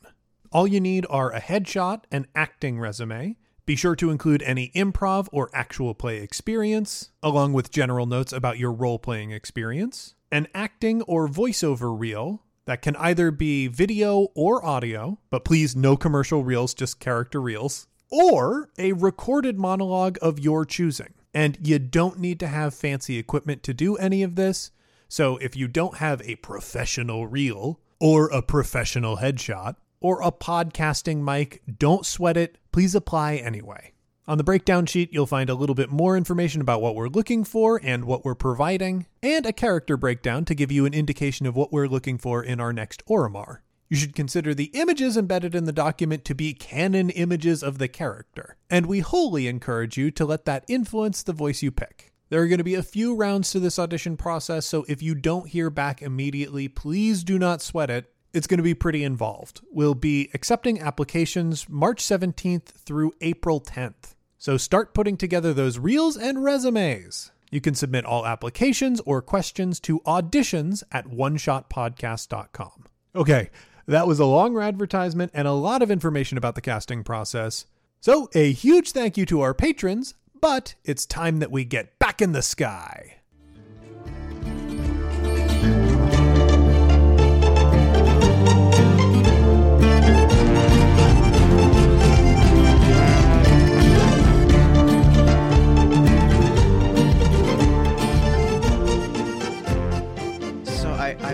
All 0.54 0.66
you 0.66 0.80
need 0.80 1.06
are 1.10 1.34
a 1.34 1.42
headshot, 1.42 2.04
an 2.14 2.28
acting 2.34 2.80
resume. 2.80 3.36
Be 3.66 3.76
sure 3.76 3.98
to 3.98 4.12
include 4.12 4.42
any 4.44 4.72
improv 4.74 5.28
or 5.34 5.50
actual 5.54 5.94
play 5.96 6.22
experience, 6.22 7.12
along 7.22 7.52
with 7.52 7.72
general 7.72 8.06
notes 8.06 8.32
about 8.32 8.58
your 8.58 8.72
role 8.72 9.00
playing 9.00 9.32
experience, 9.32 10.16
an 10.32 10.48
acting 10.54 11.02
or 11.02 11.28
voiceover 11.28 11.94
reel, 12.00 12.46
that 12.70 12.84
can 12.84 12.96
either 12.98 13.32
be 13.32 13.66
video 13.66 14.28
or 14.36 14.64
audio, 14.64 15.18
but 15.32 15.44
please 15.44 15.76
no 15.76 15.98
commercial 15.98 16.44
reels, 16.44 16.76
just 16.76 17.00
character 17.00 17.42
reels, 17.42 17.88
or 18.12 18.70
a 18.78 18.92
recorded 18.94 19.58
monologue 19.58 20.20
of 20.22 20.38
your 20.38 20.66
choosing. 20.66 21.16
And 21.34 21.58
you 21.64 21.80
don't 21.80 22.20
need 22.20 22.40
to 22.42 22.48
have 22.48 22.76
fancy 22.76 23.18
equipment 23.18 23.64
to 23.64 23.74
do 23.74 23.96
any 23.96 24.22
of 24.22 24.36
this. 24.36 24.70
So 25.08 25.38
if 25.38 25.56
you 25.56 25.68
don't 25.68 25.98
have 25.98 26.22
a 26.22 26.36
professional 26.36 27.26
reel 27.26 27.80
or 28.00 28.28
a 28.28 28.44
professional 28.44 29.18
headshot 29.18 29.78
or 30.00 30.22
a 30.22 30.32
podcasting 30.32 31.24
mic, 31.24 31.64
don't 31.80 32.06
sweat 32.06 32.38
it. 32.38 32.60
Please 32.72 32.94
apply 32.94 33.38
anyway. 33.38 33.94
On 34.30 34.38
the 34.38 34.44
breakdown 34.44 34.86
sheet, 34.86 35.12
you'll 35.12 35.26
find 35.26 35.50
a 35.50 35.56
little 35.56 35.74
bit 35.74 35.90
more 35.90 36.16
information 36.16 36.62
about 36.62 36.84
what 36.84 36.94
we're 36.94 37.08
looking 37.08 37.44
for 37.44 37.82
and 37.84 38.06
what 38.06 38.24
we're 38.24 38.36
providing, 38.36 39.08
and 39.24 39.44
a 39.44 39.52
character 39.52 39.98
breakdown 39.98 40.46
to 40.46 40.54
give 40.54 40.72
you 40.72 40.86
an 40.86 40.94
indication 40.94 41.48
of 41.48 41.56
what 41.56 41.74
we're 41.74 41.88
looking 41.88 42.20
for 42.20 42.44
in 42.44 42.60
our 42.60 42.72
next 42.72 43.04
Orimar. 43.08 43.62
You 43.90 43.98
should 43.98 44.14
consider 44.14 44.54
the 44.54 44.70
images 44.76 45.18
embedded 45.18 45.56
in 45.56 45.64
the 45.64 45.72
document 45.72 46.26
to 46.26 46.36
be 46.36 46.54
canon 46.54 47.10
images 47.10 47.64
of 47.64 47.80
the 47.80 47.88
character, 47.88 48.56
and 48.70 48.86
we 48.86 49.00
wholly 49.00 49.48
encourage 49.48 49.98
you 49.98 50.12
to 50.12 50.26
let 50.26 50.46
that 50.46 50.64
influence 50.68 51.24
the 51.24 51.34
voice 51.34 51.64
you 51.64 51.72
pick. 51.72 52.14
There 52.30 52.44
are 52.44 52.48
going 52.48 52.60
to 52.60 52.64
be 52.64 52.76
a 52.76 52.84
few 52.84 53.16
rounds 53.16 53.50
to 53.50 53.60
this 53.60 53.80
audition 53.80 54.16
process, 54.16 54.68
so 54.68 54.86
if 54.88 55.02
you 55.02 55.16
don't 55.16 55.50
hear 55.50 55.72
back 55.72 56.04
immediately, 56.04 56.68
please 56.68 57.24
do 57.24 57.40
not 57.40 57.64
sweat 57.64 57.90
it. 57.90 58.14
It's 58.32 58.46
going 58.46 58.60
to 58.60 58.64
be 58.64 58.76
pretty 58.76 59.04
involved. 59.04 59.62
We'll 59.72 59.96
be 59.96 60.30
accepting 60.36 60.80
applications 60.80 61.68
March 61.68 62.04
17th 62.04 62.66
through 62.66 63.14
April 63.22 63.60
10th. 63.60 64.14
So 64.40 64.56
start 64.56 64.94
putting 64.94 65.18
together 65.18 65.54
those 65.54 65.78
reels 65.78 66.16
and 66.16 66.42
resumes. 66.42 67.32
You 67.52 67.60
can 67.60 67.76
submit 67.76 68.06
all 68.06 68.26
applications 68.26 69.02
or 69.02 69.22
questions 69.22 69.82
to 69.82 70.00
auditions 70.02 70.82
at 70.94 71.06
oneshotpodcast.com. 71.08 72.86
Okay, 73.16 73.50
that 73.86 74.08
was 74.08 74.20
a 74.20 74.26
long 74.26 74.58
advertisement 74.58 75.32
and 75.34 75.46
a 75.46 75.52
lot 75.52 75.82
of 75.82 75.92
information 75.92 76.38
about 76.38 76.56
the 76.56 76.62
casting 76.62 77.04
process. 77.04 77.66
So, 78.00 78.30
a 78.34 78.54
huge 78.54 78.94
thank 78.94 79.18
you 79.18 79.26
to 79.26 79.42
our 79.42 79.54
patrons, 79.54 80.14
but 80.40 80.76
it's 80.86 81.06
time 81.06 81.40
that 81.40 81.52
we 81.52 81.66
get 81.66 82.00
back 82.00 82.22
in 82.22 82.32
the 82.32 82.42
sky. 82.42 83.19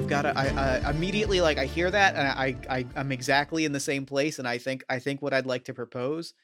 I've 0.06 0.10
got 0.10 0.22
to. 0.22 0.38
I, 0.38 0.78
I 0.86 0.92
immediately 0.92 1.42
like 1.42 1.58
I 1.58 1.66
hear 1.66 1.90
that, 1.90 2.16
and 2.16 2.28
I, 2.28 2.56
I 2.70 2.86
I'm 2.96 3.12
exactly 3.12 3.66
in 3.66 3.72
the 3.72 3.80
same 3.80 4.06
place, 4.06 4.38
and 4.38 4.48
I 4.48 4.60
think 4.60 4.84
I 4.88 5.00
think 5.00 5.20
what 5.20 5.34
I'd 5.34 5.48
like 5.48 5.66
to 5.66 5.74
propose 5.74 6.36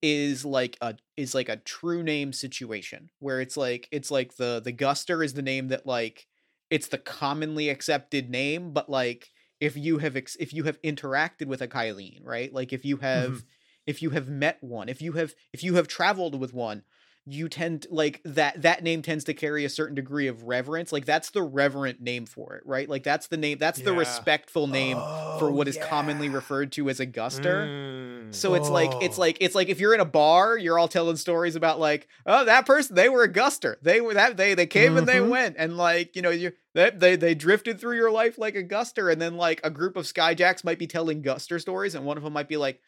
is 0.00 0.46
like 0.46 0.78
a 0.80 0.94
is 1.14 1.34
like 1.34 1.50
a 1.50 1.58
true 1.58 2.02
name 2.02 2.32
situation 2.32 3.10
where 3.18 3.38
it's 3.38 3.54
like 3.54 3.86
it's 3.92 4.10
like 4.10 4.36
the 4.36 4.62
the 4.64 4.72
Guster 4.72 5.22
is 5.22 5.34
the 5.34 5.42
name 5.42 5.68
that 5.68 5.86
like 5.86 6.26
it's 6.70 6.88
the 6.88 6.96
commonly 6.96 7.68
accepted 7.68 8.30
name, 8.30 8.72
but 8.72 8.88
like 8.88 9.28
if 9.60 9.76
you 9.76 9.98
have 9.98 10.16
ex- 10.16 10.38
if 10.40 10.54
you 10.54 10.64
have 10.64 10.80
interacted 10.80 11.48
with 11.48 11.60
a 11.60 11.68
Kylene, 11.68 12.24
right? 12.24 12.50
Like 12.50 12.72
if 12.72 12.86
you 12.86 12.96
have 12.98 13.30
mm-hmm. 13.30 13.46
if 13.86 14.00
you 14.00 14.10
have 14.10 14.28
met 14.28 14.56
one, 14.62 14.88
if 14.88 15.02
you 15.02 15.12
have 15.12 15.34
if 15.52 15.62
you 15.62 15.74
have 15.74 15.86
traveled 15.86 16.40
with 16.40 16.54
one, 16.54 16.84
you 17.30 17.48
tend 17.48 17.86
like 17.90 18.20
that 18.24 18.60
that 18.62 18.82
name 18.82 19.02
tends 19.02 19.24
to 19.24 19.34
carry 19.34 19.64
a 19.64 19.68
certain 19.68 19.94
degree 19.94 20.26
of 20.26 20.44
reverence 20.44 20.92
like 20.92 21.04
that's 21.04 21.30
the 21.30 21.42
reverent 21.42 22.00
name 22.00 22.26
for 22.26 22.56
it 22.56 22.62
right 22.66 22.88
like 22.88 23.02
that's 23.02 23.28
the 23.28 23.36
name 23.36 23.58
that's 23.58 23.78
yeah. 23.78 23.84
the 23.86 23.92
respectful 23.92 24.66
name 24.66 24.96
oh, 24.98 25.38
for 25.38 25.50
what 25.50 25.68
is 25.68 25.76
yeah. 25.76 25.86
commonly 25.86 26.28
referred 26.28 26.72
to 26.72 26.88
as 26.88 27.00
a 27.00 27.06
guster 27.06 27.66
mm. 27.66 28.00
So 28.32 28.54
it's 28.54 28.68
like 28.68 28.92
it's 29.02 29.18
Oh. 29.18 29.22
like 29.22 29.38
it's 29.40 29.54
like 29.54 29.68
if 29.68 29.80
you're 29.80 29.94
in 29.94 30.00
a 30.00 30.04
bar, 30.04 30.56
you're 30.56 30.78
all 30.78 30.88
telling 30.88 31.16
stories 31.16 31.56
about 31.56 31.80
like, 31.80 32.08
oh, 32.26 32.44
that 32.44 32.66
person 32.66 32.94
they 32.94 33.08
were 33.08 33.24
a 33.24 33.32
guster. 33.32 33.76
They 33.82 34.00
were 34.00 34.14
that 34.14 34.36
they 34.36 34.54
they 34.54 34.66
came 34.66 34.96
and 34.96 35.06
they 35.06 35.18
Mhm. 35.18 35.28
went, 35.30 35.56
and 35.58 35.76
like 35.76 36.14
you 36.14 36.22
know 36.22 36.30
you 36.30 36.52
they, 36.74 36.90
they 36.90 37.16
they 37.16 37.34
drifted 37.34 37.80
through 37.80 37.96
your 37.96 38.10
life 38.10 38.38
like 38.38 38.54
a 38.54 38.62
guster, 38.62 39.12
and 39.12 39.20
then 39.20 39.36
like 39.36 39.60
a 39.64 39.70
group 39.70 39.96
of 39.96 40.04
skyjacks 40.04 40.64
might 40.64 40.78
be 40.78 40.86
telling 40.86 41.22
guster 41.22 41.60
stories, 41.60 41.94
and 41.94 42.04
one 42.04 42.16
of 42.16 42.22
them 42.22 42.32
might 42.32 42.48
be 42.48 42.56
like, 42.56 42.80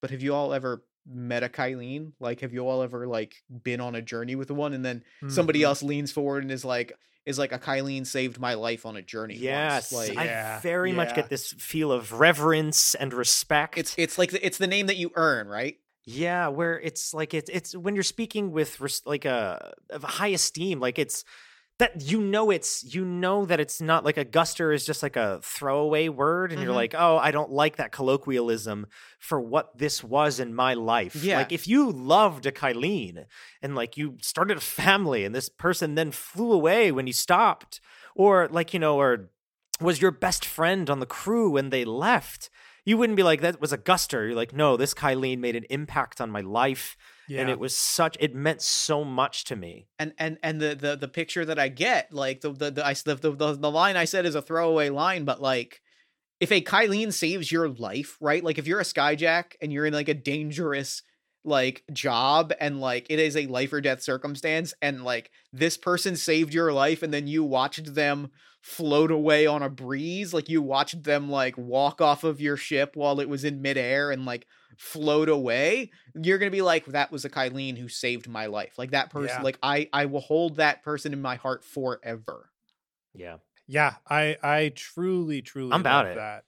but 0.00 0.10
have 0.10 0.22
you 0.22 0.34
all 0.34 0.54
ever 0.54 0.82
met 1.10 1.42
a 1.42 1.48
Kylene? 1.48 2.12
Like, 2.20 2.40
have 2.40 2.52
you 2.52 2.60
all 2.68 2.82
ever 2.82 3.06
like 3.06 3.34
been 3.62 3.80
on 3.80 3.94
a 3.94 4.02
journey 4.02 4.34
with 4.36 4.50
one? 4.50 4.72
And 4.74 4.84
then 4.84 5.02
somebody 5.28 5.60
Mhm. 5.60 5.64
else 5.64 5.82
leans 5.82 6.12
forward 6.12 6.42
and 6.42 6.52
is 6.52 6.64
like, 6.64 6.92
is 7.26 7.38
like 7.38 7.52
a 7.52 7.58
Kylene 7.58 8.06
saved 8.06 8.38
my 8.40 8.54
life 8.54 8.86
on 8.86 8.96
a 8.96 9.02
journey. 9.02 9.34
Yes, 9.36 9.92
like 9.92 10.14
Yeah, 10.14 10.56
I 10.58 10.60
very 10.60 10.92
much 10.92 11.14
get 11.14 11.28
this 11.28 11.52
feel 11.58 11.92
of 11.92 12.12
reverence 12.12 12.94
and 12.94 13.12
respect. 13.12 13.76
it's 13.76 13.94
it's 13.98 14.16
like 14.18 14.30
the, 14.30 14.44
it's 14.46 14.58
the 14.58 14.66
name 14.66 14.86
that 14.86 14.96
you 14.96 15.10
earn, 15.14 15.46
right? 15.48 15.76
Yeah, 16.04 16.48
where 16.48 16.80
it's 16.80 17.12
like 17.12 17.34
it's 17.34 17.50
it's 17.50 17.76
when 17.76 17.94
you're 17.94 18.02
speaking 18.02 18.50
with 18.50 18.80
res- 18.80 19.02
like 19.04 19.26
a 19.26 19.74
of 19.90 20.02
high 20.04 20.28
esteem, 20.28 20.80
like 20.80 20.98
it's 20.98 21.22
that 21.78 22.00
you 22.10 22.20
know 22.20 22.50
it's 22.50 22.82
you 22.94 23.04
know 23.04 23.44
that 23.46 23.60
it's 23.60 23.80
not 23.80 24.04
like 24.04 24.16
a 24.16 24.24
guster 24.24 24.74
is 24.74 24.84
just 24.84 25.02
like 25.02 25.16
a 25.16 25.40
throwaway 25.42 26.08
word, 26.08 26.50
and 26.52 26.60
you're 26.60 26.72
Mhm. 26.72 26.76
like, 26.76 26.94
oh, 26.96 27.18
I 27.18 27.30
don't 27.30 27.50
like 27.52 27.76
that 27.76 27.92
colloquialism 27.92 28.86
for 29.18 29.40
what 29.40 29.78
this 29.78 30.02
was 30.02 30.40
in 30.40 30.54
my 30.54 30.74
life. 30.74 31.14
Yeah. 31.16 31.38
like 31.38 31.52
if 31.52 31.68
you 31.68 31.90
loved 31.90 32.46
a 32.46 32.52
Kylene 32.52 33.26
and 33.62 33.74
like 33.76 33.96
you 33.96 34.16
started 34.20 34.56
a 34.56 34.60
family, 34.60 35.24
and 35.24 35.34
this 35.34 35.48
person 35.48 35.94
then 35.94 36.10
flew 36.10 36.52
away 36.52 36.90
when 36.90 37.06
you 37.06 37.12
stopped, 37.12 37.80
or 38.14 38.48
like 38.48 38.74
you 38.74 38.80
know, 38.80 38.96
or 38.98 39.30
was 39.80 40.02
your 40.02 40.10
best 40.10 40.44
friend 40.44 40.90
on 40.90 40.98
the 40.98 41.06
crew 41.06 41.50
when 41.50 41.70
they 41.70 41.84
left. 41.84 42.50
You 42.88 42.96
wouldn't 42.96 43.18
be 43.18 43.22
like 43.22 43.42
that 43.42 43.60
was 43.60 43.74
a 43.74 43.76
guster. 43.76 44.26
You're 44.26 44.34
like, 44.34 44.54
no, 44.54 44.78
this 44.78 44.94
Kylene 44.94 45.40
made 45.40 45.56
an 45.56 45.64
impact 45.68 46.22
on 46.22 46.30
my 46.30 46.40
life, 46.40 46.96
yeah. 47.28 47.42
and 47.42 47.50
it 47.50 47.58
was 47.58 47.76
such. 47.76 48.16
It 48.18 48.34
meant 48.34 48.62
so 48.62 49.04
much 49.04 49.44
to 49.44 49.56
me. 49.56 49.88
and 49.98 50.14
and 50.16 50.38
and 50.42 50.58
the 50.58 50.74
the 50.74 50.96
the 50.96 51.06
picture 51.06 51.44
that 51.44 51.58
I 51.58 51.68
get, 51.68 52.10
like 52.14 52.40
the 52.40 52.50
the 52.50 52.70
the 52.70 52.86
I, 52.86 52.94
the, 52.94 53.14
the, 53.16 53.32
the 53.32 53.52
the 53.56 53.70
line 53.70 53.98
I 53.98 54.06
said 54.06 54.24
is 54.24 54.34
a 54.34 54.40
throwaway 54.40 54.88
line, 54.88 55.26
but 55.26 55.38
like 55.38 55.82
if 56.40 56.50
a 56.50 56.62
Kylene 56.62 57.12
saves 57.12 57.52
your 57.52 57.68
life, 57.68 58.16
right? 58.22 58.42
Like 58.42 58.56
if 58.56 58.66
you're 58.66 58.80
a 58.80 58.84
skyjack 58.84 59.52
and 59.60 59.70
you're 59.70 59.84
in 59.84 59.92
like 59.92 60.08
a 60.08 60.14
dangerous 60.14 61.02
like 61.44 61.84
job 61.92 62.54
and 62.58 62.80
like 62.80 63.06
it 63.10 63.18
is 63.18 63.36
a 63.36 63.46
life 63.48 63.70
or 63.70 63.82
death 63.82 64.00
circumstance 64.00 64.72
and 64.80 65.04
like 65.04 65.30
this 65.52 65.76
person 65.76 66.16
saved 66.16 66.54
your 66.54 66.72
life 66.72 67.02
and 67.02 67.12
then 67.12 67.26
you 67.26 67.44
watched 67.44 67.94
them 67.94 68.30
float 68.60 69.10
away 69.10 69.46
on 69.46 69.62
a 69.62 69.70
breeze 69.70 70.34
like 70.34 70.48
you 70.48 70.60
watched 70.60 71.02
them 71.04 71.30
like 71.30 71.56
walk 71.56 72.00
off 72.00 72.24
of 72.24 72.40
your 72.40 72.56
ship 72.56 72.96
while 72.96 73.20
it 73.20 73.28
was 73.28 73.44
in 73.44 73.62
midair 73.62 74.10
and 74.10 74.24
like 74.26 74.46
float 74.76 75.28
away 75.28 75.90
you're 76.22 76.38
gonna 76.38 76.50
be 76.50 76.60
like 76.62 76.84
that 76.86 77.10
was 77.12 77.24
a 77.24 77.30
Kylene 77.30 77.78
who 77.78 77.88
saved 77.88 78.28
my 78.28 78.46
life 78.46 78.74
like 78.76 78.90
that 78.90 79.10
person 79.10 79.36
Yeah. 79.38 79.42
like 79.42 79.58
i 79.62 79.88
i 79.92 80.06
will 80.06 80.20
hold 80.20 80.56
that 80.56 80.82
person 80.82 81.12
in 81.12 81.22
my 81.22 81.36
heart 81.36 81.64
forever 81.64 82.50
Yeah, 83.14 83.36
Yeah, 83.66 83.94
I 84.08 84.36
I 84.42 84.72
truly 84.74 85.40
truly 85.42 85.72
I'm 85.72 85.80
about 85.80 86.06
it. 86.06 86.16
that. 86.16 86.44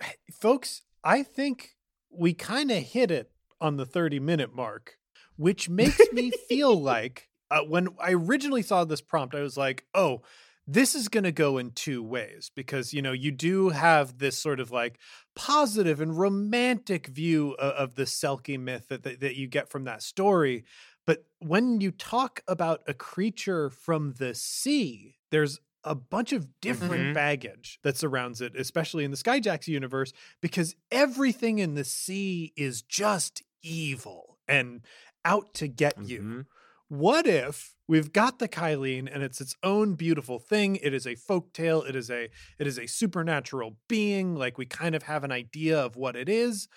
Folks, 0.40 0.82
I 1.04 1.22
think 1.22 1.76
we 2.10 2.34
kind 2.34 2.70
of 2.70 2.82
hit 2.82 3.10
it 3.10 3.30
on 3.60 3.76
the 3.76 3.86
30 3.86 4.20
minute 4.20 4.54
mark, 4.54 4.96
which 5.36 5.68
makes 5.68 6.00
me 6.12 6.30
feel 6.48 6.80
like 6.94 7.28
uh, 7.50 7.60
when 7.62 7.88
I 8.00 8.12
originally 8.12 8.62
saw 8.62 8.84
this 8.84 9.00
prompt, 9.00 9.34
I 9.34 9.40
was 9.40 9.56
like, 9.56 9.84
"Oh, 9.94 10.22
this 10.66 10.94
is 10.94 11.08
going 11.08 11.24
to 11.24 11.32
go 11.32 11.58
in 11.58 11.70
two 11.70 12.02
ways 12.02 12.50
because 12.54 12.92
you 12.92 13.00
know 13.02 13.12
you 13.12 13.30
do 13.30 13.68
have 13.70 14.18
this 14.18 14.38
sort 14.38 14.60
of 14.60 14.70
like 14.70 14.98
positive 15.34 16.00
and 16.00 16.18
romantic 16.18 17.06
view 17.08 17.52
of, 17.52 17.72
of 17.74 17.94
the 17.94 18.02
Selkie 18.04 18.58
myth 18.58 18.88
that, 18.88 19.02
that 19.04 19.20
that 19.20 19.36
you 19.36 19.46
get 19.48 19.68
from 19.70 19.84
that 19.84 20.02
story, 20.02 20.64
but 21.06 21.24
when 21.38 21.80
you 21.80 21.90
talk 21.92 22.40
about 22.48 22.82
a 22.88 22.94
creature 22.94 23.70
from 23.70 24.14
the 24.14 24.34
sea, 24.34 25.16
there's 25.30 25.60
a 25.84 25.94
bunch 25.94 26.32
of 26.32 26.48
different 26.60 27.10
Mhm. 27.10 27.14
baggage 27.14 27.78
that 27.84 27.96
surrounds 27.96 28.40
it, 28.40 28.56
especially 28.56 29.04
in 29.04 29.12
the 29.12 29.16
Skyjacks 29.16 29.68
universe, 29.68 30.12
because 30.40 30.74
everything 30.90 31.60
in 31.60 31.74
the 31.74 31.84
sea 31.84 32.52
is 32.56 32.82
just 32.82 33.42
evil 33.62 34.38
and 34.48 34.84
out 35.24 35.54
to 35.54 35.68
get 35.68 35.94
you. 36.02 36.22
Mhm. 36.22 36.46
What 36.88 37.26
if 37.28 37.75
we've 37.88 38.12
got 38.12 38.38
the 38.38 38.48
Kylene 38.48 39.08
and 39.12 39.22
it's 39.22 39.40
its 39.40 39.54
own 39.62 39.94
beautiful 39.94 40.38
thing? 40.38 40.76
It 40.76 40.92
is 40.94 41.06
a 41.06 41.14
folktale. 41.14 41.88
It 41.88 41.96
is 41.96 42.10
a 42.10 42.28
it 42.58 42.66
is 42.66 42.78
a 42.78 42.86
supernatural 42.86 43.76
being. 43.88 44.34
Like 44.34 44.58
we 44.58 44.66
kind 44.66 44.94
of 44.94 45.04
have 45.04 45.24
an 45.24 45.32
idea 45.32 45.78
of 45.78 45.96
what 45.96 46.16
it 46.16 46.28
is. 46.28 46.68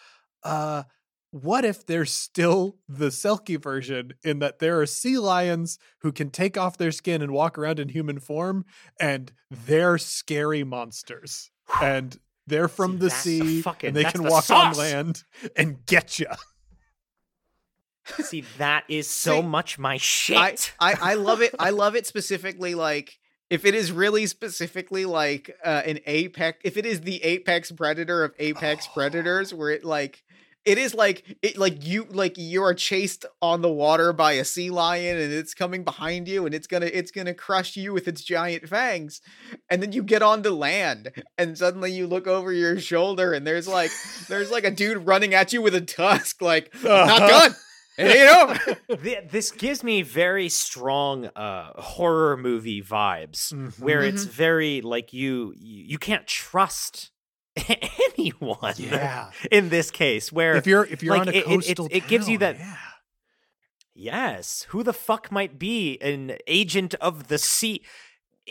Uh 0.43 0.83
what 1.31 1.63
if 1.63 1.85
there's 1.85 2.11
still 2.11 2.77
the 2.87 3.09
Selkie 3.09 3.61
version 3.61 4.13
in 4.23 4.39
that 4.39 4.57
there 4.57 4.81
are 4.81 4.87
sea 4.87 5.19
lions 5.19 5.77
who 6.01 6.11
can 6.11 6.31
take 6.31 6.57
off 6.57 6.75
their 6.79 6.91
skin 6.91 7.21
and 7.21 7.31
walk 7.31 7.55
around 7.55 7.77
in 7.79 7.89
human 7.89 8.19
form 8.19 8.65
and 8.99 9.31
they're 9.51 9.99
scary 9.99 10.63
monsters 10.63 11.51
and 11.83 12.17
they're 12.47 12.67
from 12.67 12.93
See, 12.93 12.97
the 12.97 13.07
that's 13.09 13.23
the 13.23 13.39
sea 13.41 13.61
fucking- 13.61 13.87
and 13.89 13.95
they 13.95 14.05
can 14.05 14.23
the 14.23 14.29
walk 14.31 14.49
on 14.49 14.73
land 14.73 15.23
and 15.55 15.85
get 15.85 16.17
you. 16.17 16.25
See, 18.21 18.43
that 18.57 18.83
is 18.87 19.09
so 19.09 19.41
See, 19.41 19.47
much 19.47 19.79
my 19.79 19.97
shit. 19.97 20.73
I, 20.79 20.93
I 20.93 21.11
I 21.11 21.13
love 21.15 21.41
it. 21.41 21.55
I 21.59 21.69
love 21.71 21.95
it 21.95 22.05
specifically 22.07 22.75
like 22.75 23.19
if 23.49 23.65
it 23.65 23.73
is 23.73 23.91
really 23.91 24.25
specifically 24.27 25.05
like 25.05 25.55
uh, 25.65 25.81
an 25.85 25.99
apex 26.05 26.59
if 26.63 26.77
it 26.77 26.85
is 26.85 27.01
the 27.01 27.23
apex 27.23 27.71
predator 27.71 28.23
of 28.23 28.33
apex 28.39 28.87
predators 28.93 29.53
where 29.53 29.69
it 29.71 29.83
like 29.83 30.23
it 30.65 30.77
is 30.77 30.93
like 30.93 31.37
it 31.41 31.57
like 31.57 31.85
you 31.85 32.05
like 32.11 32.37
you 32.37 32.61
are 32.61 32.73
chased 32.73 33.25
on 33.41 33.61
the 33.61 33.71
water 33.71 34.11
by 34.11 34.33
a 34.33 34.45
sea 34.45 34.69
lion 34.69 35.17
and 35.17 35.31
it's 35.31 35.53
coming 35.53 35.83
behind 35.83 36.27
you 36.27 36.45
and 36.45 36.53
it's 36.53 36.67
gonna 36.67 36.85
it's 36.85 37.11
gonna 37.11 37.33
crush 37.33 37.77
you 37.77 37.93
with 37.93 38.07
its 38.07 38.21
giant 38.21 38.67
fangs 38.67 39.21
and 39.69 39.81
then 39.81 39.93
you 39.93 40.03
get 40.03 40.21
onto 40.21 40.49
land 40.49 41.11
and 41.37 41.57
suddenly 41.57 41.91
you 41.91 42.05
look 42.05 42.27
over 42.27 42.51
your 42.51 42.77
shoulder 42.79 43.31
and 43.33 43.47
there's 43.47 43.67
like 43.67 43.89
there's 44.27 44.51
like 44.51 44.65
a 44.65 44.71
dude 44.71 45.07
running 45.07 45.33
at 45.33 45.53
you 45.53 45.61
with 45.61 45.73
a 45.73 45.81
tusk 45.81 46.41
like 46.41 46.71
not 46.83 47.19
done 47.19 47.55
you 48.07 48.25
know 48.25 48.55
this 49.31 49.51
gives 49.51 49.83
me 49.83 50.01
very 50.01 50.47
strong 50.49 51.25
uh 51.35 51.73
horror 51.81 52.37
movie 52.37 52.81
vibes 52.81 53.51
where 53.79 54.01
it's 54.01 54.23
Mm-hmm. 54.23 54.31
very 54.31 54.81
like 54.81 55.11
you 55.13 55.53
you, 55.57 55.83
you 55.91 55.97
can't 55.97 56.25
trust 56.25 57.11
anyone 58.17 58.73
Yeah. 58.77 59.31
in 59.51 59.69
this 59.69 59.91
case 59.91 60.31
where 60.31 60.55
if 60.55 60.65
you're 60.67 60.85
if 60.85 61.03
you're 61.03 61.17
like, 61.17 61.27
on 61.27 61.33
a 61.33 61.37
it- 61.37 61.37
it- 61.37 61.41
it- 61.41 61.47
coastal 61.77 61.87
it 61.91 62.07
gives 62.07 62.29
you 62.29 62.37
that- 62.39 62.57
yeah. 62.59 62.75
yes 63.95 64.65
who 64.69 64.83
the 64.83 64.93
fuck 64.93 65.31
might 65.31 65.59
be 65.59 65.97
an 66.01 66.37
agent 66.47 66.95
of 66.95 67.27
the 67.27 67.37
sea 67.37 67.83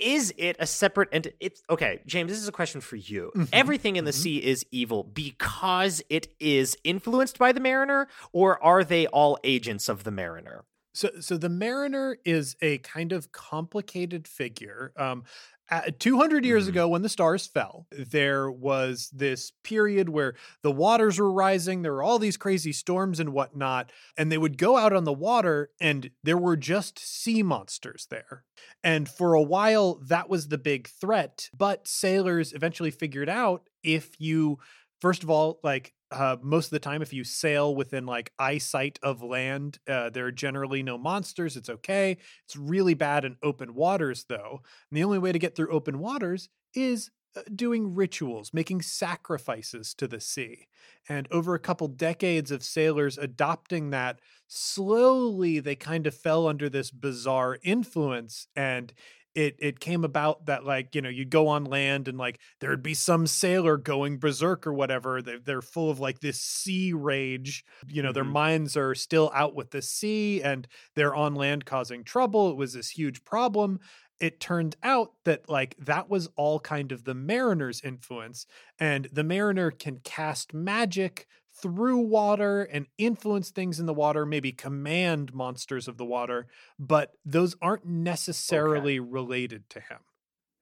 is 0.01 0.33
it 0.37 0.57
a 0.59 0.67
separate 0.67 1.09
and 1.13 1.33
it's 1.41 1.63
okay 1.71 2.01
james 2.07 2.31
this 2.31 2.39
is 2.39 2.49
a 2.49 2.53
question 2.53 2.81
for 2.81 2.97
you. 2.97 3.31
Mhm, 3.35 3.49
everything 3.53 3.97
in 3.97 4.05
the 4.05 4.11
mhm. 4.11 4.23
sea 4.23 4.37
is 4.39 4.65
evil 4.71 5.03
because 5.05 6.03
it 6.09 6.29
is 6.41 6.77
influenced 6.85 7.39
by 7.39 7.53
the 7.53 7.61
mariner 7.61 8.09
or 8.33 8.63
are 8.63 8.85
they 8.85 9.07
all 9.09 9.39
agents 9.45 9.89
of 9.89 10.05
the 10.05 10.11
mariner 10.11 10.65
So, 10.99 11.11
so 11.21 11.37
the 11.37 11.49
Mariner 11.49 12.19
is 12.25 12.57
a 12.61 12.79
kind 12.79 13.13
of 13.13 13.31
complicated 13.31 14.27
figure. 14.27 14.93
Um, 14.97 15.23
uh, 15.71 15.91
200 15.99 16.45
years 16.45 16.67
Mhm. 16.67 16.69
ago, 16.69 16.89
when 16.89 17.03
the 17.03 17.09
stars 17.09 17.47
fell, 17.47 17.87
there 17.93 18.51
was 18.51 19.09
this 19.11 19.53
period 19.63 20.09
where 20.09 20.35
the 20.63 20.73
waters 20.73 21.21
were 21.21 21.31
rising. 21.31 21.83
There 21.83 21.93
were 21.93 22.03
all 22.03 22.19
these 22.19 22.37
crazy 22.39 22.73
storms 22.73 23.21
and 23.21 23.33
whatnot. 23.33 23.93
And 24.17 24.33
they 24.33 24.39
would 24.39 24.59
go 24.59 24.77
out 24.77 24.93
on 24.93 25.05
the 25.05 25.13
water, 25.13 25.71
and 25.79 26.11
there 26.25 26.39
were 26.39 26.57
just 26.57 26.99
sea 26.99 27.45
monsters 27.45 28.07
there. 28.11 28.45
And 28.83 29.09
for 29.09 29.35
a 29.35 29.43
while, 29.43 30.01
that 30.07 30.29
was 30.29 30.49
the 30.49 30.59
big 30.59 30.89
threat. 30.89 31.49
But 31.57 31.87
sailors 31.87 32.53
eventually 32.55 32.91
figured 32.91 33.29
out 33.29 33.69
if 33.85 34.21
you, 34.21 34.59
first 35.01 35.23
of 35.23 35.31
all, 35.31 35.61
like 35.63 35.95
uh, 36.11 36.37
most 36.43 36.67
of 36.67 36.71
the 36.71 36.79
time, 36.79 37.03
if 37.03 37.13
you 37.13 37.25
sail 37.25 37.75
within 37.75 38.07
like 38.07 38.33
eyesight 38.39 38.99
of 39.03 39.23
land, 39.23 39.79
uh, 39.89 40.11
there 40.11 40.27
are 40.27 40.33
generally 40.33 40.83
no 40.83 40.97
monsters. 40.97 41.57
It's 41.57 41.69
okay. 41.69 42.17
It's 42.45 42.57
really 42.57 42.95
bad 42.95 43.25
in 43.25 43.37
open 43.43 43.75
waters, 43.75 44.25
though. 44.29 44.61
And 44.91 44.97
the 44.97 45.05
only 45.05 45.19
way 45.19 45.33
to 45.33 45.39
get 45.39 45.55
through 45.55 45.71
open 45.71 45.99
waters 45.99 46.49
is 46.75 47.11
uh, 47.37 47.43
doing 47.55 47.95
rituals, 47.95 48.55
making 48.55 48.83
sacrifices 48.83 49.93
to 49.95 50.09
the 50.09 50.21
sea. 50.21 50.69
And 51.09 51.29
over 51.31 51.55
a 51.55 51.61
couple 51.61 51.89
decades 51.89 52.51
of 52.51 52.63
sailors 52.63 53.19
adopting 53.19 53.91
that, 53.91 54.21
slowly 54.47 55.61
they 55.61 55.77
kind 55.77 56.07
of 56.07 56.15
fell 56.15 56.47
under 56.47 56.71
this 56.71 56.91
bizarre 56.91 57.59
influence. 57.63 58.47
And 58.57 58.95
it 59.39 59.57
it 59.59 59.81
came 59.81 60.05
about 60.05 60.47
that 60.47 60.65
like 60.65 60.95
you 60.95 61.01
know 61.03 61.09
you'd 61.09 61.31
go 61.31 61.49
on 61.49 61.65
land 61.65 62.09
and 62.09 62.19
like 62.19 62.41
there'd 62.61 62.83
be 62.83 62.95
some 62.95 63.27
sailor 63.27 63.77
going 63.77 64.19
berserk 64.19 64.67
or 64.67 64.73
whatever 64.73 65.23
they, 65.23 65.39
they're 65.39 65.63
full 65.63 65.91
of 65.91 66.01
like 66.01 66.21
this 66.21 66.41
sea 66.41 66.93
rage 66.93 67.65
you 67.87 68.03
know 68.03 68.13
their 68.13 68.25
Mhm. 68.25 68.33
minds 68.33 68.77
are 68.77 68.95
still 68.95 69.31
out 69.35 69.55
with 69.55 69.71
the 69.71 69.83
sea 69.83 70.43
and 70.43 70.67
they're 70.95 71.15
on 71.15 71.35
land 71.35 71.65
causing 71.65 72.05
trouble 72.05 72.51
it 72.51 72.57
was 72.57 72.73
this 72.73 72.91
huge 72.91 73.25
problem 73.25 73.79
it 74.21 74.41
turned 74.41 74.77
out 74.83 75.13
that 75.25 75.49
like 75.49 75.77
that 75.79 76.09
was 76.09 76.29
all 76.37 76.59
kind 76.59 76.91
of 76.91 77.05
the 77.05 77.15
mariner's 77.15 77.81
influence 77.83 78.47
and 78.79 79.05
the 79.13 79.25
mariner 79.25 79.71
can 79.71 79.99
cast 79.99 80.53
magic 80.53 81.27
through 81.63 81.99
water 81.99 82.63
and 82.63 82.87
influence 82.99 83.51
things 83.51 83.79
in 83.81 83.87
the 83.87 83.95
water, 83.95 84.25
maybe 84.27 84.53
command 84.53 85.33
monsters 85.35 85.89
of 85.89 85.97
the 85.97 86.05
water, 86.05 86.47
but 86.79 87.13
those 87.25 87.57
aren't 87.63 87.87
necessarily 87.87 89.01
related 89.01 89.69
to 89.71 89.81
him. 89.81 89.99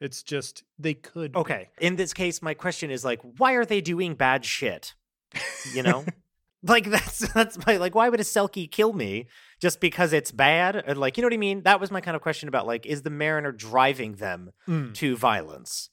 It's 0.01 0.23
just 0.23 0.63
they 0.79 0.95
could. 0.95 1.33
be. 1.33 1.39
Okay. 1.39 1.69
In 1.81 1.97
this 1.97 2.13
case, 2.13 2.43
my 2.43 2.55
question 2.55 2.91
is 2.91 3.05
like, 3.05 3.21
why 3.39 3.53
are 3.55 3.65
they 3.65 3.81
doing 3.81 4.15
bad 4.15 4.45
shit? 4.45 4.95
You 5.75 5.83
know? 5.83 6.05
like 6.63 6.85
that's 6.91 7.19
that's 7.33 7.65
my 7.67 7.77
like 7.77 7.95
why 7.95 8.09
would 8.09 8.21
a 8.21 8.25
Selkie 8.25 8.71
kill 8.71 8.93
me 8.93 9.27
just 9.61 9.81
because 9.81 10.13
it's 10.13 10.33
bad? 10.33 10.77
And 10.77 10.99
like, 10.99 11.17
you 11.17 11.23
know 11.23 11.27
what 11.27 11.35
I 11.35 11.39
mean? 11.39 11.63
That 11.63 11.81
was 11.81 11.91
my 11.91 12.01
kind 12.01 12.15
of 12.15 12.23
question 12.23 12.49
about 12.49 12.67
like, 12.67 12.85
is 12.87 13.03
the 13.03 13.11
Mariner 13.11 13.53
driving 13.53 14.15
them 14.17 14.51
Mm. 14.69 14.93
to 14.95 15.17
violence? 15.17 15.91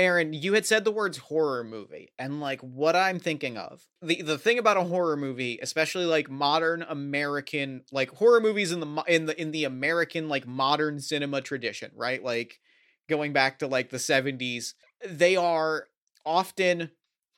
Aaron, 0.00 0.32
you 0.32 0.54
had 0.54 0.64
said 0.66 0.84
the 0.84 0.90
words 0.90 1.18
horror 1.18 1.62
movie, 1.62 2.12
and 2.18 2.40
like 2.40 2.60
what 2.60 2.96
I'm 2.96 3.18
thinking 3.18 3.56
of 3.58 3.86
the 4.00 4.22
the 4.22 4.38
thing 4.38 4.58
about 4.58 4.76
a 4.78 4.84
horror 4.84 5.16
movie, 5.16 5.58
especially 5.62 6.06
like 6.06 6.30
modern 6.30 6.82
American 6.82 7.84
like 7.92 8.10
horror 8.10 8.40
movies 8.40 8.72
in 8.72 8.80
the 8.80 9.04
in 9.06 9.26
the 9.26 9.40
in 9.40 9.50
the 9.50 9.64
American 9.64 10.28
like 10.28 10.46
modern 10.46 11.00
cinema 11.00 11.40
tradition, 11.42 11.90
right? 11.94 12.22
Like 12.24 12.58
going 13.08 13.32
back 13.32 13.58
to 13.58 13.66
like 13.66 13.90
the 13.90 13.98
70s, 13.98 14.74
they 15.06 15.36
are 15.36 15.88
often 16.24 16.90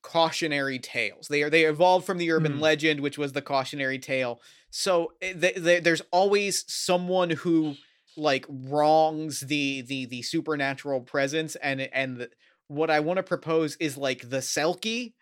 cautionary 0.02 0.78
tales. 0.78 1.28
They 1.28 1.42
are 1.42 1.50
they 1.50 1.64
evolved 1.64 2.06
from 2.06 2.18
the 2.18 2.30
urban 2.32 2.54
Hmm. 2.54 2.60
legend, 2.60 3.00
which 3.00 3.18
was 3.18 3.32
the 3.32 3.42
cautionary 3.42 3.98
tale. 3.98 4.40
So 4.70 5.12
eh, 5.20 5.32
th- 5.34 5.62
th- 5.62 5.82
there's 5.84 6.02
always 6.10 6.64
someone 6.72 7.30
who 7.30 7.76
like 8.16 8.44
wrongs 8.48 9.40
the 9.40 9.82
the 9.82 10.06
the 10.06 10.22
supernatural 10.22 11.00
presence 11.00 11.56
and 11.56 11.80
and 11.80 12.18
the, 12.18 12.30
what 12.72 12.90
I 12.90 13.00
want 13.00 13.18
to 13.18 13.22
propose 13.22 13.76
is 13.76 13.96
like 13.96 14.28
the 14.28 14.38
Selkie 14.38 15.12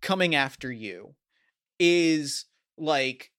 coming 0.00 0.34
after 0.34 0.70
you 0.70 1.14
is 1.78 2.46
like 2.76 3.30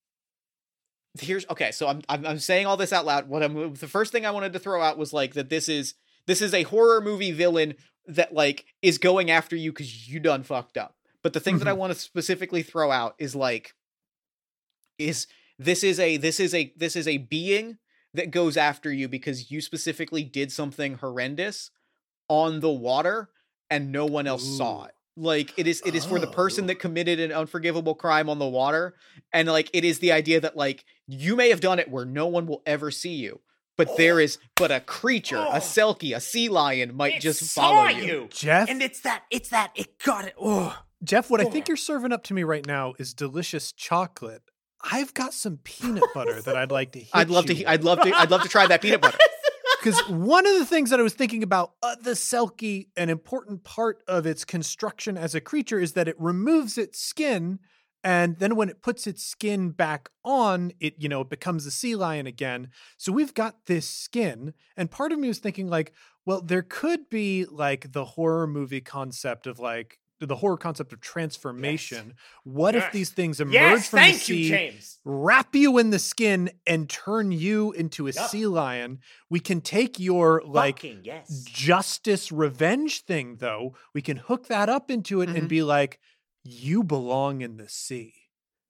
here's 1.19 1.45
okay 1.49 1.71
so 1.71 1.87
I'm, 1.87 2.01
I'm 2.09 2.25
i'm 2.25 2.39
saying 2.39 2.65
all 2.65 2.77
this 2.77 2.93
out 2.93 3.05
loud. 3.05 3.27
What 3.27 3.43
i'm 3.43 3.73
the 3.73 3.87
first 3.87 4.11
thing 4.11 4.25
i 4.25 4.31
wanted 4.31 4.53
to 4.53 4.59
throw 4.59 4.81
out 4.81 4.97
was 4.97 5.13
like 5.13 5.33
that 5.33 5.49
this 5.49 5.69
is 5.69 5.95
this 6.27 6.41
is 6.41 6.53
a 6.53 6.63
horror 6.63 7.01
movie 7.01 7.31
villain 7.31 7.75
that 8.07 8.33
like 8.33 8.65
is 8.81 8.97
going 8.97 9.31
after 9.31 9.55
you 9.55 9.71
because 9.71 10.07
you 10.07 10.19
done 10.19 10.43
fucked 10.43 10.77
up. 10.77 10.95
But 11.23 11.33
the 11.33 11.39
thing 11.39 11.57
that 11.59 11.67
i 11.67 11.71
mm-hmm. 11.71 11.79
want 11.79 11.93
to 11.93 11.99
specifically 11.99 12.63
throw 12.63 12.91
out 12.91 13.15
is 13.17 13.35
like 13.35 13.73
is 14.97 15.27
this 15.59 15.83
is 15.83 15.99
a 15.99 16.17
this 16.17 16.39
is 16.39 16.53
a 16.53 16.73
this 16.77 16.95
is 16.95 17.07
a 17.07 17.17
being 17.17 17.77
that 18.13 18.31
goes 18.31 18.57
after 18.57 18.91
you 18.91 19.07
because 19.07 19.51
you 19.51 19.61
specifically 19.61 20.23
did 20.23 20.51
something 20.51 20.95
horrendous 20.95 21.71
on 22.29 22.59
the 22.59 22.71
water 22.71 23.29
and 23.69 23.91
no 23.91 24.05
one 24.05 24.27
else 24.27 24.57
saw 24.57 24.85
it 24.85 24.93
like 25.17 25.53
it 25.57 25.65
is 25.67 25.81
it 25.85 25.95
is 25.95 26.05
for 26.05 26.19
the 26.19 26.27
person 26.27 26.65
Oh. 26.65 26.67
that 26.67 26.75
committed 26.79 27.19
an 27.19 27.31
unforgivable 27.31 27.95
crime 27.95 28.29
on 28.29 28.37
the 28.39 28.47
water 28.47 28.93
and 29.33 29.47
like 29.47 29.69
it 29.73 29.83
is 29.83 29.99
the 29.99 30.11
idea 30.11 30.39
that 30.39 30.55
like 30.55 30.85
you 31.07 31.35
may 31.35 31.49
have 31.49 31.59
done 31.59 31.79
it 31.79 31.89
where 31.89 32.05
no 32.05 32.27
one 32.27 32.45
will 32.45 32.61
ever 32.65 32.91
see 32.91 33.15
you 33.15 33.41
but 33.77 33.97
there 33.97 34.19
is 34.19 34.37
but 34.55 34.71
a 34.71 34.79
creature 34.79 35.37
a 35.37 35.47
oh. 35.47 35.59
selkie 35.59 36.15
a 36.15 36.19
sea 36.19 36.49
lion 36.49 36.95
might 36.95 37.21
just 37.21 37.43
follow 37.53 37.87
you, 37.87 38.27
Jeff, 38.31 38.69
And 38.69 38.81
it's 38.81 39.01
that, 39.01 39.23
it's 39.31 39.49
that, 39.49 39.71
it 39.75 39.99
got 39.99 40.25
it. 40.25 40.33
Oh, 40.39 40.77
Jeff, 41.03 41.29
what 41.29 41.39
I 41.39 41.45
think 41.45 41.67
you're 41.67 41.77
serving 41.77 42.11
up 42.11 42.23
to 42.25 42.33
me 42.33 42.43
right 42.43 42.65
now 42.65 42.93
is 42.97 43.13
delicious 43.13 43.71
chocolate. 43.71 44.41
I've 44.91 45.13
got 45.13 45.33
some 45.33 45.57
peanut 45.63 46.03
butter 46.13 46.41
that 46.41 46.55
I'd 46.55 46.71
like 46.71 46.91
to. 46.93 46.99
Hit 46.99 47.09
i'd 47.13 47.29
love 47.29 47.45
to 47.45 47.53
you 47.53 47.65
i'd 47.67 47.83
love 47.83 48.01
to 48.01 48.11
i'd 48.13 48.31
love 48.31 48.41
to 48.43 48.49
try 48.49 48.67
that 48.67 48.81
peanut 48.81 49.01
butter 49.01 49.17
because 49.79 49.99
one 50.07 50.45
of 50.45 50.57
the 50.57 50.65
things 50.65 50.89
that 50.89 50.99
I 50.99 51.03
was 51.03 51.13
thinking 51.13 51.43
about 51.43 51.73
uh, 51.81 51.95
the 52.01 52.11
Selkie, 52.11 52.87
an 52.95 53.09
important 53.09 53.63
part 53.63 54.03
of 54.07 54.25
its 54.25 54.45
construction 54.45 55.17
as 55.17 55.35
a 55.35 55.41
creature 55.41 55.79
is 55.79 55.93
that 55.93 56.07
it 56.07 56.19
removes 56.19 56.77
its 56.77 56.99
skin, 56.99 57.59
and 58.03 58.37
then 58.37 58.55
when 58.55 58.69
it 58.69 58.81
puts 58.81 59.07
its 59.07 59.23
skin 59.23 59.71
back 59.71 60.09
on, 60.23 60.71
it 60.79 60.95
you 60.97 61.09
know 61.09 61.21
it 61.21 61.29
becomes 61.29 61.65
a 61.65 61.71
sea 61.71 61.95
lion 61.95 62.27
again. 62.27 62.69
So 62.97 63.11
we've 63.11 63.33
got 63.33 63.65
this 63.65 63.87
skin, 63.87 64.53
and 64.75 64.91
part 64.91 65.11
of 65.11 65.19
me 65.19 65.27
was 65.27 65.39
thinking 65.39 65.67
like, 65.67 65.93
well, 66.25 66.41
there 66.41 66.63
could 66.63 67.09
be 67.09 67.45
like 67.45 67.91
the 67.91 68.05
horror 68.05 68.47
movie 68.47 68.81
concept 68.81 69.47
of 69.47 69.59
like 69.59 69.99
the 70.25 70.35
horror 70.37 70.57
concept 70.57 70.91
of 70.93 70.99
transformation. 71.01 72.15
What 72.43 72.75
if 72.75 72.91
these 72.91 73.09
things 73.11 73.39
emerge 73.39 73.53
yes, 73.53 73.89
from 73.89 73.99
thank 73.99 74.15
the 74.15 74.19
sea? 74.23 74.43
you, 74.43 74.49
James. 74.49 74.97
wrap 75.05 75.53
you 75.55 75.77
in 75.77 75.91
the 75.91 75.99
skin 75.99 76.49
and 76.65 76.89
turn 76.89 77.31
you 77.31 77.71
into 77.73 78.07
a 78.07 78.11
Yup. 78.11 78.29
sea 78.29 78.47
lion. 78.47 78.99
We 79.29 79.39
can 79.39 79.61
take 79.61 79.99
your 79.99 80.41
like 80.45 80.77
Fucking 80.79 81.01
yes. 81.03 81.43
justice 81.45 82.31
revenge 82.31 83.01
thing 83.01 83.37
though. 83.37 83.75
We 83.93 84.01
can 84.01 84.17
hook 84.17 84.47
that 84.47 84.69
up 84.69 84.89
into 84.89 85.21
it 85.21 85.29
Mhm. 85.29 85.35
and 85.37 85.49
be 85.49 85.61
like 85.61 85.99
you 86.43 86.83
belong 86.83 87.41
in 87.41 87.57
the 87.57 87.69
sea. 87.69 88.13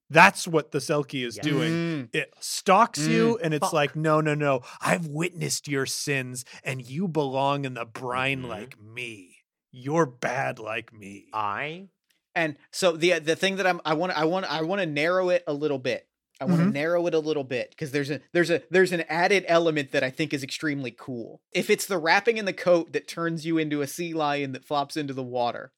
That's 0.09 0.47
what 0.47 0.71
the 0.71 0.79
Selkie 0.79 1.25
is 1.25 1.35
Yeah. 1.37 1.43
doing. 1.43 1.71
Mm. 1.73 2.09
It 2.15 2.33
stalks 2.39 3.05
you 3.05 3.37
and 3.43 3.53
it's 3.53 3.67
Fuck. 3.67 3.73
like 3.73 3.95
no 3.95 4.21
no 4.21 4.33
no. 4.35 4.61
I've 4.81 5.07
witnessed 5.07 5.67
your 5.67 5.85
sins 5.85 6.45
and 6.63 6.81
you 6.87 7.07
belong 7.07 7.65
in 7.65 7.73
the 7.73 7.85
brine 7.85 8.43
Mhm. 8.43 8.47
like 8.47 8.79
me. 8.79 9.36
You're 9.71 10.05
bad 10.05 10.59
like 10.59 10.93
me. 10.93 11.27
I 11.33 11.89
And 12.35 12.57
so 12.71 12.93
the 12.95 13.19
the 13.19 13.35
thing 13.35 13.57
that 13.57 13.67
I'm 13.67 13.81
I 13.85 13.93
want 13.93 14.13
I 14.13 14.25
want 14.25 14.45
I 14.45 14.61
want 14.61 14.81
to 14.81 14.85
narrow 14.85 15.29
it 15.29 15.43
a 15.47 15.53
little 15.53 15.79
bit. 15.79 16.07
I 16.39 16.45
want 16.45 16.59
to 16.61 16.67
Mhm. 16.67 16.73
narrow 16.73 17.07
it 17.07 17.13
a 17.15 17.19
little 17.19 17.43
bit 17.43 17.71
because 17.71 17.91
there's 17.91 18.11
a 18.11 18.21
there's 18.31 18.49
a 18.51 18.61
there's 18.69 18.91
an 18.91 19.01
added 19.09 19.43
element 19.47 19.91
that 19.91 20.03
I 20.03 20.09
think 20.11 20.33
is 20.33 20.43
extremely 20.43 20.91
cool. 20.91 21.41
If 21.51 21.69
it's 21.69 21.85
the 21.87 21.97
wrapping 21.97 22.37
in 22.37 22.45
the 22.45 22.53
coat 22.53 22.93
that 22.93 23.07
turns 23.07 23.45
you 23.45 23.57
into 23.57 23.81
a 23.81 23.87
sea 23.87 24.13
lion 24.13 24.51
that 24.53 24.63
flops 24.65 24.95
into 24.97 25.13
the 25.13 25.23
water, 25.23 25.73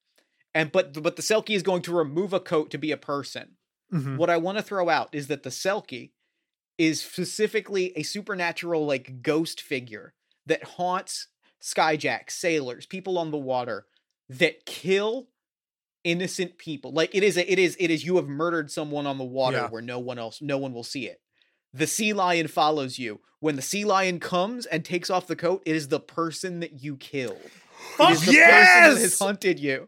and 0.54 0.72
but 0.72 1.02
but 1.02 1.16
the 1.16 1.22
Selkie 1.22 1.56
is 1.56 1.64
going 1.64 1.82
to 1.84 1.96
remove 1.98 2.34
a 2.34 2.40
coat 2.42 2.72
to 2.72 2.78
be 2.78 2.92
a 2.92 2.98
person. 2.98 3.58
Mhm. 3.94 4.18
What 4.18 4.30
I 4.30 4.38
want 4.38 4.58
to 4.58 4.64
throw 4.64 4.90
out 4.90 5.16
is 5.16 5.28
that 5.28 5.44
the 5.44 5.50
Selkie 5.50 6.12
is 6.78 7.02
specifically 7.02 7.94
a 7.98 8.04
supernatural 8.04 8.86
like 8.86 9.22
ghost 9.22 9.62
figure 9.62 10.14
that 10.46 10.64
haunts 10.64 11.28
skyjacks, 11.62 12.32
sailors, 12.32 12.86
people 12.86 13.18
on 13.18 13.32
the 13.32 13.38
water 13.38 13.86
that 14.30 14.66
kill 14.66 15.28
innocent 16.04 16.58
people. 16.58 16.92
Like 16.94 17.14
it 17.14 17.24
is 17.24 17.38
a, 17.38 17.52
it 17.52 17.60
is 17.60 17.76
it 17.80 17.92
is 17.92 18.06
you 18.06 18.16
have 18.18 18.28
murdered 18.28 18.72
someone 18.72 19.06
on 19.06 19.18
the 19.18 19.24
water 19.24 19.58
Yeah. 19.58 19.70
where 19.70 19.82
no 19.82 20.00
one 20.00 20.18
else 20.20 20.42
no 20.42 20.58
one 20.58 20.74
will 20.74 20.84
see 20.84 21.06
it. 21.08 21.22
The 21.74 21.88
sea 21.88 22.14
lion 22.14 22.48
follows 22.48 22.98
you. 22.98 23.20
When 23.42 23.56
the 23.56 23.62
sea 23.62 23.86
lion 23.86 24.20
comes 24.20 24.66
and 24.66 24.84
takes 24.84 25.10
off 25.10 25.28
the 25.28 25.36
coat, 25.36 25.62
it 25.66 25.76
is 25.76 25.88
the 25.90 26.00
person 26.00 26.60
that 26.62 26.84
you 26.84 26.98
killed. 26.98 27.40
It 28.00 28.10
is 28.12 28.20
the 28.22 28.26
person 28.28 28.40
that 28.40 28.82
has 28.84 29.02
yes! 29.02 29.20
hunted 29.20 29.60
you. 29.60 29.88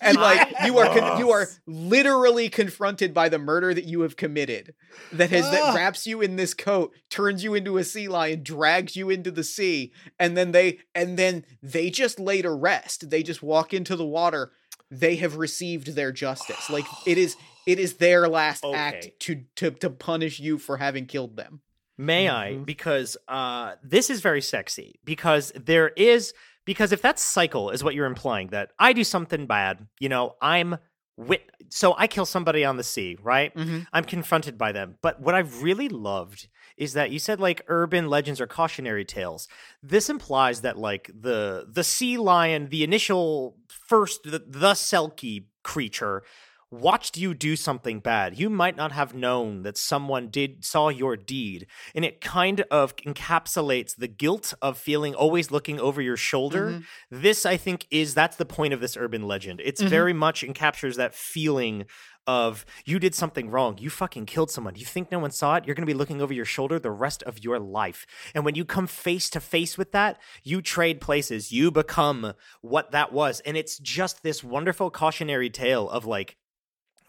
And 0.00 0.16
like 0.16 0.48
you 0.64 0.78
are 0.78 0.86
con- 0.98 1.18
you 1.18 1.30
are 1.30 1.48
literally 1.66 2.48
confronted 2.48 3.12
by 3.14 3.28
the 3.28 3.38
murder 3.38 3.74
that 3.74 3.84
you 3.84 4.00
have 4.00 4.16
committed 4.16 4.74
that 5.12 5.30
has 5.30 5.44
Ah. 5.46 5.50
that 5.50 5.74
wraps 5.74 6.06
you 6.06 6.20
in 6.20 6.36
this 6.36 6.54
coat, 6.54 6.92
turns 7.10 7.44
you 7.44 7.54
into 7.54 7.78
a 7.78 7.84
sea 7.84 8.08
lion, 8.08 8.42
drags 8.42 8.96
you 8.96 9.10
into 9.10 9.30
the 9.30 9.44
sea, 9.44 9.92
and 10.18 10.36
then 10.36 10.52
they 10.52 10.78
and 10.94 11.18
then 11.18 11.44
they 11.62 11.90
just 11.90 12.18
lay 12.18 12.42
to 12.42 12.50
rest. 12.50 13.10
They 13.10 13.22
just 13.22 13.42
walk 13.42 13.74
into 13.74 13.96
the 13.96 14.06
water. 14.06 14.52
They 14.90 15.16
have 15.16 15.36
received 15.36 15.94
their 15.94 16.12
justice. 16.12 16.68
Like 16.70 16.86
it 17.06 17.18
is 17.18 17.36
it 17.66 17.78
is 17.78 17.94
their 17.94 18.26
last 18.28 18.64
act 18.64 19.10
to 19.20 19.42
to 19.56 19.70
to 19.72 19.90
punish 19.90 20.40
you 20.40 20.58
for 20.58 20.78
having 20.78 21.06
killed 21.06 21.36
them. 21.36 21.60
May 21.98 22.30
I? 22.30 22.52
Mhm. 22.54 22.64
Because 22.64 23.18
uh, 23.28 23.74
this 23.82 24.08
is 24.08 24.22
very 24.22 24.40
sexy. 24.40 24.98
Because 25.04 25.52
there 25.54 25.88
is 25.90 26.32
because 26.70 26.92
if 26.92 27.02
that 27.02 27.18
cycle 27.18 27.70
is 27.74 27.82
what 27.82 27.96
you're 27.96 28.06
implying, 28.14 28.46
that 28.56 28.70
I 28.78 28.92
do 28.92 29.02
something 29.02 29.46
bad, 29.46 29.74
you 29.98 30.08
know, 30.08 30.36
I'm 30.40 30.76
wit. 31.16 31.42
So 31.68 31.94
I 31.98 32.06
kill 32.06 32.26
somebody 32.26 32.64
on 32.64 32.76
the 32.76 32.84
sea, 32.84 33.16
right? 33.32 33.52
Mhm. 33.56 33.86
I'm 33.92 34.04
confronted 34.04 34.56
by 34.56 34.70
them. 34.78 34.88
But 35.02 35.20
what 35.20 35.34
I've 35.34 35.62
really 35.64 35.88
loved 35.88 36.46
is 36.76 36.92
that 36.92 37.10
you 37.10 37.18
said 37.18 37.40
like 37.40 37.64
urban 37.66 38.04
legends 38.08 38.40
or 38.40 38.46
cautionary 38.46 39.04
tales. 39.04 39.48
This 39.82 40.08
implies 40.08 40.60
that 40.60 40.78
like 40.78 41.10
the 41.28 41.66
the 41.78 41.82
sea 41.82 42.16
lion, 42.18 42.68
the 42.68 42.84
initial 42.84 43.56
first 43.68 44.22
the, 44.22 44.38
the 44.46 44.74
Selkie 44.74 45.46
creature 45.64 46.22
watched 46.70 47.16
you 47.16 47.34
do 47.34 47.56
something 47.56 48.00
bad. 48.00 48.38
You 48.38 48.48
might 48.48 48.76
not 48.76 48.92
have 48.92 49.14
known 49.14 49.62
that 49.62 49.76
someone 49.76 50.28
did 50.28 50.64
saw 50.64 50.88
your 50.88 51.16
deed, 51.16 51.66
and 51.94 52.04
it 52.04 52.20
kind 52.20 52.60
of 52.70 52.94
encapsulates 52.96 53.96
the 53.96 54.08
guilt 54.08 54.54
of 54.62 54.78
feeling 54.78 55.14
always 55.14 55.50
looking 55.50 55.80
over 55.80 56.00
your 56.00 56.16
shoulder. 56.16 56.70
Mhm. 56.70 56.84
This 57.10 57.44
I 57.44 57.56
think 57.56 57.86
is 57.90 58.14
that's 58.14 58.36
the 58.36 58.46
point 58.46 58.72
of 58.72 58.80
this 58.80 58.96
urban 58.96 59.22
legend. 59.22 59.60
It's 59.64 59.82
Mhm. 59.82 59.88
very 59.88 60.12
much 60.12 60.42
encaptures 60.42 60.96
that 60.96 61.14
feeling 61.14 61.86
of 62.26 62.64
you 62.84 62.98
did 63.00 63.14
something 63.14 63.50
wrong. 63.50 63.76
You 63.78 63.90
fucking 63.90 64.26
killed 64.26 64.50
someone. 64.50 64.76
You 64.76 64.84
think 64.84 65.10
no 65.10 65.18
one 65.18 65.32
saw 65.32 65.56
it? 65.56 65.64
You're 65.64 65.74
going 65.74 65.86
to 65.86 65.92
be 65.92 65.98
looking 65.98 66.20
over 66.22 66.32
your 66.32 66.44
shoulder 66.44 66.78
the 66.78 66.90
rest 66.90 67.22
of 67.24 67.42
your 67.42 67.58
life. 67.58 68.06
And 68.34 68.44
when 68.44 68.54
you 68.54 68.64
come 68.64 68.86
face 68.86 69.28
to 69.30 69.40
face 69.40 69.76
with 69.76 69.90
that, 69.92 70.20
you 70.44 70.62
trade 70.62 71.00
places. 71.00 71.50
You 71.50 71.70
become 71.72 72.34
what 72.60 72.92
that 72.92 73.12
was. 73.12 73.40
And 73.40 73.56
it's 73.56 73.78
just 73.78 74.22
this 74.22 74.44
wonderful 74.44 74.90
cautionary 74.90 75.50
tale 75.50 75.88
of 75.88 76.04
like 76.04 76.36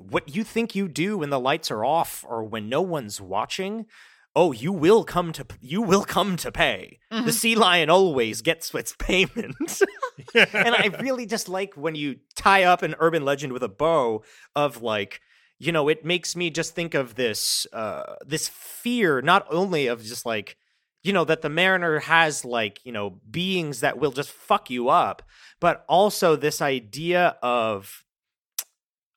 what 0.09 0.33
you 0.35 0.43
think 0.43 0.75
you 0.75 0.87
do 0.87 1.17
when 1.19 1.29
the 1.29 1.39
lights 1.39 1.71
are 1.71 1.85
off 1.85 2.25
or 2.27 2.43
when 2.43 2.69
no 2.69 2.81
one's 2.81 3.21
watching. 3.21 3.85
Oh, 4.33 4.53
you 4.53 4.71
will 4.71 5.03
come 5.03 5.33
to 5.33 5.45
you 5.59 5.81
will 5.81 6.05
come 6.05 6.37
to 6.37 6.51
pay. 6.51 6.99
The 7.09 7.33
sea 7.33 7.55
lion 7.55 7.89
always 7.89 8.41
gets 8.41 8.73
its 8.73 8.95
payment. 8.97 9.81
and 10.35 10.75
I 10.75 10.89
really 10.99 11.25
just 11.25 11.49
like 11.49 11.75
when 11.75 11.95
you 11.95 12.17
tie 12.35 12.63
up 12.63 12.81
an 12.81 12.95
urban 12.99 13.25
legend 13.25 13.51
with 13.51 13.63
a 13.63 13.69
bow 13.69 14.23
of 14.55 14.81
like, 14.81 15.19
you 15.59 15.73
know, 15.73 15.89
it 15.89 16.05
makes 16.05 16.35
me 16.35 16.49
just 16.49 16.73
think 16.73 16.93
of 16.93 17.15
this 17.15 17.67
uh 17.73 18.15
this 18.25 18.47
fear 18.47 19.21
not 19.21 19.45
only 19.49 19.87
of 19.87 20.01
just 20.01 20.25
like 20.25 20.55
you 21.03 21.13
know 21.13 21.25
that 21.25 21.41
the 21.41 21.49
mariner 21.49 21.99
has 21.99 22.45
like 22.45 22.79
you 22.85 22.91
know 22.91 23.19
beings 23.29 23.79
that 23.79 23.97
will 23.97 24.11
just 24.11 24.31
fuck 24.31 24.69
you 24.69 24.89
up 24.89 25.23
but 25.59 25.83
also 25.87 26.35
this 26.35 26.61
idea 26.61 27.35
of 27.41 28.03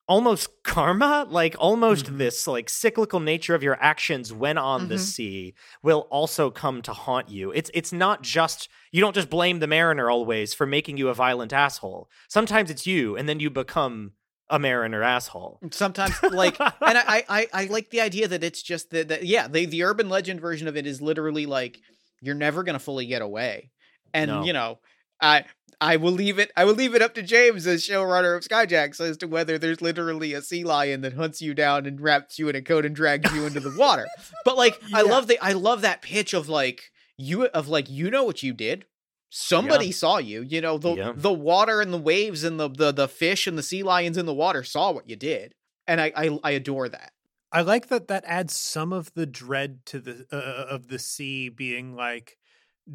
almost 0.07 0.49
karma 0.63 1.25
like 1.29 1.55
almost 1.57 2.05
Mhm. 2.05 2.17
this 2.19 2.45
like 2.47 2.69
cyclical 2.69 3.19
nature 3.19 3.55
of 3.55 3.63
your 3.63 3.77
actions 3.81 4.31
when 4.31 4.57
on 4.57 4.87
the 4.87 4.95
Mhm. 4.95 4.99
sea 4.99 5.53
will 5.81 6.01
also 6.11 6.51
come 6.51 6.81
to 6.83 6.93
haunt 6.93 7.27
you 7.29 7.51
it's 7.51 7.71
it's 7.73 7.91
not 7.91 8.21
just 8.21 8.69
you 8.91 9.01
don't 9.01 9.15
just 9.15 9.29
blame 9.31 9.59
the 9.59 9.67
mariner 9.67 10.09
always 10.11 10.53
for 10.53 10.67
making 10.67 10.97
you 10.97 11.09
a 11.09 11.13
violent 11.15 11.51
asshole 11.51 12.07
sometimes 12.27 12.69
it's 12.69 12.85
you 12.85 13.15
and 13.17 13.27
then 13.27 13.39
you 13.39 13.49
become 13.49 14.11
a 14.49 14.59
mariner 14.59 15.01
asshole 15.01 15.59
sometimes 15.71 16.21
like 16.21 16.59
and 16.59 16.73
I, 16.81 17.23
I 17.27 17.47
i 17.51 17.65
like 17.65 17.89
the 17.89 18.01
idea 18.01 18.27
that 18.27 18.43
it's 18.43 18.61
just 18.61 18.91
that, 18.91 19.07
that 19.07 19.25
yeah 19.25 19.47
the, 19.47 19.65
the 19.65 19.81
urban 19.83 20.07
legend 20.07 20.39
version 20.39 20.67
of 20.67 20.77
it 20.77 20.85
is 20.85 21.01
literally 21.01 21.47
like 21.47 21.79
you're 22.21 22.35
never 22.35 22.61
gonna 22.61 22.77
fully 22.77 23.07
get 23.07 23.23
away 23.23 23.71
and 24.13 24.29
No. 24.29 24.43
you 24.43 24.53
know 24.53 24.77
i 25.19 25.45
i 25.81 25.95
will 25.95 26.11
leave 26.11 26.37
it 26.39 26.51
i 26.55 26.63
will 26.65 26.73
leave 26.73 26.95
it 26.95 27.01
up 27.01 27.13
to 27.13 27.21
james 27.21 27.65
as 27.67 27.85
showrunner 27.85 28.35
of 28.37 28.43
skyjacks 28.43 28.99
as 28.99 29.17
to 29.17 29.27
whether 29.27 29.57
there's 29.57 29.81
literally 29.81 30.33
a 30.33 30.41
sea 30.41 30.63
lion 30.63 31.01
that 31.01 31.13
hunts 31.13 31.41
you 31.41 31.53
down 31.53 31.85
and 31.85 31.99
wraps 32.01 32.37
you 32.39 32.47
in 32.49 32.55
a 32.55 32.61
coat 32.61 32.85
and 32.85 32.95
drags 32.95 33.31
you 33.33 33.45
into 33.45 33.59
the 33.59 33.75
water. 33.77 34.05
But 34.45 34.57
like 34.57 34.79
i 34.93 35.01
love 35.01 35.27
the 35.27 35.39
i 35.41 35.53
love 35.53 35.81
that 35.81 36.01
pitch 36.01 36.33
of 36.33 36.47
like 36.49 36.91
you 37.17 37.45
of 37.45 37.67
like 37.67 37.89
you 37.89 38.11
know 38.11 38.23
what 38.23 38.43
you 38.43 38.53
did. 38.53 38.85
Somebody 39.29 39.91
saw 39.91 40.17
you 40.17 40.41
you 40.41 40.61
know 40.61 40.77
the 40.77 40.93
Yeah. 40.95 41.13
the 41.15 41.33
water 41.33 41.81
and 41.81 41.91
the 41.93 41.97
waves 41.97 42.43
and 42.43 42.59
the, 42.59 42.69
the 42.69 42.91
the 42.91 43.07
fish 43.07 43.47
and 43.47 43.57
the 43.57 43.63
sea 43.63 43.83
lions 43.83 44.17
in 44.17 44.25
the 44.25 44.33
water 44.33 44.63
saw 44.63 44.91
what 44.91 45.09
you 45.09 45.15
did. 45.15 45.55
And 45.87 45.99
I, 45.99 46.11
I 46.15 46.39
I 46.43 46.51
adore 46.51 46.87
that. 46.89 47.11
I 47.51 47.61
like 47.61 47.87
that 47.87 48.07
that 48.07 48.23
adds 48.27 48.55
some 48.55 48.91
of 48.93 49.13
the 49.13 49.25
dread 49.25 49.85
to 49.87 49.99
the 49.99 50.25
uh, 50.31 50.65
of 50.69 50.87
the 50.87 50.99
sea 50.99 51.49
being 51.49 51.95
like 51.95 52.37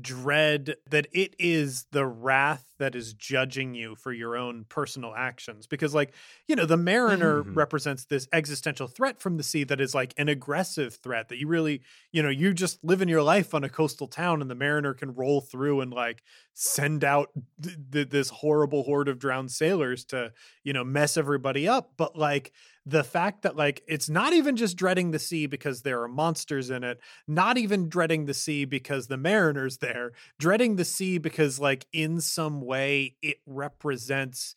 dread 0.01 0.77
that 0.89 1.09
it 1.13 1.35
is 1.39 1.85
the 1.91 2.07
wrath 2.07 2.65
that 2.79 2.95
is 2.95 3.13
judging 3.13 3.75
you 3.75 3.97
for 3.97 4.13
your 4.13 4.37
own 4.37 4.65
personal 4.69 5.13
actions 5.17 5.67
because 5.67 5.93
like 5.93 6.15
you 6.47 6.55
know 6.55 6.65
the 6.65 6.77
mariner 6.77 7.43
Mhm. 7.43 7.57
represents 7.57 8.05
this 8.05 8.29
existential 8.33 8.87
threat 8.87 9.21
from 9.21 9.37
the 9.37 9.43
sea 9.43 9.65
that 9.65 9.81
is 9.81 9.93
like 9.93 10.15
an 10.17 10.29
aggressive 10.29 10.95
threat 10.95 11.29
that 11.29 11.39
you 11.39 11.49
really 11.49 11.83
you 12.13 12.23
know 12.23 12.29
you 12.29 12.55
just 12.55 12.79
living 12.85 13.09
your 13.09 13.23
life 13.23 13.53
on 13.53 13.65
a 13.65 13.69
coastal 13.69 14.07
town 14.07 14.41
and 14.41 14.49
the 14.51 14.55
mariner 14.55 14.95
can 14.95 15.13
roll 15.13 15.41
through 15.41 15.81
and 15.81 15.93
like 15.93 16.23
send 16.55 17.03
out 17.03 17.31
th- 17.61 17.77
th- 17.91 18.09
this 18.11 18.31
horrible 18.31 18.85
horde 18.85 19.09
of 19.09 19.19
drowned 19.19 19.51
sailors 19.51 20.05
to 20.05 20.33
you 20.63 20.73
know 20.73 20.85
mess 20.85 21.17
everybody 21.17 21.67
up 21.67 21.93
but 21.97 22.17
like 22.17 22.53
the 22.91 23.05
fact 23.05 23.43
that 23.43 23.57
like 23.57 23.83
it's 23.87 24.09
not 24.09 24.33
even 24.33 24.57
just 24.57 24.77
dreading 24.77 25.11
the 25.11 25.19
sea 25.19 25.47
because 25.47 25.83
there 25.83 26.03
are 26.03 26.09
monsters 26.09 26.71
in 26.71 26.83
it 26.83 26.99
not 27.29 27.57
even 27.59 27.89
dreading 27.89 28.27
the 28.27 28.35
sea 28.35 28.65
because 28.65 29.07
the 29.07 29.17
mariner's 29.17 29.77
there 29.79 30.13
dreading 30.39 30.77
the 30.77 30.85
sea 30.85 31.19
because 31.19 31.59
like 31.61 31.87
in 31.93 32.21
some 32.21 32.61
way 32.61 33.15
it 33.23 33.37
represents 33.47 34.55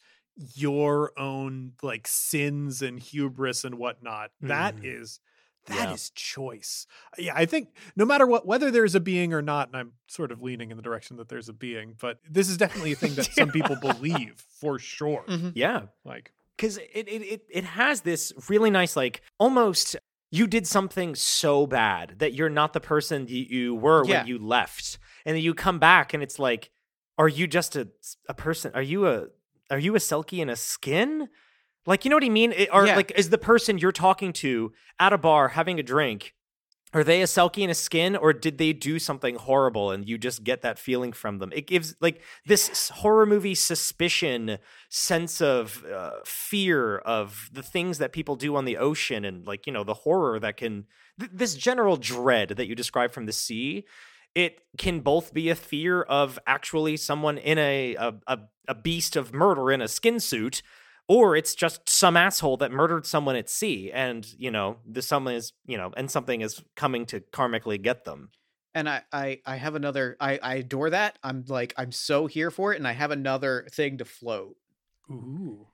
your 0.55 1.11
own 1.17 1.73
like 1.81 2.07
sins 2.07 2.81
and 2.81 2.99
hubris 2.99 3.63
and 3.63 3.75
whatnot 3.75 4.31
That 4.41 4.75
Mhm. 4.77 5.19
that 5.67 5.89
Yeah. 5.89 5.93
is 5.93 6.09
choice 6.09 6.88
yeah 7.17 7.34
i 7.36 7.45
think 7.45 7.69
no 7.95 8.03
matter 8.03 8.25
what 8.27 8.45
whether 8.45 8.69
there's 8.71 8.95
a 8.95 8.99
being 8.99 9.31
or 9.34 9.41
not 9.41 9.67
and 9.69 9.77
i'm 9.77 9.91
sort 10.07 10.31
of 10.31 10.41
leaning 10.41 10.71
in 10.71 10.77
the 10.77 10.84
direction 10.84 11.15
that 11.17 11.29
there's 11.29 11.47
a 11.49 11.53
being 11.53 11.95
but 12.01 12.19
this 12.29 12.49
is 12.49 12.57
definitely 12.57 12.91
a 12.91 12.95
thing 12.95 13.13
that 13.15 13.31
some 13.31 13.49
people 13.51 13.75
believe 13.81 14.43
for 14.59 14.77
sure 14.79 15.23
Mhm. 15.27 15.51
yeah 15.55 15.84
like 16.03 16.34
because 16.57 16.77
it, 16.77 17.07
it 17.07 17.21
it 17.21 17.41
it 17.49 17.63
has 17.63 18.01
this 18.01 18.31
really 18.49 18.69
nice 18.69 18.95
like 18.95 19.21
almost 19.39 19.95
you 20.31 20.47
did 20.47 20.65
something 20.65 21.13
so 21.15 21.67
bad 21.67 22.15
that 22.19 22.33
you're 22.33 22.49
not 22.49 22.73
the 22.73 22.79
person 22.79 23.27
you, 23.27 23.45
you 23.49 23.75
were 23.75 24.03
Yeah. 24.05 24.19
when 24.19 24.27
you 24.27 24.39
left 24.39 24.97
and 25.25 25.35
then 25.35 25.43
you 25.43 25.53
come 25.53 25.79
back 25.79 26.13
and 26.13 26.23
it's 26.23 26.39
like 26.39 26.71
are 27.17 27.27
you 27.27 27.47
just 27.47 27.75
a 27.75 27.87
a 28.29 28.33
person 28.33 28.71
are 28.73 28.81
you 28.81 29.07
a 29.07 29.25
are 29.69 29.79
you 29.79 29.95
a 29.95 29.99
selkie 29.99 30.39
in 30.39 30.49
a 30.49 30.55
skin 30.55 31.27
like 31.85 32.03
you 32.05 32.09
know 32.09 32.15
what 32.15 32.23
i 32.23 32.29
mean 32.29 32.51
It- 32.51 32.69
or 32.73 32.85
Yeah. 32.85 32.95
like 32.95 33.11
is 33.15 33.29
the 33.29 33.37
person 33.37 33.77
you're 33.77 33.91
talking 33.91 34.33
to 34.33 34.71
at 34.99 35.13
a 35.13 35.17
bar 35.17 35.49
having 35.49 35.79
a 35.79 35.83
drink 35.83 36.33
are 36.93 37.03
they 37.03 37.21
a 37.21 37.25
selkie 37.25 37.63
in 37.63 37.69
a 37.69 37.75
skin 37.75 38.15
or 38.15 38.33
did 38.33 38.57
they 38.57 38.71
do 38.71 38.99
something 38.99 39.35
horrible 39.35 39.91
and 39.91 40.07
you 40.07 40.17
just 40.17 40.43
get 40.43 40.61
that 40.61 40.77
feeling 40.77 41.11
from 41.11 41.39
them? 41.39 41.51
It 41.53 41.65
gives 41.65 41.95
like 41.99 42.21
this 42.45 42.89
horror 42.89 43.25
movie 43.25 43.55
suspicion 43.55 44.59
sense 44.89 45.41
of 45.41 45.83
uh, 45.85 46.11
fear 46.25 46.99
of 46.99 47.49
the 47.51 47.63
things 47.63 47.97
that 47.97 48.13
people 48.13 48.35
do 48.35 48.55
on 48.55 48.65
the 48.65 48.77
ocean 48.77 49.25
and 49.25 49.47
like 49.47 49.65
you 49.65 49.73
know 49.73 49.83
the 49.83 49.93
horror 49.93 50.39
that 50.39 50.57
can 50.57 50.85
th- 51.19 51.31
this 51.33 51.55
general 51.55 51.97
dread 51.97 52.49
that 52.49 52.67
you 52.67 52.75
describe 52.75 53.11
from 53.11 53.25
the 53.25 53.33
sea 53.33 53.85
it 54.35 54.61
can 54.77 54.99
both 54.99 55.33
be 55.33 55.49
a 55.49 55.55
fear 55.55 56.01
of 56.01 56.39
actually 56.47 56.97
someone 56.97 57.37
in 57.37 57.59
a, 57.59 57.95
a, 57.95 58.39
a 58.67 58.73
beast 58.73 59.15
of 59.15 59.33
murder 59.33 59.71
in 59.71 59.81
a 59.81 59.87
skin 59.87 60.19
suit 60.19 60.63
or 61.07 61.35
it's 61.35 61.53
just 61.55 61.89
some 61.89 62.15
asshole 62.15 62.57
that 62.57 62.71
murdered 62.71 63.05
someone 63.05 63.35
at 63.35 63.49
sea 63.49 63.91
and 63.91 64.25
you 64.37 64.49
know 64.51 64.77
the 64.85 65.01
someone 65.01 65.33
is 65.33 65.53
you 65.65 65.77
know 65.77 65.91
and 65.97 66.09
something 66.09 66.41
is 66.41 66.63
coming 66.75 67.05
to 67.05 67.19
karmically 67.31 67.81
get 67.81 68.05
them 68.05 68.29
And 68.73 68.89
I 68.89 69.03
I 69.11 69.39
I 69.45 69.55
have 69.57 69.75
another 69.75 70.17
I 70.19 70.39
I 70.41 70.55
adore 70.55 70.89
that. 70.89 71.19
I'm 71.23 71.43
like 71.47 71.73
I'm 71.77 71.91
so 71.91 72.27
here 72.27 72.49
for 72.51 72.73
it 72.73 72.77
and 72.77 72.87
I 72.87 72.93
have 72.93 73.11
another 73.11 73.67
thing 73.71 73.97
to 73.99 74.05
float. 74.05 74.55
ooh 75.11 75.67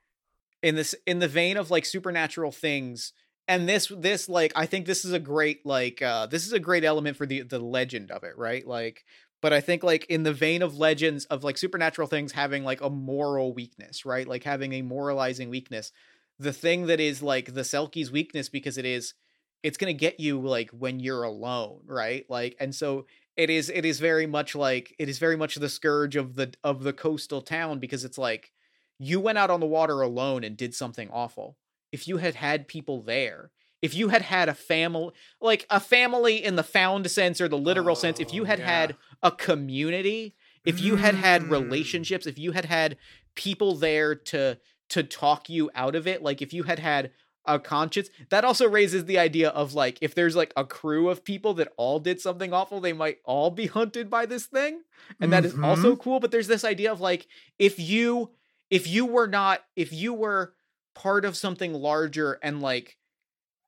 in 0.61 0.75
this 0.75 0.95
in 1.05 1.19
the 1.19 1.27
vein 1.27 1.57
of 1.57 1.71
like 1.71 1.85
supernatural 1.85 2.51
things 2.51 3.13
and 3.47 3.67
this 3.67 3.91
this 3.97 4.27
like 4.27 4.51
i 4.55 4.65
think 4.65 4.85
this 4.85 5.05
is 5.05 5.13
a 5.13 5.19
great 5.19 5.65
like 5.65 6.01
uh 6.01 6.25
this 6.25 6.45
is 6.45 6.51
a 6.53 6.59
great 6.59 6.83
element 6.83 7.15
for 7.15 7.25
the 7.25 7.41
the 7.43 7.59
legend 7.59 8.11
of 8.11 8.23
it 8.23 8.37
right 8.37 8.67
like 8.67 9.05
but 9.41 9.53
i 9.53 9.61
think 9.61 9.83
like 9.83 10.05
in 10.05 10.23
the 10.23 10.33
vein 10.33 10.61
of 10.61 10.77
legends 10.77 11.25
of 11.25 11.43
like 11.43 11.57
supernatural 11.57 12.07
things 12.07 12.31
having 12.31 12.63
like 12.63 12.81
a 12.81 12.89
moral 12.89 13.53
weakness 13.53 14.05
right? 14.05 14.27
Like 14.27 14.43
having 14.43 14.73
a 14.73 14.81
moralizing 14.81 15.49
weakness. 15.49 15.91
The 16.39 16.53
thing 16.53 16.87
that 16.87 16.99
is 16.99 17.21
like 17.21 17.53
the 17.53 17.61
selkie's 17.61 18.11
weakness 18.11 18.49
because 18.49 18.77
it 18.77 18.85
is 18.85 19.13
it's 19.61 19.77
going 19.77 19.93
to 19.93 19.99
get 19.99 20.19
you 20.19 20.39
like 20.39 20.69
when 20.71 20.99
you're 20.99 21.23
alone 21.23 21.81
right? 21.85 22.25
Like 22.29 22.55
and 22.59 22.73
so 22.73 23.05
it 23.35 23.49
is 23.49 23.69
it 23.69 23.85
is 23.85 23.99
very 23.99 24.25
much 24.25 24.55
like 24.55 24.95
it 24.99 25.09
is 25.09 25.19
very 25.19 25.35
much 25.35 25.55
the 25.55 25.69
scourge 25.69 26.15
of 26.15 26.35
the 26.35 26.53
of 26.63 26.83
the 26.83 26.93
coastal 26.93 27.41
town 27.41 27.79
because 27.79 28.05
it's 28.05 28.17
like 28.17 28.51
you 28.97 29.19
went 29.19 29.37
out 29.37 29.49
on 29.49 29.59
the 29.59 29.65
water 29.65 30.01
alone 30.01 30.43
and 30.43 30.57
did 30.57 30.73
something 30.75 31.09
awful. 31.11 31.57
If 31.91 32.07
you 32.07 32.17
had 32.17 32.35
had 32.35 32.67
people 32.67 33.01
there, 33.01 33.51
if 33.81 33.93
you 33.93 34.09
had 34.09 34.21
had 34.23 34.49
a 34.49 34.53
family, 34.53 35.11
like 35.39 35.65
a 35.69 35.79
family 35.79 36.43
in 36.43 36.55
the 36.55 36.63
found 36.63 37.09
sense 37.09 37.39
or 37.39 37.47
the 37.47 37.57
literal 37.57 37.95
sense, 37.95 38.19
if 38.19 38.33
you 38.33 38.41
Oh, 38.43 38.45
had 38.45 38.59
yeah. 38.59 38.65
had 38.65 38.95
a 39.23 39.31
community, 39.31 40.35
if 40.65 40.79
you 40.81 40.97
had 40.97 41.15
had 41.15 41.43
Mm. 41.43 41.51
relationships, 41.51 42.27
if 42.27 42.37
you 42.37 42.51
had 42.51 42.65
had 42.65 42.97
people 43.35 43.75
there 43.75 44.15
to 44.15 44.57
to 44.89 45.03
talk 45.03 45.49
you 45.49 45.69
out 45.75 45.95
of 45.95 46.07
it, 46.07 46.23
like 46.23 46.41
if 46.41 46.51
you 46.51 46.63
had 46.63 46.79
had 46.79 47.11
a 47.45 47.59
conscience, 47.59 48.09
that 48.29 48.43
also 48.43 48.67
raises 48.67 49.05
the 49.05 49.17
idea 49.19 49.49
of 49.49 49.73
like 49.75 49.97
if 50.01 50.13
there's 50.15 50.35
like 50.35 50.51
a 50.57 50.65
crew 50.65 51.09
of 51.09 51.23
people 51.23 51.53
that 51.53 51.71
all 51.77 51.99
did 51.99 52.19
something 52.19 52.51
awful, 52.53 52.81
they 52.81 52.91
might 52.93 53.19
all 53.23 53.49
be 53.51 53.67
hunted 53.77 54.09
by 54.09 54.25
this 54.25 54.45
thing. 54.47 54.81
And 55.21 55.31
that 55.31 55.45
is 55.45 55.55
also 55.63 55.95
cool, 55.95 56.19
but 56.19 56.31
there's 56.31 56.47
this 56.47 56.65
idea 56.65 56.91
of 56.91 56.99
like 57.01 57.27
if 57.57 57.79
you 57.79 58.31
if 58.69 58.87
you 58.87 59.05
were 59.05 59.27
not 59.27 59.63
if 59.75 59.93
you 59.93 60.13
were 60.13 60.53
part 60.95 61.23
of 61.23 61.37
something 61.37 61.73
larger 61.73 62.39
and 62.43 62.61
like 62.61 62.97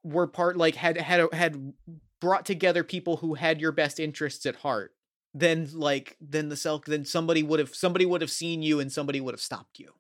were 0.04 0.28
part 0.28 0.58
like 0.58 0.76
had 0.76 0.98
had 0.98 1.28
had 1.34 1.74
brought 2.20 2.46
together 2.46 2.84
people 2.84 3.18
who 3.18 3.34
had 3.36 3.60
your 3.62 3.72
best 3.72 4.00
interests 4.00 4.46
at 4.46 4.58
heart 4.58 4.94
then 5.34 5.70
like 5.74 6.18
then 6.22 6.50
the 6.50 6.56
self 6.56 6.86
then 6.86 7.06
somebody 7.06 7.42
would 7.44 7.60
have 7.60 7.74
somebody 7.74 8.06
would 8.06 8.22
have 8.22 8.32
seen 8.32 8.62
you 8.62 8.80
and 8.80 8.92
somebody 8.92 9.22
would 9.22 9.34
have 9.34 9.42
stopped 9.42 9.80
you 9.80 9.92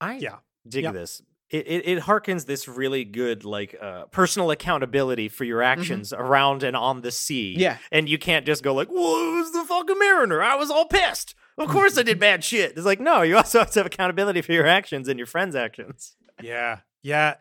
i 0.00 0.16
Yeah. 0.16 0.36
dig 0.68 0.84
Yeah. 0.84 0.92
this 0.92 1.22
it, 1.50 1.66
it, 1.66 1.88
it 1.88 2.02
harkens 2.04 2.46
this 2.46 2.68
really 2.68 3.04
good 3.04 3.44
like 3.44 3.74
uh, 3.80 4.04
personal 4.06 4.50
accountability 4.52 5.28
for 5.28 5.44
your 5.44 5.62
actions 5.62 6.12
around 6.12 6.62
and 6.62 6.76
on 6.76 7.00
the 7.02 7.10
sea 7.10 7.54
Yeah. 7.56 7.78
and 7.92 8.08
you 8.08 8.18
can't 8.18 8.46
just 8.46 8.62
go 8.62 8.74
like 8.74 8.88
well 8.90 9.16
it 9.16 9.36
was 9.38 9.52
the 9.52 9.64
fucking 9.64 9.98
mariner 9.98 10.42
i 10.42 10.54
was 10.56 10.70
all 10.70 10.86
pissed 10.86 11.34
of 11.58 11.68
course 11.68 11.96
i 11.98 12.02
did 12.02 12.18
bad 12.28 12.42
shit 12.44 12.72
it's 12.76 12.86
like 12.86 13.00
no 13.00 13.22
you 13.22 13.36
also 13.36 13.58
have 13.60 13.70
to 13.72 13.80
have 13.80 13.86
accountability 13.86 14.42
for 14.42 14.52
your 14.52 14.66
actions 14.66 15.08
and 15.08 15.18
your 15.18 15.26
friends 15.26 15.54
actions 15.54 16.16
Yeah, 16.42 16.78
yeah, 17.02 17.34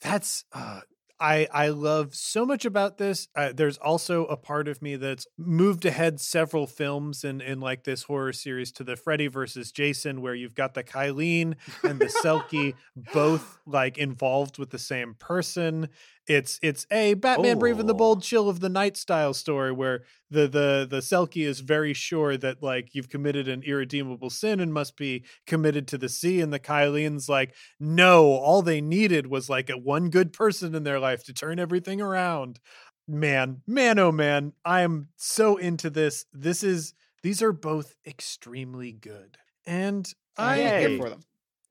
that's. 0.00 0.44
Uh, 0.52 0.80
I 1.24 1.48
I 1.52 1.68
love 1.68 2.14
so 2.14 2.44
much 2.44 2.66
about 2.66 2.98
this. 2.98 3.28
Uh, 3.34 3.52
there's 3.54 3.78
also 3.78 4.26
a 4.26 4.36
part 4.36 4.68
of 4.68 4.82
me 4.82 4.96
that's 4.96 5.26
moved 5.38 5.86
ahead 5.86 6.20
several 6.20 6.66
films 6.66 7.24
in 7.24 7.40
in 7.40 7.60
like 7.60 7.84
this 7.84 8.02
horror 8.02 8.34
series 8.34 8.70
to 8.72 8.84
the 8.84 8.94
Freddy 8.96 9.28
versus 9.28 9.72
Jason, 9.72 10.20
where 10.20 10.34
you've 10.34 10.54
got 10.54 10.74
the 10.74 10.84
Kylene 10.84 11.54
and 11.82 11.98
the 11.98 12.12
Selkie 12.22 12.74
both 13.14 13.58
like 13.66 13.96
involved 13.96 14.58
with 14.58 14.68
the 14.70 14.78
same 14.78 15.14
person. 15.14 15.88
It's 16.26 16.58
it's 16.62 16.86
a 16.90 17.14
Batman 17.14 17.58
Brave 17.58 17.78
and 17.80 17.88
the 17.88 17.94
Oh. 17.94 17.98
Bold 17.98 18.22
Chill 18.22 18.48
of 18.48 18.60
the 18.60 18.68
Night 18.68 18.96
style 18.96 19.32
story 19.34 19.72
where 19.72 20.04
the 20.34 20.48
the 20.48 20.86
the 20.88 20.98
Selkie 20.98 21.46
is 21.46 21.60
very 21.60 21.94
sure 21.94 22.36
that 22.36 22.62
like 22.62 22.94
you've 22.94 23.08
committed 23.08 23.48
an 23.48 23.62
irredeemable 23.62 24.30
sin 24.30 24.60
and 24.60 24.72
must 24.72 24.96
be 24.96 25.24
committed 25.46 25.88
to 25.88 25.98
the 25.98 26.08
sea. 26.08 26.40
And 26.40 26.52
the 26.52 26.58
Kylene's 26.58 27.28
like, 27.28 27.54
no, 27.78 28.32
all 28.32 28.60
they 28.60 28.80
needed 28.80 29.26
was 29.28 29.48
like 29.48 29.70
a 29.70 29.78
one 29.78 30.10
good 30.10 30.32
person 30.32 30.74
in 30.74 30.84
their 30.84 31.00
life 31.00 31.24
to 31.24 31.32
turn 31.32 31.58
everything 31.58 32.00
around. 32.00 32.60
Man, 33.06 33.62
man, 33.66 33.98
oh 33.98 34.12
man, 34.12 34.52
I 34.64 34.82
am 34.82 35.08
so 35.16 35.56
into 35.56 35.90
this. 35.90 36.26
This 36.32 36.62
is 36.62 36.94
these 37.22 37.42
are 37.42 37.52
both 37.52 37.94
extremely 38.06 38.92
good. 38.92 39.38
And 39.66 40.12
I 40.36 40.62
I'm 40.62 40.80
here 40.90 40.98
for 40.98 41.10
them. 41.10 41.20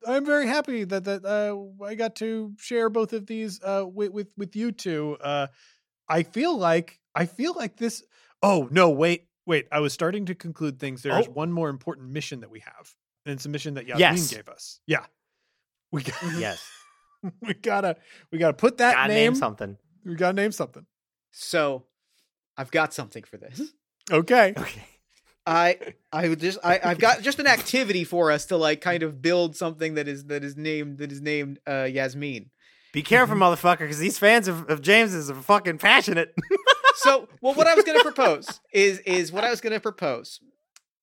I'm 0.06 0.24
very 0.24 0.46
happy 0.46 0.84
that 0.84 1.04
that 1.04 1.24
uh, 1.24 1.84
I 1.84 1.94
got 1.94 2.16
to 2.16 2.52
share 2.58 2.88
both 2.88 3.12
of 3.12 3.26
these 3.26 3.60
uh, 3.62 3.84
with 3.86 4.12
with 4.12 4.28
with 4.36 4.56
you 4.56 4.72
two. 4.72 5.16
Uh, 5.20 5.48
I 6.08 6.22
feel 6.22 6.56
like 6.56 7.00
I 7.14 7.26
feel 7.26 7.54
like 7.54 7.76
this. 7.76 8.02
Oh 8.44 8.68
no! 8.70 8.90
Wait, 8.90 9.26
wait! 9.46 9.66
I 9.72 9.80
was 9.80 9.92
starting 9.92 10.26
to 10.26 10.34
conclude 10.34 10.78
things. 10.78 11.02
There's 11.02 11.26
Oh. 11.26 11.30
one 11.30 11.50
more 11.50 11.70
important 11.70 12.10
mission 12.10 12.40
that 12.40 12.50
we 12.50 12.60
have, 12.60 12.94
and 13.24 13.34
it's 13.34 13.46
a 13.46 13.48
mission 13.48 13.74
that 13.74 13.86
Yasmin 13.86 14.00
Yes. 14.18 14.30
gave 14.34 14.48
us. 14.48 14.80
Yeah, 14.86 15.06
we 15.90 16.02
got, 16.02 16.22
Yes. 16.38 16.62
we 17.40 17.54
gotta 17.54 17.96
we 18.30 18.38
gotta 18.38 18.52
put 18.52 18.76
that 18.78 18.94
Gotta 18.94 19.08
name. 19.14 19.32
name 19.32 19.34
something. 19.34 19.78
we 20.04 20.14
gotta 20.14 20.34
name 20.34 20.52
something. 20.52 20.84
So, 21.32 21.86
I've 22.56 22.70
got 22.70 22.92
something 22.92 23.22
for 23.24 23.38
this. 23.38 23.60
Okay. 24.10 24.52
Okay. 24.56 24.82
I 25.46 25.78
I 26.12 26.28
would 26.28 26.40
just 26.40 26.58
I 26.62 26.80
I've 26.84 26.98
got 26.98 27.22
just 27.28 27.38
an 27.38 27.46
activity 27.46 28.04
for 28.04 28.30
us 28.30 28.46
to 28.46 28.56
like 28.58 28.80
kind 28.82 29.02
of 29.02 29.20
build 29.22 29.56
something 29.56 29.94
that 29.94 30.06
is 30.08 30.26
that 30.26 30.44
is 30.44 30.56
named 30.56 30.98
that 30.98 31.10
is 31.12 31.20
named 31.22 31.58
uh 31.66 31.84
Yasmin. 31.90 32.50
Be 32.94 33.02
careful, 33.02 33.36
mm-hmm. 33.36 33.42
motherfucker, 33.42 33.80
because 33.80 33.98
these 33.98 34.18
fans 34.18 34.48
of, 34.48 34.70
of 34.70 34.80
James's 34.80 35.28
are 35.28 35.34
fucking 35.34 35.78
passionate. 35.78 36.34
So, 36.96 37.28
well, 37.42 37.54
what 37.54 37.66
I 37.66 37.74
was 37.74 37.84
going 37.84 37.98
to 38.02 38.04
propose 38.04 38.60
is 38.72 39.00
is 39.00 39.32
what 39.32 39.42
I 39.42 39.50
was 39.50 39.60
going 39.60 39.72
to 39.72 39.80
propose 39.80 40.38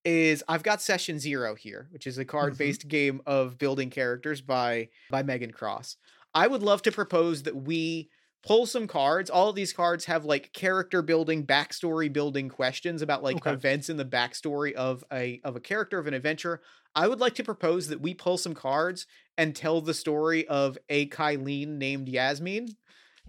is 0.05 0.41
I've 0.47 0.63
got 0.63 0.81
session 0.81 1.19
zero 1.19 1.53
here, 1.53 1.89
which 1.91 2.07
is 2.07 2.17
a 2.17 2.21
mm-hmm. 2.21 2.29
card 2.29 2.57
based 2.57 2.87
game 2.87 3.21
of 3.25 3.57
building 3.57 3.89
characters 3.89 4.41
by 4.41 4.87
by 5.09 5.21
Megan 5.21 5.51
Cross. 5.51 5.97
I 6.33 6.47
would 6.47 6.63
love 6.63 6.81
to 6.83 6.93
propose 6.93 7.43
that 7.43 7.57
we 7.57 8.09
pull 8.43 8.65
some 8.65 8.87
cards. 8.87 9.29
All 9.29 9.49
of 9.49 9.55
these 9.55 9.73
cards 9.73 10.05
have 10.05 10.25
like 10.25 10.53
character 10.53 11.01
building, 11.01 11.45
backstory 11.45 12.11
building 12.11 12.49
questions 12.49 13.01
about 13.01 13.23
like 13.23 13.37
Okay. 13.37 13.51
events 13.51 13.89
in 13.89 13.97
the 13.97 14.05
backstory 14.05 14.73
of 14.73 15.03
a 15.11 15.41
of 15.43 15.55
a 15.55 15.59
character 15.59 15.99
of 15.99 16.07
an 16.07 16.13
adventure. 16.13 16.61
I 16.95 17.07
would 17.07 17.19
like 17.19 17.35
to 17.35 17.43
propose 17.43 17.87
that 17.87 18.01
we 18.01 18.13
pull 18.13 18.37
some 18.37 18.53
cards 18.53 19.05
and 19.37 19.55
tell 19.55 19.79
the 19.81 19.93
story 19.93 20.47
of 20.47 20.77
a 20.89 21.07
Kylene 21.07 21.77
named 21.77 22.09
Yasmin. 22.09 22.75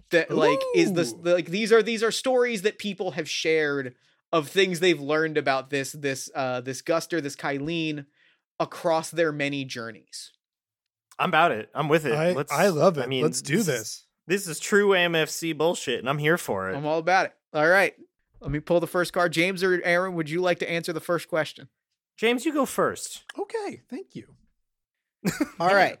That 0.09 0.29
like 0.29 0.59
is 0.75 0.93
this 0.93 1.13
like 1.21 1.47
these 1.47 1.71
are 1.71 1.81
these 1.81 2.03
are 2.03 2.11
stories 2.11 2.61
that 2.63 2.77
people 2.77 3.11
have 3.11 3.29
shared 3.29 3.95
of 4.31 4.47
things 4.47 4.79
they've 4.79 4.99
learned 4.99 5.37
about 5.37 5.69
this 5.69 5.91
this 5.91 6.29
uh 6.35 6.61
this 6.61 6.81
Guster, 6.81 7.21
this 7.21 7.35
Kylene 7.35 8.05
across 8.59 9.09
their 9.11 9.31
many 9.31 9.65
journeys. 9.65 10.31
I'm 11.17 11.29
about 11.29 11.51
it. 11.51 11.69
I'm 11.73 11.87
with 11.89 12.05
it. 12.05 12.13
I, 12.13 12.31
Let's, 12.33 12.51
I 12.51 12.67
love 12.69 12.97
it. 12.97 13.03
I 13.03 13.07
mean, 13.07 13.23
Let's 13.23 13.41
do 13.41 13.61
this. 13.61 14.02
This 14.27 14.47
is 14.47 14.59
true 14.59 14.89
AMFC 14.89 15.57
bullshit, 15.57 15.99
and 15.99 16.09
I'm 16.09 16.17
here 16.17 16.37
for 16.37 16.69
it. 16.69 16.75
I'm 16.75 16.85
all 16.85 16.99
about 16.99 17.25
it. 17.27 17.33
All 17.53 17.67
right. 17.67 17.93
Let 18.39 18.51
me 18.51 18.59
pull 18.59 18.79
the 18.79 18.87
first 18.87 19.13
card. 19.13 19.33
James 19.33 19.63
or 19.63 19.81
Aaron, 19.83 20.15
would 20.15 20.29
you 20.29 20.41
like 20.41 20.59
to 20.59 20.69
answer 20.69 20.93
the 20.93 20.99
first 20.99 21.27
question? 21.29 21.67
James, 22.17 22.45
you 22.45 22.53
go 22.53 22.65
first. 22.65 23.23
Okay. 23.39 23.81
Thank 23.89 24.15
you. 24.15 24.35
All 25.59 25.73
right. 25.73 25.97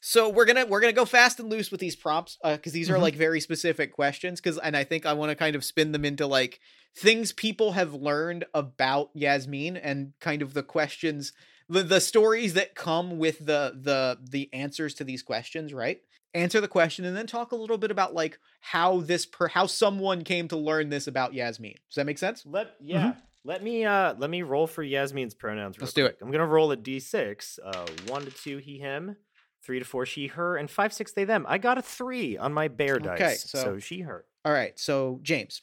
So 0.00 0.28
we're 0.28 0.44
gonna 0.44 0.66
we're 0.66 0.80
gonna 0.80 0.92
go 0.92 1.04
fast 1.06 1.40
and 1.40 1.48
loose 1.48 1.70
with 1.70 1.80
these 1.80 1.96
prompts 1.96 2.38
because 2.42 2.72
these 2.72 2.90
are 2.90 2.96
Mhm. 2.96 3.02
like 3.02 3.14
very 3.14 3.40
specific 3.40 3.92
questions. 3.92 4.40
Because 4.40 4.58
and 4.58 4.76
I 4.76 4.84
think 4.84 5.06
I 5.06 5.12
want 5.14 5.30
to 5.30 5.36
kind 5.36 5.56
of 5.56 5.64
spin 5.64 5.92
them 5.92 6.04
into 6.04 6.26
like 6.26 6.60
things 6.96 7.32
people 7.32 7.72
have 7.72 7.94
learned 7.94 8.44
about 8.52 9.10
Yasmin 9.14 9.76
and 9.78 10.12
kind 10.20 10.42
of 10.42 10.52
the 10.54 10.62
questions, 10.62 11.32
the 11.68 11.82
the 11.82 12.00
stories 12.00 12.52
that 12.54 12.74
come 12.74 13.18
with 13.18 13.38
the 13.46 13.78
the 13.80 14.18
the 14.22 14.50
answers 14.52 14.94
to 14.94 15.04
these 15.04 15.22
questions. 15.22 15.72
Right. 15.72 16.00
Answer 16.34 16.60
the 16.60 16.68
question 16.68 17.04
and 17.04 17.16
then 17.16 17.26
talk 17.28 17.52
a 17.52 17.56
little 17.56 17.78
bit 17.78 17.90
about 17.92 18.12
like 18.12 18.38
how 18.60 19.00
this 19.00 19.24
per 19.24 19.46
how 19.48 19.66
someone 19.66 20.24
came 20.24 20.48
to 20.48 20.56
learn 20.56 20.88
this 20.88 21.06
about 21.06 21.32
Yasmin. 21.32 21.74
Does 21.88 21.94
that 21.94 22.06
make 22.06 22.18
sense? 22.18 22.44
Let 22.44 22.74
yeah. 22.80 23.14
Let 23.44 23.62
me 23.62 23.84
uh 23.84 24.14
let 24.18 24.30
me 24.30 24.42
roll 24.42 24.66
for 24.66 24.82
Yasmin's 24.82 25.34
pronouns. 25.34 25.78
Real 25.78 25.84
Let's 25.84 25.92
do 25.92 26.06
it. 26.06 26.18
I'm 26.20 26.30
gonna 26.32 26.46
roll 26.46 26.72
a 26.72 26.76
d6. 26.76 27.58
Uh, 27.64 27.86
one 28.08 28.24
to 28.24 28.30
two 28.30 28.56
he 28.56 28.78
him, 28.78 29.16
three 29.62 29.78
to 29.78 29.84
four 29.84 30.06
she 30.06 30.26
her, 30.28 30.56
and 30.56 30.68
five 30.70 30.92
six 30.92 31.12
they 31.12 31.24
them. 31.24 31.44
I 31.48 31.58
got 31.58 31.78
a 31.78 31.82
three 31.82 32.36
on 32.36 32.52
my 32.52 32.68
bear 32.68 32.96
Okay, 32.96 33.16
dice, 33.16 33.48
so- 33.48 33.58
so 33.62 33.78
she 33.78 34.00
her. 34.00 34.24
All 34.44 34.52
right. 34.52 34.78
So 34.78 35.20
James, 35.22 35.62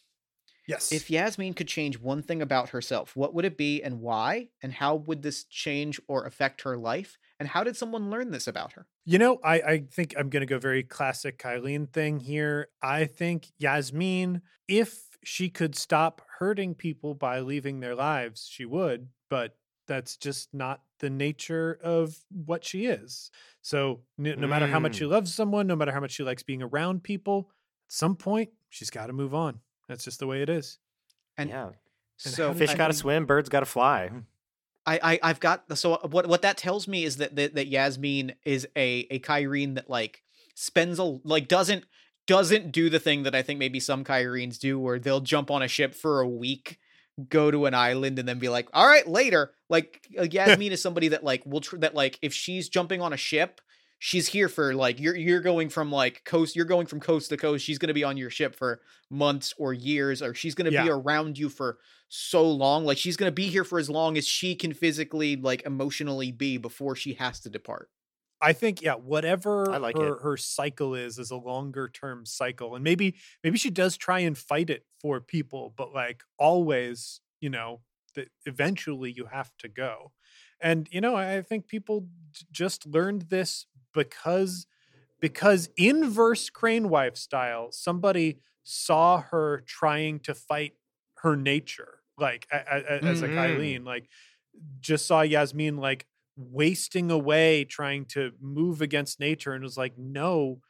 Yes. 0.67 0.91
If 0.93 1.09
Yasmin 1.09 1.53
could 1.53 1.67
change 1.67 1.99
one 1.99 2.21
thing 2.21 2.41
about 2.41 2.69
herself, 2.69 3.15
what 3.15 3.33
would 3.33 3.43
it 3.45 3.57
be 3.57 3.81
and 3.83 3.99
why? 3.99 4.49
And 4.63 4.71
how 4.71 4.95
would 4.95 5.21
this 5.21 5.43
change 5.45 5.99
or 6.07 6.25
affect 6.25 6.61
her 6.61 6.77
life? 6.77 7.17
And 7.41 7.47
how 7.47 7.63
did 7.63 7.75
someone 7.75 8.11
learn 8.11 8.29
this 8.29 8.45
about 8.45 8.73
her? 8.73 8.85
You 9.03 9.17
know, 9.17 9.39
I, 9.43 9.61
I 9.61 9.83
think 9.91 10.13
I'm 10.15 10.29
going 10.29 10.41
to 10.41 10.45
go 10.45 10.59
very 10.59 10.83
classic 10.83 11.39
Kylene 11.39 11.89
thing 11.91 12.19
here. 12.19 12.67
I 12.83 13.05
think 13.05 13.47
Yasmin, 13.57 14.43
if 14.67 15.17
she 15.23 15.49
could 15.49 15.73
stop 15.75 16.21
hurting 16.37 16.75
people 16.75 17.15
by 17.15 17.39
leaving 17.39 17.79
their 17.79 17.95
lives, 17.95 18.47
she 18.47 18.63
would, 18.63 19.07
but 19.27 19.57
that's 19.87 20.17
just 20.17 20.53
not 20.53 20.81
the 20.99 21.09
nature 21.09 21.79
of 21.81 22.15
what 22.29 22.63
she 22.63 22.85
is. 22.85 23.31
So, 23.63 24.01
no, 24.19 24.35
no 24.35 24.45
matter 24.45 24.67
how 24.67 24.79
much 24.79 24.91
mm. 24.91 24.99
she 24.99 25.05
loves 25.05 25.33
someone, 25.33 25.65
no 25.65 25.75
matter 25.75 25.91
how 25.91 25.99
much 25.99 26.11
she 26.11 26.21
likes 26.21 26.43
being 26.43 26.61
around 26.61 27.01
people, 27.01 27.49
at 27.87 27.91
some 27.91 28.15
point, 28.15 28.51
she's 28.69 28.91
got 28.91 29.07
to 29.07 29.13
move 29.13 29.33
on. 29.33 29.61
That's 29.87 30.03
just 30.03 30.19
the 30.19 30.27
way 30.27 30.43
it 30.43 30.49
is. 30.49 30.77
And 31.39 31.49
yeah. 31.49 31.69
And 32.23 32.33
so 32.35 32.53
Fish 32.53 32.75
gotta 32.75 32.93
swim, 32.93 33.25
birds 33.25 33.49
gotta 33.49 33.65
fly. 33.65 34.09
Hmm. 34.09 34.19
I, 34.85 34.99
I 35.03 35.19
I've 35.23 35.39
got 35.39 35.77
so 35.77 35.99
what 36.09 36.27
what 36.27 36.41
that 36.41 36.57
tells 36.57 36.87
me 36.87 37.03
is 37.03 37.17
that 37.17 37.35
that, 37.35 37.55
that 37.55 37.67
Yasmin 37.67 38.33
is 38.45 38.67
a 38.75 39.07
a 39.11 39.19
Kyrene 39.19 39.75
that 39.75 39.89
like 39.89 40.23
spends 40.55 40.99
a 40.99 41.19
like 41.23 41.47
doesn't 41.47 41.85
doesn't 42.27 42.71
do 42.71 42.89
the 42.89 42.99
thing 42.99 43.23
that 43.23 43.35
I 43.35 43.41
think 43.41 43.59
maybe 43.59 43.79
some 43.79 44.03
Kyrenes 44.03 44.59
do 44.59 44.79
where 44.79 44.99
they'll 44.99 45.21
jump 45.21 45.51
on 45.51 45.61
a 45.61 45.67
ship 45.67 45.93
for 45.93 46.21
a 46.21 46.27
week, 46.27 46.79
go 47.29 47.51
to 47.51 47.65
an 47.65 47.73
island 47.73 48.19
and 48.19 48.27
then 48.27 48.39
be 48.39 48.49
like, 48.49 48.69
"All 48.73 48.87
right, 48.87 49.07
later." 49.07 49.53
Like 49.69 50.07
uh, 50.17 50.23
Yasmin 50.31 50.71
is 50.71 50.81
somebody 50.81 51.09
that 51.09 51.23
like 51.23 51.45
will 51.45 51.61
tr- 51.61 51.77
that 51.77 51.95
like 51.95 52.17
if 52.21 52.33
she's 52.33 52.69
jumping 52.69 53.01
on 53.01 53.13
a 53.13 53.17
ship, 53.17 53.61
she's 54.03 54.27
here 54.27 54.49
for 54.49 54.73
like 54.73 54.99
you're 54.99 55.15
you're 55.15 55.41
going 55.41 55.69
from 55.69 55.91
like 55.91 56.23
coast 56.25 56.55
you're 56.55 56.65
going 56.65 56.87
from 56.87 56.99
coast 56.99 57.29
to 57.29 57.37
coast, 57.37 57.63
she's 57.63 57.77
going 57.77 57.87
to 57.87 57.93
be 57.93 58.03
on 58.03 58.17
your 58.17 58.31
ship 58.31 58.55
for 58.55 58.81
months 59.11 59.53
or 59.57 59.73
years 59.73 60.21
or 60.23 60.33
she's 60.33 60.55
going 60.55 60.65
to 60.65 60.71
be 60.71 60.89
around 60.89 61.37
you 61.37 61.49
for 61.49 61.77
so 62.09 62.49
long 62.49 62.83
like 62.83 62.97
she's 62.97 63.15
going 63.15 63.27
to 63.27 63.33
be 63.33 63.47
here 63.47 63.63
for 63.63 63.77
as 63.79 63.89
long 63.89 64.17
as 64.17 64.27
she 64.27 64.55
can 64.55 64.73
physically 64.73 65.35
like 65.35 65.61
emotionally 65.65 66.31
be 66.31 66.57
before 66.57 66.95
she 66.95 67.13
has 67.13 67.39
to 67.41 67.49
depart. 67.49 67.89
I 68.41 68.53
think 68.53 68.81
yeah, 68.81 68.95
whatever 68.95 69.71
I 69.71 69.77
like 69.77 69.99
her, 69.99 70.17
her 70.21 70.35
cycle 70.35 70.95
is 70.95 71.19
is 71.19 71.29
a 71.29 71.35
longer 71.35 71.87
term 71.87 72.25
cycle, 72.25 72.73
and 72.73 72.83
maybe 72.83 73.15
maybe 73.43 73.57
she 73.59 73.69
does 73.69 73.97
try 73.97 74.19
and 74.21 74.35
fight 74.35 74.71
it 74.71 74.85
for 74.99 75.21
people, 75.21 75.73
but 75.77 75.93
like 75.93 76.23
always, 76.39 77.21
you 77.39 77.51
know, 77.51 77.81
that 78.15 78.29
eventually 78.47 79.11
you 79.11 79.25
have 79.25 79.51
to 79.59 79.67
go, 79.67 80.13
and 80.59 80.87
you 80.91 81.01
know 81.01 81.15
I 81.15 81.37
I 81.37 81.41
think 81.43 81.67
people 81.67 82.07
j- 82.31 82.45
just 82.51 82.85
learned 82.87 83.23
this 83.29 83.67
because 83.93 84.67
because 85.21 85.69
inverse 85.77 86.49
crane 86.49 86.89
wife 86.89 87.17
style, 87.17 87.71
somebody 87.71 88.41
saw 88.63 89.21
her 89.21 89.61
trying 89.67 90.19
to 90.21 90.35
fight 90.35 90.75
her 91.19 91.35
nature, 91.35 92.01
like 92.17 92.47
as 92.51 93.21
a 93.21 93.29
Mhm. 93.29 93.29
Kylene, 93.29 93.85
like 93.85 94.09
just 94.79 95.05
saw 95.05 95.21
Yasmin 95.21 95.77
like 95.77 96.07
wasting 96.35 97.11
away 97.11 97.65
trying 97.65 98.05
to 98.05 98.31
move 98.39 98.81
against 98.81 99.19
nature 99.19 99.53
and 99.53 99.63
was 99.63 99.77
like 99.77 99.97
no 99.97 100.61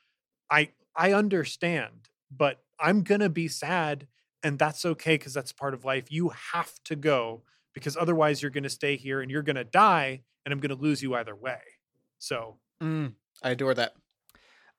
i 0.49 0.69
i 0.95 1.13
understand 1.13 2.09
but 2.31 2.63
i'm 2.79 3.03
gonna 3.03 3.29
be 3.29 3.47
sad 3.47 4.07
and 4.43 4.59
that's 4.59 4.85
okay 4.85 5.15
because 5.15 5.33
that's 5.33 5.53
part 5.53 5.73
of 5.73 5.85
life 5.85 6.11
you 6.11 6.29
have 6.29 6.73
to 6.83 6.95
go 6.95 7.43
because 7.73 7.97
otherwise 7.97 8.41
you're 8.41 8.51
gonna 8.51 8.69
stay 8.69 8.97
here 8.97 9.21
and 9.21 9.31
you're 9.31 9.43
gonna 9.43 9.63
die 9.63 10.23
and 10.45 10.53
i'm 10.53 10.59
gonna 10.59 10.75
lose 10.75 11.01
you 11.03 11.15
either 11.15 11.35
way 11.35 11.61
so 12.19 12.59
mm, 12.81 13.15
i 13.43 13.51
adore 13.51 13.73
that 13.73 13.93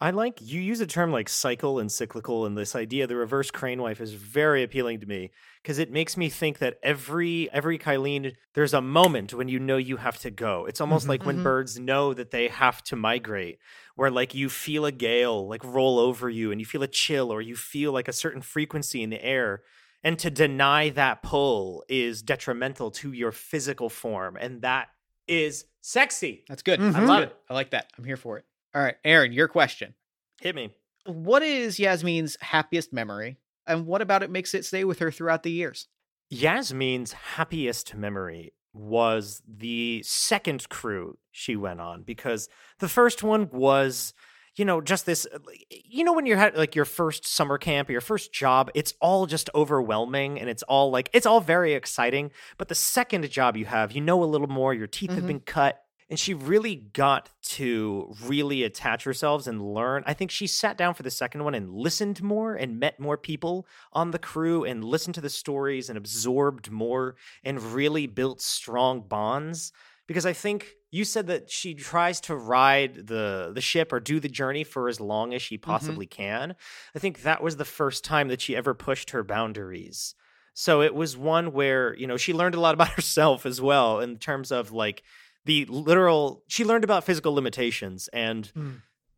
I 0.01 0.11
like 0.11 0.41
you 0.41 0.61
use 0.61 0.81
a 0.81 0.87
term 0.87 1.13
like 1.13 1.29
cycle 1.29 1.79
and 1.79 1.91
cyclical, 1.91 2.45
and 2.45 2.59
this 2.59 2.75
idea 2.75 3.07
the 3.07 3.15
reverse 3.15 3.53
crane 3.53 3.81
wife 3.81 4.01
is 4.01 4.15
very 4.15 4.65
appealing 4.65 4.99
to 5.01 5.07
me 5.07 5.31
because 5.63 5.79
it 5.79 5.93
makes 5.93 6.17
me 6.17 6.29
think 6.29 6.59
that 6.59 6.79
every 6.83 7.49
every 7.53 7.79
Kylene, 7.79 8.35
there's 8.55 8.75
a 8.75 8.81
moment 8.81 9.33
when 9.33 9.47
you 9.47 9.61
know 9.61 9.77
you 9.77 9.99
have 9.99 10.19
to 10.21 10.31
go. 10.33 10.67
It's 10.67 10.81
almost 10.81 11.09
Mhm. 11.09 11.09
like 11.09 11.25
when 11.25 11.39
Mhm. 11.39 11.39
birds 11.39 11.79
know 11.79 12.15
that 12.15 12.33
they 12.33 12.49
have 12.49 12.83
to 12.85 12.97
migrate, 12.97 13.61
where 13.95 14.11
like 14.11 14.35
you 14.35 14.49
feel 14.49 14.87
a 14.87 14.93
gale 14.93 15.47
like 15.49 15.63
roll 15.63 16.01
over 16.01 16.29
you, 16.29 16.51
and 16.51 16.61
you 16.61 16.67
feel 16.67 16.83
a 16.83 16.89
chill, 16.89 17.31
or 17.31 17.41
you 17.41 17.55
feel 17.55 17.93
like 17.93 18.09
a 18.09 18.13
certain 18.13 18.43
frequency 18.43 19.05
in 19.05 19.11
the 19.11 19.25
air. 19.25 19.63
And 20.03 20.19
to 20.19 20.31
deny 20.31 20.89
that 20.91 21.23
pull 21.23 21.85
is 21.89 22.23
detrimental 22.23 22.91
to 22.93 23.13
your 23.13 23.31
physical 23.31 23.89
form, 23.89 24.37
and 24.37 24.63
that 24.63 24.89
is 25.29 25.65
sexy. 25.83 26.45
that's 26.49 26.63
good. 26.63 26.81
Mhm. 26.81 26.95
i 26.95 27.05
love 27.05 27.23
it. 27.25 27.37
i 27.51 27.55
like 27.55 27.71
that. 27.71 27.91
I'm 27.99 28.05
here 28.05 28.17
for 28.17 28.39
it. 28.39 28.45
All 28.75 28.83
right 28.83 28.97
aaron 29.05 29.33
your 29.33 29.49
question. 29.49 29.95
Hit 30.41 30.55
me. 30.55 30.71
what 31.05 31.43
is 31.43 31.79
yasmin's 31.79 32.37
happiest 32.41 32.93
memory 32.93 33.37
and 33.67 33.87
what 33.87 34.01
about 34.03 34.23
it 34.23 34.31
makes 34.31 34.55
it 34.55 34.65
stay 34.65 34.85
with 34.85 34.99
her 35.01 35.11
throughout 35.11 35.43
the 35.43 35.51
years? 35.51 35.87
Yasmin's 36.31 37.13
happiest 37.13 37.95
memory 37.95 38.55
was 38.73 39.43
the 39.47 40.03
second 40.05 40.67
crew 40.71 41.19
she 41.31 41.55
went 41.57 41.81
on 41.81 42.03
because 42.03 42.49
the 42.79 42.89
first 42.89 43.23
one 43.23 43.51
was 43.53 44.15
you 44.57 44.65
know 44.65 44.81
just 44.81 45.07
this 45.07 45.27
uh, 45.33 45.39
you 45.71 46.05
know 46.05 46.13
when 46.13 46.27
you're 46.27 46.39
at 46.39 46.57
like 46.57 46.75
your 46.75 46.85
first 46.85 47.27
summer 47.27 47.59
camp 47.59 47.89
or 47.89 47.93
your 47.93 48.01
first 48.01 48.33
job 48.33 48.71
it's 48.75 48.95
all 49.01 49.27
just 49.27 49.49
overwhelming 49.55 50.39
and 50.41 50.49
it's 50.51 50.63
all 50.65 50.91
like 50.91 51.09
it's 51.13 51.27
all 51.27 51.41
very 51.41 51.75
exciting 51.75 52.31
but 52.59 52.69
the 52.69 52.75
second 52.75 53.29
job 53.31 53.57
you 53.57 53.65
have 53.65 53.93
you 53.93 54.01
know 54.01 54.23
a 54.23 54.27
little 54.27 54.47
more 54.49 54.75
your 54.75 54.87
teeth 54.87 55.11
have 55.13 55.25
Mhm. 55.25 55.27
been 55.29 55.41
cut 55.41 55.79
and 56.11 56.19
she 56.19 56.35
really 56.35 56.77
got 56.77 57.31
to 57.43 58.13
really 58.25 58.65
attach 58.65 59.05
herself 59.05 59.47
and 59.47 59.63
learn 59.75 60.03
i 60.07 60.13
think 60.13 60.31
she 60.31 60.47
sat 60.47 60.77
down 60.77 60.93
for 60.93 61.03
the 61.03 61.11
second 61.11 61.45
one 61.45 61.55
and 61.55 61.71
listened 61.73 62.23
more 62.23 62.55
and 62.55 62.79
met 62.79 63.01
more 63.01 63.17
people 63.17 63.67
on 63.95 64.11
the 64.11 64.19
crew 64.19 64.65
and 64.65 64.85
listened 64.85 65.15
to 65.15 65.23
the 65.23 65.31
stories 65.31 65.89
and 65.89 65.97
absorbed 65.97 66.71
more 66.71 67.17
and 67.43 67.63
really 67.63 68.07
built 68.07 68.43
strong 68.43 69.01
bonds 69.01 69.73
because 70.07 70.27
i 70.27 70.33
think 70.35 70.75
you 70.93 71.05
said 71.05 71.27
that 71.27 71.51
she 71.51 71.75
tries 71.75 72.21
to 72.21 72.37
ride 72.37 73.07
the 73.09 73.51
the 73.53 73.61
ship 73.61 73.93
or 73.93 73.99
do 73.99 74.21
the 74.21 74.29
journey 74.29 74.63
for 74.63 74.89
as 74.89 75.01
long 75.01 75.35
as 75.35 75.43
she 75.43 75.59
possibly 75.59 76.07
can. 76.07 76.55
I 76.95 76.99
think 77.01 77.23
that 77.23 77.43
was 77.43 77.57
the 77.57 77.65
first 77.65 78.05
time 78.05 78.29
that 78.29 78.41
she 78.41 78.55
ever 78.55 78.75
pushed 78.75 79.11
her 79.11 79.25
boundaries. 79.25 80.15
So 80.55 80.83
it 80.83 80.95
was 80.95 81.17
one 81.17 81.53
where 81.53 81.97
you 81.97 82.07
know 82.07 82.19
she 82.19 82.33
learned 82.35 82.55
a 82.55 82.61
lot 82.61 82.75
about 82.75 82.89
herself 82.99 83.47
as 83.47 83.61
well 83.61 84.01
in 84.01 84.19
terms 84.19 84.53
of 84.53 84.71
like 84.71 85.03
the 85.47 85.65
literal 85.65 86.45
she 86.47 86.65
learned 86.65 86.85
about 86.85 87.05
physical 87.05 87.33
limitations 87.35 88.09
and 88.13 88.47
Hmm. 88.55 88.71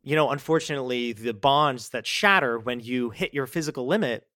you 0.02 0.14
know 0.16 0.30
unfortunately 0.30 1.12
the 1.12 1.34
bonds 1.34 1.88
that 1.90 2.06
shatter 2.06 2.58
when 2.58 2.80
you 2.80 3.10
hit 3.10 3.34
your 3.34 3.46
physical 3.46 3.86
limit 3.86 4.26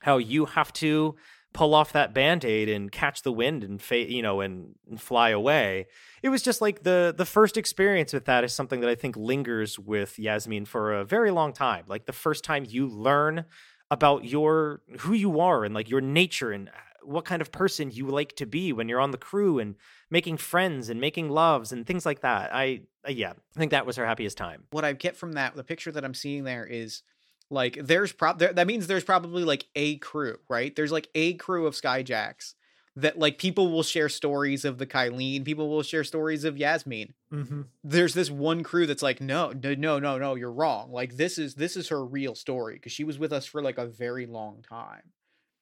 how 0.00 0.16
you 0.16 0.46
have 0.46 0.72
to 0.72 1.16
pull 1.52 1.74
off 1.74 1.92
that 1.92 2.14
band-aid 2.14 2.68
and 2.68 2.92
catch 2.92 3.22
the 3.22 3.32
wind 3.32 3.64
and 3.64 3.80
fa- 3.80 4.10
you 4.10 4.22
know 4.22 4.40
and, 4.40 4.74
and 4.88 5.00
fly 5.00 5.30
away. 5.30 5.86
It 6.22 6.28
was 6.28 6.42
just 6.42 6.60
like 6.60 6.82
the 6.82 7.14
the 7.16 7.24
first 7.24 7.56
experience 7.56 8.12
with 8.12 8.26
that 8.26 8.44
is 8.44 8.52
something 8.52 8.80
that 8.80 8.90
i 8.90 8.94
think 8.94 9.16
lingers 9.16 9.78
with 9.78 10.18
yasmin 10.18 10.66
for 10.66 10.92
a 10.94 11.04
very 11.04 11.30
long 11.30 11.52
time. 11.52 11.84
Like 11.88 12.06
the 12.06 12.12
first 12.12 12.44
time 12.44 12.64
you 12.68 12.86
learn 12.86 13.44
about 13.90 14.24
your 14.24 14.82
who 15.00 15.14
you 15.14 15.40
are 15.40 15.64
and 15.64 15.74
like 15.74 15.88
your 15.88 16.00
nature 16.00 16.52
and 16.52 16.68
uh, 16.68 16.72
what 17.02 17.24
kind 17.24 17.40
of 17.40 17.50
person 17.50 17.90
you 17.90 18.06
like 18.06 18.36
to 18.36 18.44
be 18.44 18.72
when 18.72 18.88
you're 18.88 19.00
on 19.00 19.12
the 19.12 19.18
crew 19.18 19.58
and 19.58 19.76
making 20.10 20.36
friends 20.36 20.90
and 20.90 21.00
making 21.00 21.30
loves 21.30 21.72
and 21.72 21.86
things 21.86 22.04
like 22.04 22.20
that. 22.20 22.54
I 22.54 22.82
yeah 23.08 23.32
i 23.56 23.58
think 23.58 23.70
that 23.70 23.86
was 23.86 23.96
her 23.96 24.06
happiest 24.06 24.36
time. 24.36 24.64
What 24.70 24.84
I 24.84 24.92
get 24.92 25.16
from 25.16 25.32
that, 25.32 25.56
the 25.56 25.64
picture 25.64 25.90
that 25.92 26.04
I'm 26.04 26.14
seeing 26.14 26.44
there 26.44 26.66
is 26.66 27.02
like 27.50 27.78
there's 27.80 28.12
prob 28.12 28.38
there, 28.38 28.52
that 28.52 28.66
means 28.66 28.86
there's 28.86 29.04
probably 29.04 29.44
like 29.44 29.66
a 29.74 29.96
crew, 29.98 30.38
right? 30.48 30.74
There's 30.74 30.92
like 30.92 31.08
a 31.14 31.34
crew 31.34 31.66
of 31.66 31.74
Skyjacks 31.74 32.54
that 32.96 33.18
like 33.18 33.38
people 33.38 33.70
will 33.70 33.84
share 33.84 34.08
stories 34.08 34.64
of 34.64 34.78
the 34.78 34.86
Kylene, 34.86 35.44
people 35.44 35.68
will 35.68 35.82
share 35.82 36.02
stories 36.04 36.44
of 36.44 36.58
Yasmin. 36.58 37.14
Mm-hmm. 37.32 37.62
There's 37.84 38.12
this 38.14 38.30
one 38.30 38.62
crew 38.64 38.86
that's 38.86 39.02
like, 39.02 39.20
no, 39.20 39.52
no, 39.52 39.74
no, 39.74 39.98
no, 40.00 40.18
no, 40.18 40.34
you're 40.34 40.52
wrong. 40.52 40.90
Like 40.90 41.16
this 41.16 41.38
is 41.38 41.54
this 41.54 41.76
is 41.76 41.88
her 41.88 42.04
real 42.04 42.34
story 42.34 42.74
because 42.74 42.92
she 42.92 43.04
was 43.04 43.18
with 43.18 43.32
us 43.32 43.46
for 43.46 43.62
like 43.62 43.78
a 43.78 43.86
very 43.86 44.26
long 44.26 44.62
time. 44.68 45.12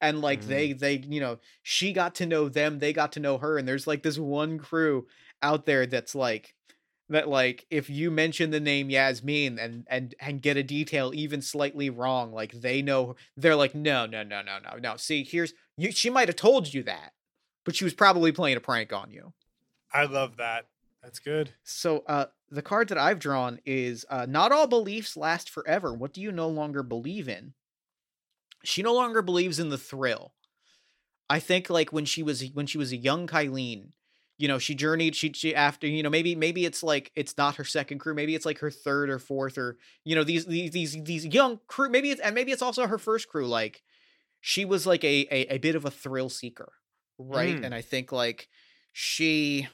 And 0.01 0.21
like 0.21 0.41
Mhm. 0.41 0.47
they 0.47 0.73
they 0.73 0.93
you 1.07 1.19
know 1.19 1.39
she 1.63 1.93
got 1.93 2.15
to 2.15 2.25
know 2.25 2.49
them, 2.49 2.79
they 2.79 2.93
got 2.93 3.13
to 3.13 3.19
know 3.19 3.37
her, 3.37 3.57
and 3.57 3.67
there's 3.67 3.87
like 3.87 4.03
this 4.03 4.17
one 4.17 4.57
crew 4.59 5.07
out 5.41 5.65
there 5.65 5.85
that's 5.85 6.15
like 6.15 6.55
that 7.09 7.29
like 7.29 7.65
if 7.69 7.89
you 7.89 8.11
mention 8.11 8.51
the 8.51 8.59
name 8.59 8.89
Yasmin 8.89 9.59
and 9.59 9.85
and 9.89 10.15
and 10.19 10.41
get 10.41 10.57
a 10.57 10.63
detail 10.63 11.11
even 11.13 11.41
slightly 11.41 11.89
wrong, 11.89 12.31
like 12.31 12.51
they 12.51 12.81
know 12.81 13.15
they're 13.35 13.55
like 13.55 13.73
no 13.73 14.05
no 14.05 14.23
no 14.23 14.41
no 14.41 14.59
no 14.59 14.77
no. 14.77 14.97
See 14.97 15.23
here's 15.23 15.53
you. 15.77 15.91
She 15.91 16.09
might 16.09 16.27
have 16.27 16.35
told 16.35 16.73
you 16.73 16.83
that, 16.83 17.13
but 17.65 17.75
she 17.75 17.83
was 17.83 17.93
probably 17.93 18.31
playing 18.31 18.57
a 18.57 18.61
prank 18.61 18.91
on 18.91 19.11
you. 19.11 19.33
I 19.93 20.05
love 20.05 20.37
that. 20.37 20.65
That's 21.01 21.19
good. 21.19 21.51
So 21.63 22.03
uh 22.07 22.25
the 22.49 22.61
card 22.61 22.89
that 22.89 22.97
I've 22.97 23.19
drawn 23.19 23.59
is 23.65 24.05
uh 24.09 24.25
not 24.27 24.51
all 24.51 24.67
beliefs 24.67 25.15
last 25.15 25.49
forever. 25.49 25.93
What 25.93 26.13
do 26.13 26.21
you 26.21 26.31
no 26.31 26.49
longer 26.49 26.83
believe 26.83 27.29
in? 27.29 27.53
She 28.63 28.81
no 28.81 28.93
longer 28.93 29.21
believes 29.21 29.59
in 29.59 29.69
the 29.69 29.77
thrill. 29.77 30.33
I 31.29 31.39
think 31.39 31.69
like 31.69 31.91
when 31.91 32.05
she 32.05 32.23
was 32.23 32.43
when 32.53 32.67
she 32.67 32.77
was 32.77 32.91
a 32.91 32.97
young 32.97 33.27
Kylene, 33.27 33.91
you 34.37 34.47
know, 34.47 34.59
she 34.59 34.75
journeyed 34.75 35.15
she 35.15 35.33
she 35.33 35.55
after, 35.55 35.87
you 35.87 36.03
know, 36.03 36.09
maybe 36.09 36.35
maybe 36.35 36.65
it's 36.65 36.83
like 36.83 37.11
it's 37.15 37.37
not 37.37 37.55
her 37.55 37.63
second 37.63 37.99
crew, 37.99 38.13
maybe 38.13 38.35
it's 38.35 38.45
like 38.45 38.59
her 38.59 38.71
third 38.71 39.09
or 39.09 39.19
fourth 39.19 39.57
or 39.57 39.77
you 40.03 40.15
know, 40.15 40.23
these 40.23 40.45
these 40.45 40.71
these 40.71 41.03
these 41.03 41.25
young 41.25 41.59
crew 41.67 41.89
maybe 41.89 42.11
it's 42.11 42.21
and 42.21 42.35
maybe 42.35 42.51
it's 42.51 42.61
also 42.61 42.85
her 42.87 42.97
first 42.97 43.27
crew 43.27 43.47
like 43.47 43.83
she 44.41 44.65
was 44.65 44.85
like 44.85 45.03
a 45.03 45.27
a, 45.31 45.55
a 45.55 45.57
bit 45.57 45.75
of 45.75 45.85
a 45.85 45.91
thrill 45.91 46.29
seeker, 46.29 46.73
right? 47.17 47.57
Mm. 47.57 47.65
And 47.65 47.75
I 47.75 47.81
think 47.81 48.11
like 48.11 48.47
she 48.93 49.67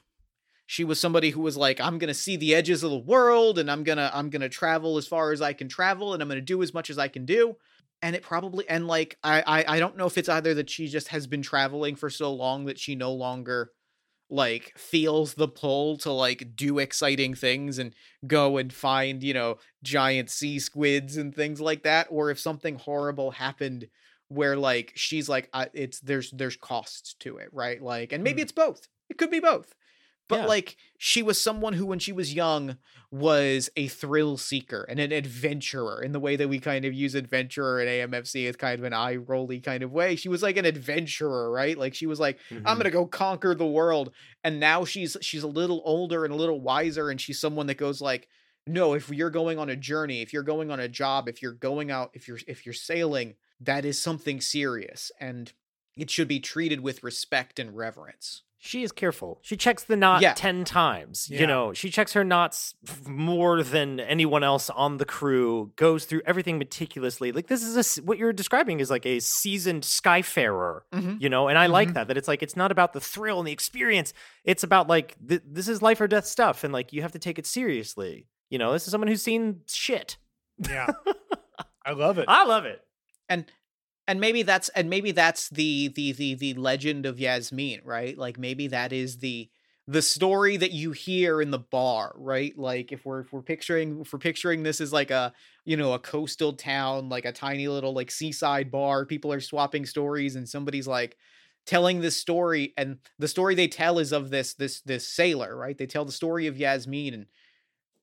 she 0.66 0.84
was 0.84 1.00
somebody 1.00 1.30
who 1.30 1.42
was 1.42 1.56
like 1.56 1.80
i'm 1.80 1.98
gonna 1.98 2.14
see 2.14 2.36
the 2.36 2.56
edges 2.56 2.84
of 2.84 2.92
the 2.92 2.98
world 2.98 3.60
and 3.60 3.70
i'm 3.70 3.84
gonna 3.84 4.10
i'm 4.14 4.30
gonna 4.30 4.50
travel 4.50 4.98
as 4.98 5.08
far 5.08 5.32
as 5.32 5.42
i 5.42 5.54
can 5.54 5.68
travel 5.68 6.14
and 6.14 6.22
i'm 6.22 6.28
gonna 6.28 6.42
do 6.42 6.64
as 6.64 6.74
much 6.74 6.90
as 6.90 6.98
i 6.98 7.08
can 7.08 7.26
do 7.26 7.56
and 8.02 8.16
it 8.16 8.24
probably 8.24 8.68
and 8.68 8.88
like 8.88 9.18
I, 9.24 9.44
I 9.46 9.76
i 9.76 9.80
don't 9.80 9.98
know 9.98 10.08
if 10.08 10.18
it's 10.18 10.30
either 10.30 10.54
that 10.56 10.70
she 10.70 10.88
just 10.88 11.10
has 11.10 11.28
been 11.28 11.42
traveling 11.42 11.96
for 11.96 12.10
so 12.10 12.34
long 12.34 12.66
that 12.66 12.80
she 12.80 12.96
no 12.96 13.14
longer 13.14 13.72
like 14.34 14.74
feels 14.76 15.36
the 15.36 15.48
pull 15.48 15.96
to 15.96 16.12
like 16.12 16.56
do 16.56 16.80
exciting 16.80 17.36
things 17.36 17.78
and 17.78 17.94
go 18.26 18.58
and 18.58 18.74
find 18.74 19.22
you 19.22 19.34
know 19.34 19.58
giant 19.84 20.30
sea 20.30 20.58
squids 20.58 21.18
and 21.18 21.36
things 21.36 21.62
like 21.62 21.84
that 21.84 22.08
or 22.10 22.32
if 22.32 22.40
something 22.40 22.76
horrible 22.76 23.30
happened 23.32 23.88
where 24.30 24.58
like 24.58 24.92
she's 24.96 25.30
like 25.30 25.50
I, 25.54 25.68
it's 25.74 26.00
there's 26.00 26.32
there's 26.32 26.56
costs 26.56 27.14
to 27.20 27.38
it 27.38 27.50
right? 27.52 27.80
Like 27.82 28.12
and 28.12 28.24
maybe 28.24 28.40
Mm. 28.42 28.44
it's 28.44 28.52
both. 28.52 28.88
It 29.10 29.18
could 29.20 29.30
be 29.30 29.40
both 29.40 29.76
but 30.30 30.40
Yeah. 30.40 30.46
like 30.46 30.78
she 30.98 31.22
was 31.22 31.40
someone 31.42 31.74
who 31.74 31.86
when 31.86 32.00
she 32.00 32.12
was 32.14 32.34
young 32.34 32.78
was 33.12 33.70
a 33.76 33.88
thrill 33.88 34.38
seeker 34.38 34.84
and 34.90 35.00
an 35.00 35.12
adventurer 35.12 36.02
in 36.02 36.12
the 36.14 36.20
way 36.20 36.36
that 36.36 36.48
we 36.50 36.60
kind 36.60 36.86
of 36.86 36.94
use 36.94 37.14
adventurer 37.16 37.80
in 37.82 37.88
AMFC 37.88 38.48
as 38.48 38.56
kind 38.56 38.80
of 38.80 38.86
an 38.86 38.94
eye 38.94 39.16
rolly 39.18 39.60
kind 39.60 39.84
of 39.84 39.92
way. 39.92 40.16
She 40.16 40.30
was 40.30 40.42
like 40.42 40.58
an 40.58 40.66
adventurer, 40.66 41.52
right? 41.52 41.78
Like 41.78 41.94
she 41.94 42.08
was 42.08 42.20
like, 42.20 42.40
I'm 42.66 42.78
Mhm. 42.78 42.80
gonna 42.80 42.92
go 42.92 43.06
conquer 43.06 43.54
the 43.54 43.68
world. 43.68 44.14
And 44.44 44.60
now 44.60 44.86
she's 44.86 45.16
she's 45.22 45.44
a 45.44 45.48
little 45.48 45.82
older 45.86 46.26
and 46.26 46.34
a 46.34 46.38
little 46.38 46.62
wiser, 46.62 47.10
and 47.10 47.20
she's 47.22 47.40
someone 47.40 47.68
that 47.68 47.76
goes 47.78 48.02
like, 48.02 48.28
no, 48.66 48.94
if 48.94 49.10
you're 49.10 49.30
going 49.30 49.60
on 49.60 49.70
a 49.70 49.76
journey, 49.76 50.22
if 50.22 50.32
you're 50.34 50.42
going 50.44 50.72
on 50.72 50.80
a 50.80 50.88
job, 50.88 51.28
if 51.28 51.42
you're 51.42 51.52
going 51.54 51.92
out, 51.92 52.12
if 52.14 52.28
you're 52.28 52.40
if 52.48 52.66
you're 52.66 52.74
sailing, 52.74 53.36
that 53.60 53.86
is 53.86 54.02
something 54.02 54.42
serious 54.42 55.12
and 55.20 55.54
it 55.96 56.10
should 56.10 56.28
be 56.28 56.40
treated 56.40 56.80
with 56.82 57.04
respect 57.04 57.60
and 57.60 57.76
reverence. 57.78 58.44
She 58.66 58.82
is 58.82 58.94
careful. 58.94 59.40
She 59.42 59.58
checks 59.58 59.84
the 59.84 59.98
knot 59.98 60.22
Yeah. 60.22 60.34
10 60.36 60.64
times. 60.64 61.28
Yeah. 61.30 61.42
You 61.42 61.48
know, 61.48 61.74
she 61.74 61.90
checks 61.90 62.14
her 62.14 62.24
knots 62.24 62.76
more 63.06 63.62
than 63.62 64.00
anyone 64.00 64.42
else 64.42 64.70
on 64.70 64.98
the 64.98 65.04
crew, 65.06 65.74
goes 65.76 66.06
through 66.06 66.22
everything 66.26 66.58
meticulously. 66.58 67.34
Like, 67.34 67.48
this 67.48 67.62
is 67.62 67.98
a, 67.98 68.02
what 68.04 68.18
you're 68.18 68.32
describing 68.32 68.80
is 68.80 68.90
like 68.90 69.06
a 69.06 69.20
seasoned 69.20 69.84
skyfarer, 69.84 70.82
Mhm. 70.94 71.20
you 71.22 71.28
know? 71.28 71.50
And 71.50 71.58
I 71.58 71.66
like 71.66 71.90
Mhm. 71.90 71.94
that, 71.96 72.08
that 72.08 72.18
it's 72.18 72.30
like, 72.30 72.42
it's 72.42 72.56
not 72.56 72.72
about 72.72 72.94
the 72.94 73.02
thrill 73.02 73.40
and 73.40 73.46
the 73.48 73.52
experience. 73.52 74.14
It's 74.46 74.64
about 74.64 74.88
like, 74.88 75.18
th- 75.28 75.42
this 75.46 75.68
is 75.68 75.82
life 75.82 76.00
or 76.00 76.08
death 76.08 76.26
stuff. 76.26 76.64
And 76.64 76.72
like, 76.72 76.94
you 76.94 77.02
have 77.02 77.12
to 77.12 77.20
take 77.20 77.38
it 77.38 77.46
seriously. 77.46 78.28
You 78.50 78.60
know, 78.60 78.72
this 78.72 78.86
is 78.86 78.92
someone 78.92 79.10
who's 79.10 79.22
seen 79.22 79.60
shit. 79.68 80.16
Yeah. 80.58 80.88
I 81.86 81.92
love 81.92 82.18
it. 82.18 82.26
I 82.30 82.46
love 82.46 82.64
it. 82.66 82.82
and 83.28 83.46
and 84.08 84.20
maybe 84.20 84.44
that's 84.44 84.70
and 84.70 84.90
maybe 84.90 85.12
that's 85.12 85.50
the 85.50 85.90
the 85.90 86.12
the 86.12 86.36
the 86.36 86.54
legend 86.56 87.06
of 87.06 87.20
Yasmin, 87.20 87.82
right? 87.84 88.18
Like 88.18 88.38
maybe 88.38 88.68
that 88.68 88.92
is 88.92 89.20
the 89.20 89.50
the 89.88 90.02
story 90.02 90.56
that 90.58 90.72
you 90.72 90.92
hear 90.92 91.42
in 91.42 91.52
the 91.52 91.60
bar, 91.60 92.14
right? 92.16 92.58
Like 92.58 92.92
if 92.92 93.06
we're 93.06 93.22
if 93.22 93.34
we're 93.34 93.42
picturing 93.42 94.02
if 94.02 94.14
we're 94.14 94.20
picturing 94.20 94.64
this 94.64 94.82
as 94.82 94.94
like 94.94 95.12
a 95.12 95.34
you 95.66 95.78
know 95.78 95.94
a 95.94 96.00
coastal 96.00 96.54
town, 96.54 97.10
like 97.10 97.26
a 97.26 97.32
tiny 97.32 97.68
little 97.68 97.94
like 97.94 98.12
seaside 98.12 98.72
bar, 98.72 99.06
people 99.06 99.32
are 99.32 99.40
swapping 99.42 99.86
stories, 99.86 100.36
and 100.36 100.48
somebody's 100.48 100.88
like 100.88 101.18
telling 101.66 102.02
this 102.02 102.18
story, 102.18 102.74
and 102.78 102.98
the 103.20 103.28
story 103.28 103.56
they 103.56 103.68
tell 103.68 104.00
is 104.00 104.12
of 104.12 104.30
this 104.30 104.54
this 104.54 104.82
this 104.82 105.08
sailor, 105.08 105.56
right? 105.56 105.78
They 105.78 105.88
tell 105.88 106.06
the 106.06 106.12
story 106.12 106.48
of 106.48 106.58
Yasmin, 106.58 107.14
and 107.14 107.26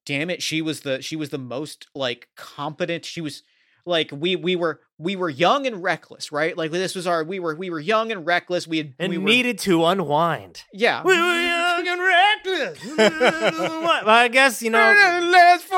damn 0.07 0.31
it, 0.31 0.43
she 0.43 0.63
was 0.63 0.81
the 0.81 1.03
she 1.03 1.17
was 1.17 1.31
the 1.31 1.39
most 1.39 1.87
like 1.95 2.29
competent. 2.37 3.05
She 3.05 3.21
was 3.21 3.43
like 3.85 4.11
we 4.13 4.37
we 4.37 4.57
were 4.57 4.81
we 4.99 5.17
were 5.17 5.31
young 5.31 5.67
and 5.67 5.83
reckless, 5.83 6.31
right? 6.31 6.57
Like 6.57 6.71
this 6.71 6.95
was 6.95 7.07
our 7.07 7.25
we 7.25 7.39
were 7.41 7.55
we 7.55 7.71
were 7.71 7.81
young 7.81 8.13
and 8.13 8.27
reckless. 8.27 8.67
We 8.67 8.79
had 8.79 8.95
And 8.99 9.11
we 9.11 9.19
were, 9.19 9.25
needed 9.25 9.59
to 9.61 9.85
unwind. 9.87 10.65
yeah. 10.73 11.03
We 11.03 11.17
were 11.17 11.41
young 11.43 11.89
and 11.89 12.01
reckless. 12.01 12.97
well, 12.97 14.09
I 14.09 14.29
guess, 14.29 14.63
you 14.63 14.71
know! 14.71 14.91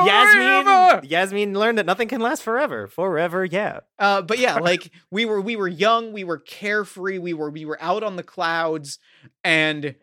Yasmin, 0.05 1.09
Yasmin 1.09 1.53
learned 1.53 1.77
that 1.77 1.85
nothing 1.85 2.07
can 2.07 2.21
last 2.21 2.43
forever. 2.43 2.87
Forever, 2.87 3.45
yeah. 3.45 3.79
Uh, 3.99 4.21
but 4.21 4.39
yeah, 4.39 4.55
like 4.59 4.91
we 5.11 5.25
were 5.25 5.39
we 5.41 5.55
were 5.55 5.67
young, 5.67 6.13
we 6.13 6.23
were 6.23 6.39
carefree, 6.39 7.19
we 7.19 7.33
were 7.33 7.49
we 7.49 7.65
were 7.65 7.81
out 7.81 8.03
on 8.03 8.15
the 8.15 8.23
clouds, 8.23 8.99
and 9.43 9.95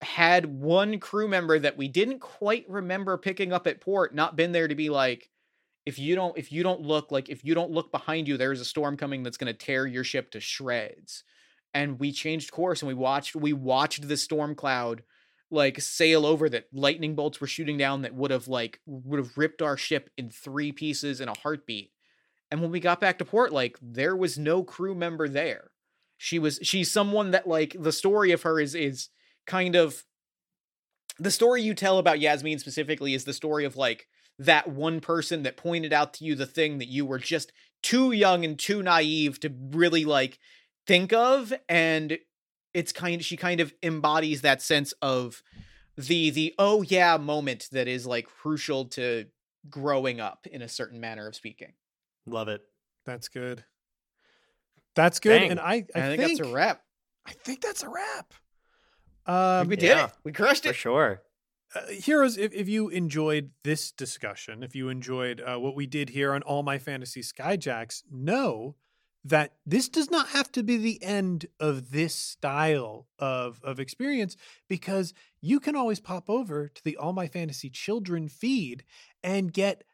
had 0.00 0.46
one 0.46 1.00
crew 1.00 1.26
member 1.26 1.58
that 1.58 1.76
we 1.76 1.88
didn't 1.88 2.20
quite 2.20 2.64
remember 2.68 3.18
picking 3.18 3.52
up 3.52 3.66
at 3.66 3.80
port, 3.80 4.14
not 4.14 4.36
been 4.36 4.52
there 4.52 4.68
to 4.68 4.76
be 4.76 4.90
like, 4.90 5.28
if 5.88 5.98
you 5.98 6.14
don't 6.14 6.36
if 6.36 6.52
you 6.52 6.62
don't 6.62 6.82
look 6.82 7.10
like 7.10 7.30
if 7.30 7.42
you 7.42 7.54
don't 7.54 7.70
look 7.70 7.90
behind 7.90 8.28
you, 8.28 8.36
there's 8.36 8.60
a 8.60 8.64
storm 8.64 8.98
coming 8.98 9.22
that's 9.22 9.38
gonna 9.38 9.54
tear 9.54 9.86
your 9.86 10.04
ship 10.04 10.30
to 10.32 10.38
shreds. 10.38 11.24
and 11.72 11.98
we 11.98 12.12
changed 12.12 12.52
course 12.52 12.82
and 12.82 12.88
we 12.88 12.94
watched 12.94 13.34
we 13.34 13.54
watched 13.54 14.06
the 14.06 14.16
storm 14.16 14.54
cloud 14.54 15.02
like 15.50 15.80
sail 15.80 16.26
over 16.26 16.46
that 16.50 16.66
lightning 16.74 17.14
bolts 17.14 17.40
were 17.40 17.46
shooting 17.46 17.78
down 17.78 18.02
that 18.02 18.14
would 18.14 18.30
have 18.30 18.48
like 18.48 18.80
would 18.84 19.18
have 19.18 19.38
ripped 19.38 19.62
our 19.62 19.78
ship 19.78 20.10
in 20.18 20.28
three 20.28 20.72
pieces 20.72 21.22
in 21.22 21.28
a 21.28 21.38
heartbeat 21.38 21.90
and 22.50 22.60
when 22.60 22.70
we 22.70 22.80
got 22.80 23.00
back 23.00 23.16
to 23.16 23.24
port 23.24 23.50
like 23.50 23.78
there 23.80 24.14
was 24.14 24.38
no 24.38 24.62
crew 24.62 24.94
member 24.94 25.26
there 25.26 25.70
she 26.18 26.38
was 26.38 26.58
she's 26.62 26.90
someone 26.90 27.30
that 27.30 27.48
like 27.48 27.74
the 27.78 27.92
story 27.92 28.30
of 28.32 28.42
her 28.42 28.60
is 28.60 28.74
is 28.74 29.08
kind 29.46 29.74
of 29.74 30.04
the 31.18 31.30
story 31.30 31.62
you 31.62 31.72
tell 31.74 31.98
about 31.98 32.20
Yasmin 32.20 32.58
specifically 32.58 33.14
is 33.14 33.24
the 33.24 33.32
story 33.32 33.64
of 33.64 33.74
like 33.74 34.06
that 34.38 34.68
one 34.68 35.00
person 35.00 35.42
that 35.42 35.56
pointed 35.56 35.92
out 35.92 36.14
to 36.14 36.24
you 36.24 36.34
the 36.34 36.46
thing 36.46 36.78
that 36.78 36.88
you 36.88 37.04
were 37.04 37.18
just 37.18 37.52
too 37.82 38.12
young 38.12 38.44
and 38.44 38.58
too 38.58 38.82
naive 38.82 39.40
to 39.40 39.52
really 39.70 40.04
like 40.04 40.38
think 40.86 41.12
of 41.12 41.52
and 41.68 42.18
it's 42.74 42.92
kind 42.92 43.24
she 43.24 43.36
kind 43.36 43.60
of 43.60 43.72
embodies 43.82 44.42
that 44.42 44.62
sense 44.62 44.92
of 45.02 45.42
the 45.96 46.30
the 46.30 46.54
oh 46.58 46.82
yeah 46.82 47.16
moment 47.16 47.68
that 47.72 47.88
is 47.88 48.06
like 48.06 48.26
crucial 48.26 48.84
to 48.84 49.26
growing 49.68 50.20
up 50.20 50.46
in 50.50 50.62
a 50.62 50.68
certain 50.68 51.00
manner 51.00 51.26
of 51.26 51.34
speaking. 51.34 51.72
Love 52.26 52.48
it. 52.48 52.62
That's 53.04 53.28
good. 53.28 53.64
That's 54.94 55.20
good. 55.20 55.40
Dang. 55.40 55.50
And 55.52 55.60
I, 55.60 55.72
I, 55.72 55.86
And 55.94 56.04
I, 56.04 56.16
think, 56.16 56.38
that's 56.38 56.48
a 56.48 56.52
wrap. 56.52 56.82
I 57.26 57.32
think 57.32 57.60
that's 57.60 57.82
a 57.82 57.88
wrap. 57.88 58.34
I 59.26 59.60
Um, 59.60 59.68
we 59.68 59.76
did 59.76 59.88
yeah. 59.88 60.06
it. 60.06 60.12
We 60.24 60.32
crushed 60.32 60.64
it 60.64 60.68
For 60.68 60.74
it. 60.74 60.76
sure. 60.76 61.22
Uh, 61.74 61.86
heroes, 61.88 62.36
if, 62.38 62.52
if 62.52 62.68
you 62.68 62.88
enjoyed 62.88 63.50
this 63.62 63.92
discussion, 63.92 64.62
if 64.62 64.74
you 64.74 64.88
enjoyed 64.88 65.40
uh, 65.40 65.58
what 65.58 65.74
we 65.76 65.86
did 65.86 66.10
here 66.10 66.32
on 66.32 66.42
All 66.42 66.62
My 66.62 66.78
Fantasy 66.78 67.20
Skyjacks, 67.20 68.02
know 68.10 68.76
that 69.24 69.54
this 69.66 69.88
does 69.88 70.10
not 70.10 70.28
have 70.28 70.50
to 70.52 70.62
be 70.62 70.76
the 70.76 71.02
end 71.02 71.46
of 71.60 71.90
this 71.90 72.14
style 72.14 73.06
of, 73.18 73.60
of 73.62 73.78
experience 73.80 74.36
because 74.68 75.12
you 75.40 75.60
can 75.60 75.76
always 75.76 76.00
pop 76.00 76.30
over 76.30 76.68
to 76.68 76.84
the 76.84 76.96
All 76.96 77.12
My 77.12 77.26
Fantasy 77.26 77.68
Children 77.68 78.28
feed 78.28 78.84
and 79.22 79.52
get 79.52 79.84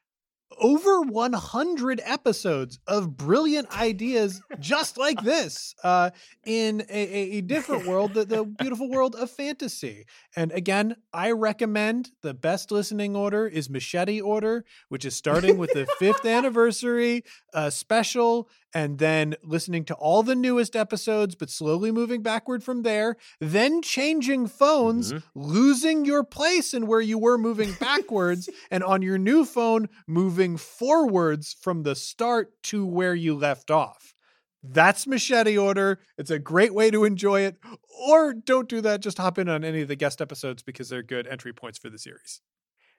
over 0.61 1.03
100 1.03 2.01
episodes 2.05 2.79
of 2.87 3.17
brilliant 3.17 3.71
ideas 3.79 4.41
just 4.61 4.97
like 4.99 5.21
this 5.23 5.75
uh, 5.83 6.11
in 6.45 6.83
a, 6.89 7.39
a- 7.39 7.41
different 7.41 7.87
world, 7.89 8.15
the, 8.15 8.25
the 8.25 8.45
beautiful 8.45 8.89
world 8.89 9.15
of 9.17 9.31
fantasy. 9.31 10.05
And 10.37 10.53
again, 10.53 10.97
I 11.13 11.31
recommend 11.31 12.11
the 12.23 12.35
best 12.35 12.71
listening 12.71 13.15
order 13.17 13.47
is 13.47 13.71
Machete 13.71 14.21
Order, 14.21 14.65
which 14.89 15.05
is 15.05 15.15
starting 15.17 15.57
with 15.59 15.73
the 15.73 15.87
fifth 15.99 16.25
anniversary 16.39 17.25
uh, 17.53 17.71
special, 17.71 18.49
and 18.77 18.99
then 18.99 19.37
listening 19.45 19.85
to 19.85 19.95
all 19.95 20.25
the 20.25 20.35
newest 20.35 20.75
episodes, 20.75 21.37
but 21.37 21.49
slowly 21.49 21.93
moving 21.93 22.23
backward 22.23 22.65
from 22.65 22.83
there, 22.83 23.17
then 23.41 23.81
changing 23.83 24.49
phones, 24.49 25.13
Mhm. 25.13 25.23
losing 25.37 26.05
your 26.05 26.25
place 26.25 26.75
in 26.75 26.89
where 26.89 27.01
you 27.01 27.17
were 27.17 27.39
moving 27.39 27.73
backwards, 27.79 28.49
and 28.73 28.83
on 28.83 29.01
your 29.01 29.17
new 29.19 29.45
phone, 29.45 29.89
moving 30.09 30.44
forwards 30.57 31.57
from 31.61 31.83
the 31.83 31.95
start 31.95 32.53
to 32.65 32.85
where 32.87 33.15
you 33.15 33.35
left 33.35 33.71
off. 33.71 34.15
That's 34.63 35.07
machete 35.07 35.59
order. 35.59 36.01
It's 36.17 36.31
a 36.31 36.39
great 36.39 36.73
way 36.73 36.91
to 36.91 37.05
enjoy 37.05 37.43
it. 37.43 37.57
Or 38.09 38.33
don't 38.33 38.69
do 38.69 38.81
that. 38.81 39.01
Just 39.01 39.19
hop 39.19 39.39
in 39.39 39.49
on 39.49 39.63
any 39.65 39.83
of 39.83 39.89
the 39.89 39.97
guest 39.97 40.21
episodes 40.23 40.63
because 40.63 40.89
they're 40.89 41.03
good 41.03 41.27
entry 41.27 41.53
points 41.53 41.79
for 41.79 41.91
the 41.91 41.99
series. 41.99 42.41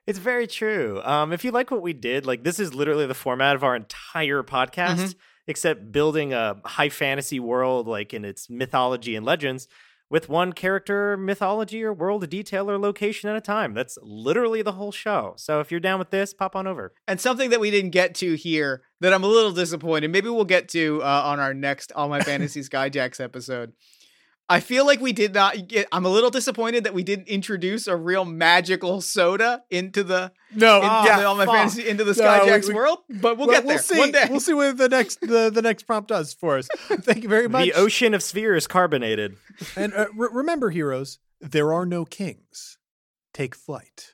It's 0.06 0.20
very 0.20 0.46
true. 0.46 1.00
Um, 1.02 1.32
if 1.32 1.44
you 1.44 1.50
like 1.50 1.72
what 1.72 1.82
we 1.82 1.92
did, 1.92 2.24
like 2.26 2.44
this 2.44 2.60
is 2.60 2.72
literally 2.74 3.06
the 3.06 3.14
format 3.14 3.56
of 3.56 3.64
our 3.64 3.74
entire 3.74 4.42
podcast, 4.44 4.96
Mm-hmm. 4.98 5.18
except 5.48 5.90
building 5.90 6.32
a 6.32 6.60
high 6.64 6.88
fantasy 6.88 7.40
world, 7.40 7.88
like 7.88 8.14
in 8.14 8.24
its 8.24 8.48
mythology 8.48 9.16
and 9.16 9.26
legends, 9.26 9.66
with 10.08 10.28
one 10.28 10.52
character, 10.52 11.16
mythology, 11.16 11.82
or 11.82 11.92
world 11.92 12.28
detail 12.28 12.70
or 12.70 12.78
location 12.78 13.28
at 13.28 13.36
a 13.36 13.40
time. 13.40 13.74
That's 13.74 13.98
literally 14.02 14.62
the 14.62 14.72
whole 14.72 14.92
show. 14.92 15.34
So 15.36 15.60
if 15.60 15.70
you're 15.70 15.80
down 15.80 15.98
with 15.98 16.10
this, 16.10 16.32
pop 16.32 16.54
on 16.54 16.66
over. 16.66 16.92
And 17.08 17.20
something 17.20 17.50
that 17.50 17.60
we 17.60 17.70
didn't 17.70 17.90
get 17.90 18.14
to 18.16 18.34
here 18.34 18.82
that 19.00 19.12
I'm 19.12 19.24
a 19.24 19.28
little 19.28 19.52
disappointed. 19.52 20.10
Maybe 20.10 20.28
we'll 20.28 20.44
get 20.44 20.68
to 20.70 21.02
uh, 21.02 21.22
on 21.24 21.40
our 21.40 21.54
next 21.54 21.92
All 21.92 22.08
My 22.08 22.20
Fantasy 22.22 22.60
Skyjacks 22.60 23.20
episode. 23.20 23.72
I 24.48 24.60
feel 24.60 24.86
like 24.86 25.00
we 25.00 25.12
did 25.12 25.34
not 25.34 25.66
get. 25.66 25.88
I'm 25.90 26.04
a 26.04 26.08
little 26.08 26.30
disappointed 26.30 26.84
that 26.84 26.94
we 26.94 27.02
didn't 27.02 27.26
introduce 27.28 27.88
a 27.88 27.96
real 27.96 28.24
magical 28.24 29.00
soda 29.00 29.64
into 29.70 30.04
the 30.04 30.30
No, 30.54 30.76
into 30.76 30.88
Ah, 30.88 31.16
the 31.18 31.24
All 31.24 31.34
My 31.34 31.46
fuck. 31.46 31.54
Fantasy 31.56 31.88
into 31.88 32.04
the 32.04 32.14
No, 32.14 32.22
we- 32.44 32.50
Skyjacks 32.50 32.68
we- 32.68 32.74
world, 32.74 32.98
but 33.08 33.36
we'll 33.38 33.48
Well, 33.48 33.56
get 33.60 33.66
there 33.66 33.78
see. 33.78 33.98
one 33.98 34.12
day. 34.12 34.26
We'll 34.30 34.38
see 34.40 34.54
what 34.54 34.76
the 34.78 34.88
next 34.88 35.20
the, 35.20 35.50
the 35.50 35.62
next 35.62 35.82
prompt 35.82 36.08
does 36.10 36.32
for 36.32 36.58
us. 36.58 36.68
Thank 36.76 37.24
you 37.24 37.28
very 37.28 37.48
much. 37.48 37.64
The 37.64 37.72
ocean 37.74 38.14
of 38.14 38.22
sphere 38.22 38.54
is 38.54 38.66
carbonated. 38.68 39.36
And 39.74 39.92
uh, 39.92 40.06
re- 40.16 40.28
remember, 40.32 40.70
heroes, 40.70 41.18
there 41.40 41.72
are 41.72 41.84
no 41.84 42.04
kings. 42.04 42.78
Take 43.34 43.54
flight. 43.56 44.12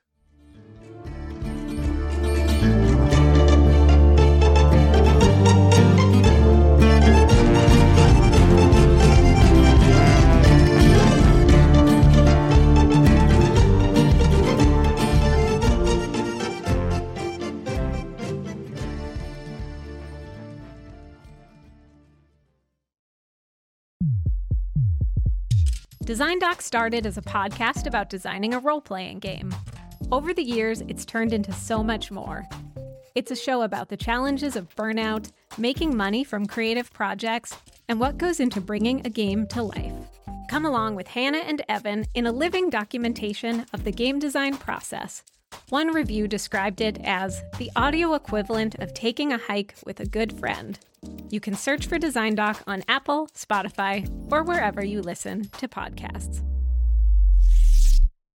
Design 26.13 26.39
Doc 26.39 26.61
started 26.61 27.07
as 27.07 27.17
a 27.17 27.23
podcast 27.23 27.87
about 27.87 28.11
designing 28.11 28.53
a 28.53 28.59
role 28.59 28.83
playing 28.83 29.21
game. 29.21 29.51
Over 30.11 30.35
the 30.35 30.43
years, 30.43 30.83
it's 30.83 31.07
turned 31.07 31.33
into 31.33 31.55
so 31.55 31.83
much 31.83 32.11
more. 32.11 32.47
It's 33.15 33.31
a 33.31 33.35
show 33.35 33.63
about 33.63 33.89
the 33.89 33.97
challenges 33.97 34.55
of 34.55 34.69
burnout, 34.77 35.33
making 35.57 35.97
money 35.97 36.23
from 36.23 36.45
creative 36.45 36.93
projects, 36.93 37.57
and 37.89 37.99
what 37.99 38.19
goes 38.19 38.41
into 38.41 38.61
bringing 38.61 39.07
a 39.07 39.09
game 39.09 39.47
to 39.47 39.63
life. 39.63 39.95
Come 40.51 40.67
along 40.67 40.97
with 40.97 41.09
Hannah 41.09 41.39
and 41.39 41.65
Evan 41.67 42.05
in 42.13 42.27
a 42.27 42.31
living 42.31 42.69
documentation 42.69 43.65
of 43.73 43.85
the 43.85 43.91
game 43.91 44.19
design 44.19 44.59
process. 44.59 45.23
One 45.69 45.89
review 45.89 46.29
described 46.29 46.81
it 46.81 46.99
as 47.05 47.43
the 47.59 47.71
audio 47.77 48.15
equivalent 48.15 48.77
of 48.77 48.95
taking 48.95 49.33
a 49.33 49.39
hike 49.39 49.75
with 49.85 50.01
a 50.01 50.07
good 50.07 50.39
friend. 50.39 50.79
You 51.31 51.41
can 51.41 51.55
search 51.55 51.87
for 51.87 51.99
Design 51.99 52.35
Doc 52.35 52.63
on 52.67 52.85
Apple, 52.89 53.29
Spotify, 53.35 54.09
or 54.31 54.43
wherever 54.43 54.85
you 54.85 55.01
listen 55.01 55.49
to 55.59 55.69
podcasts. 55.69 56.43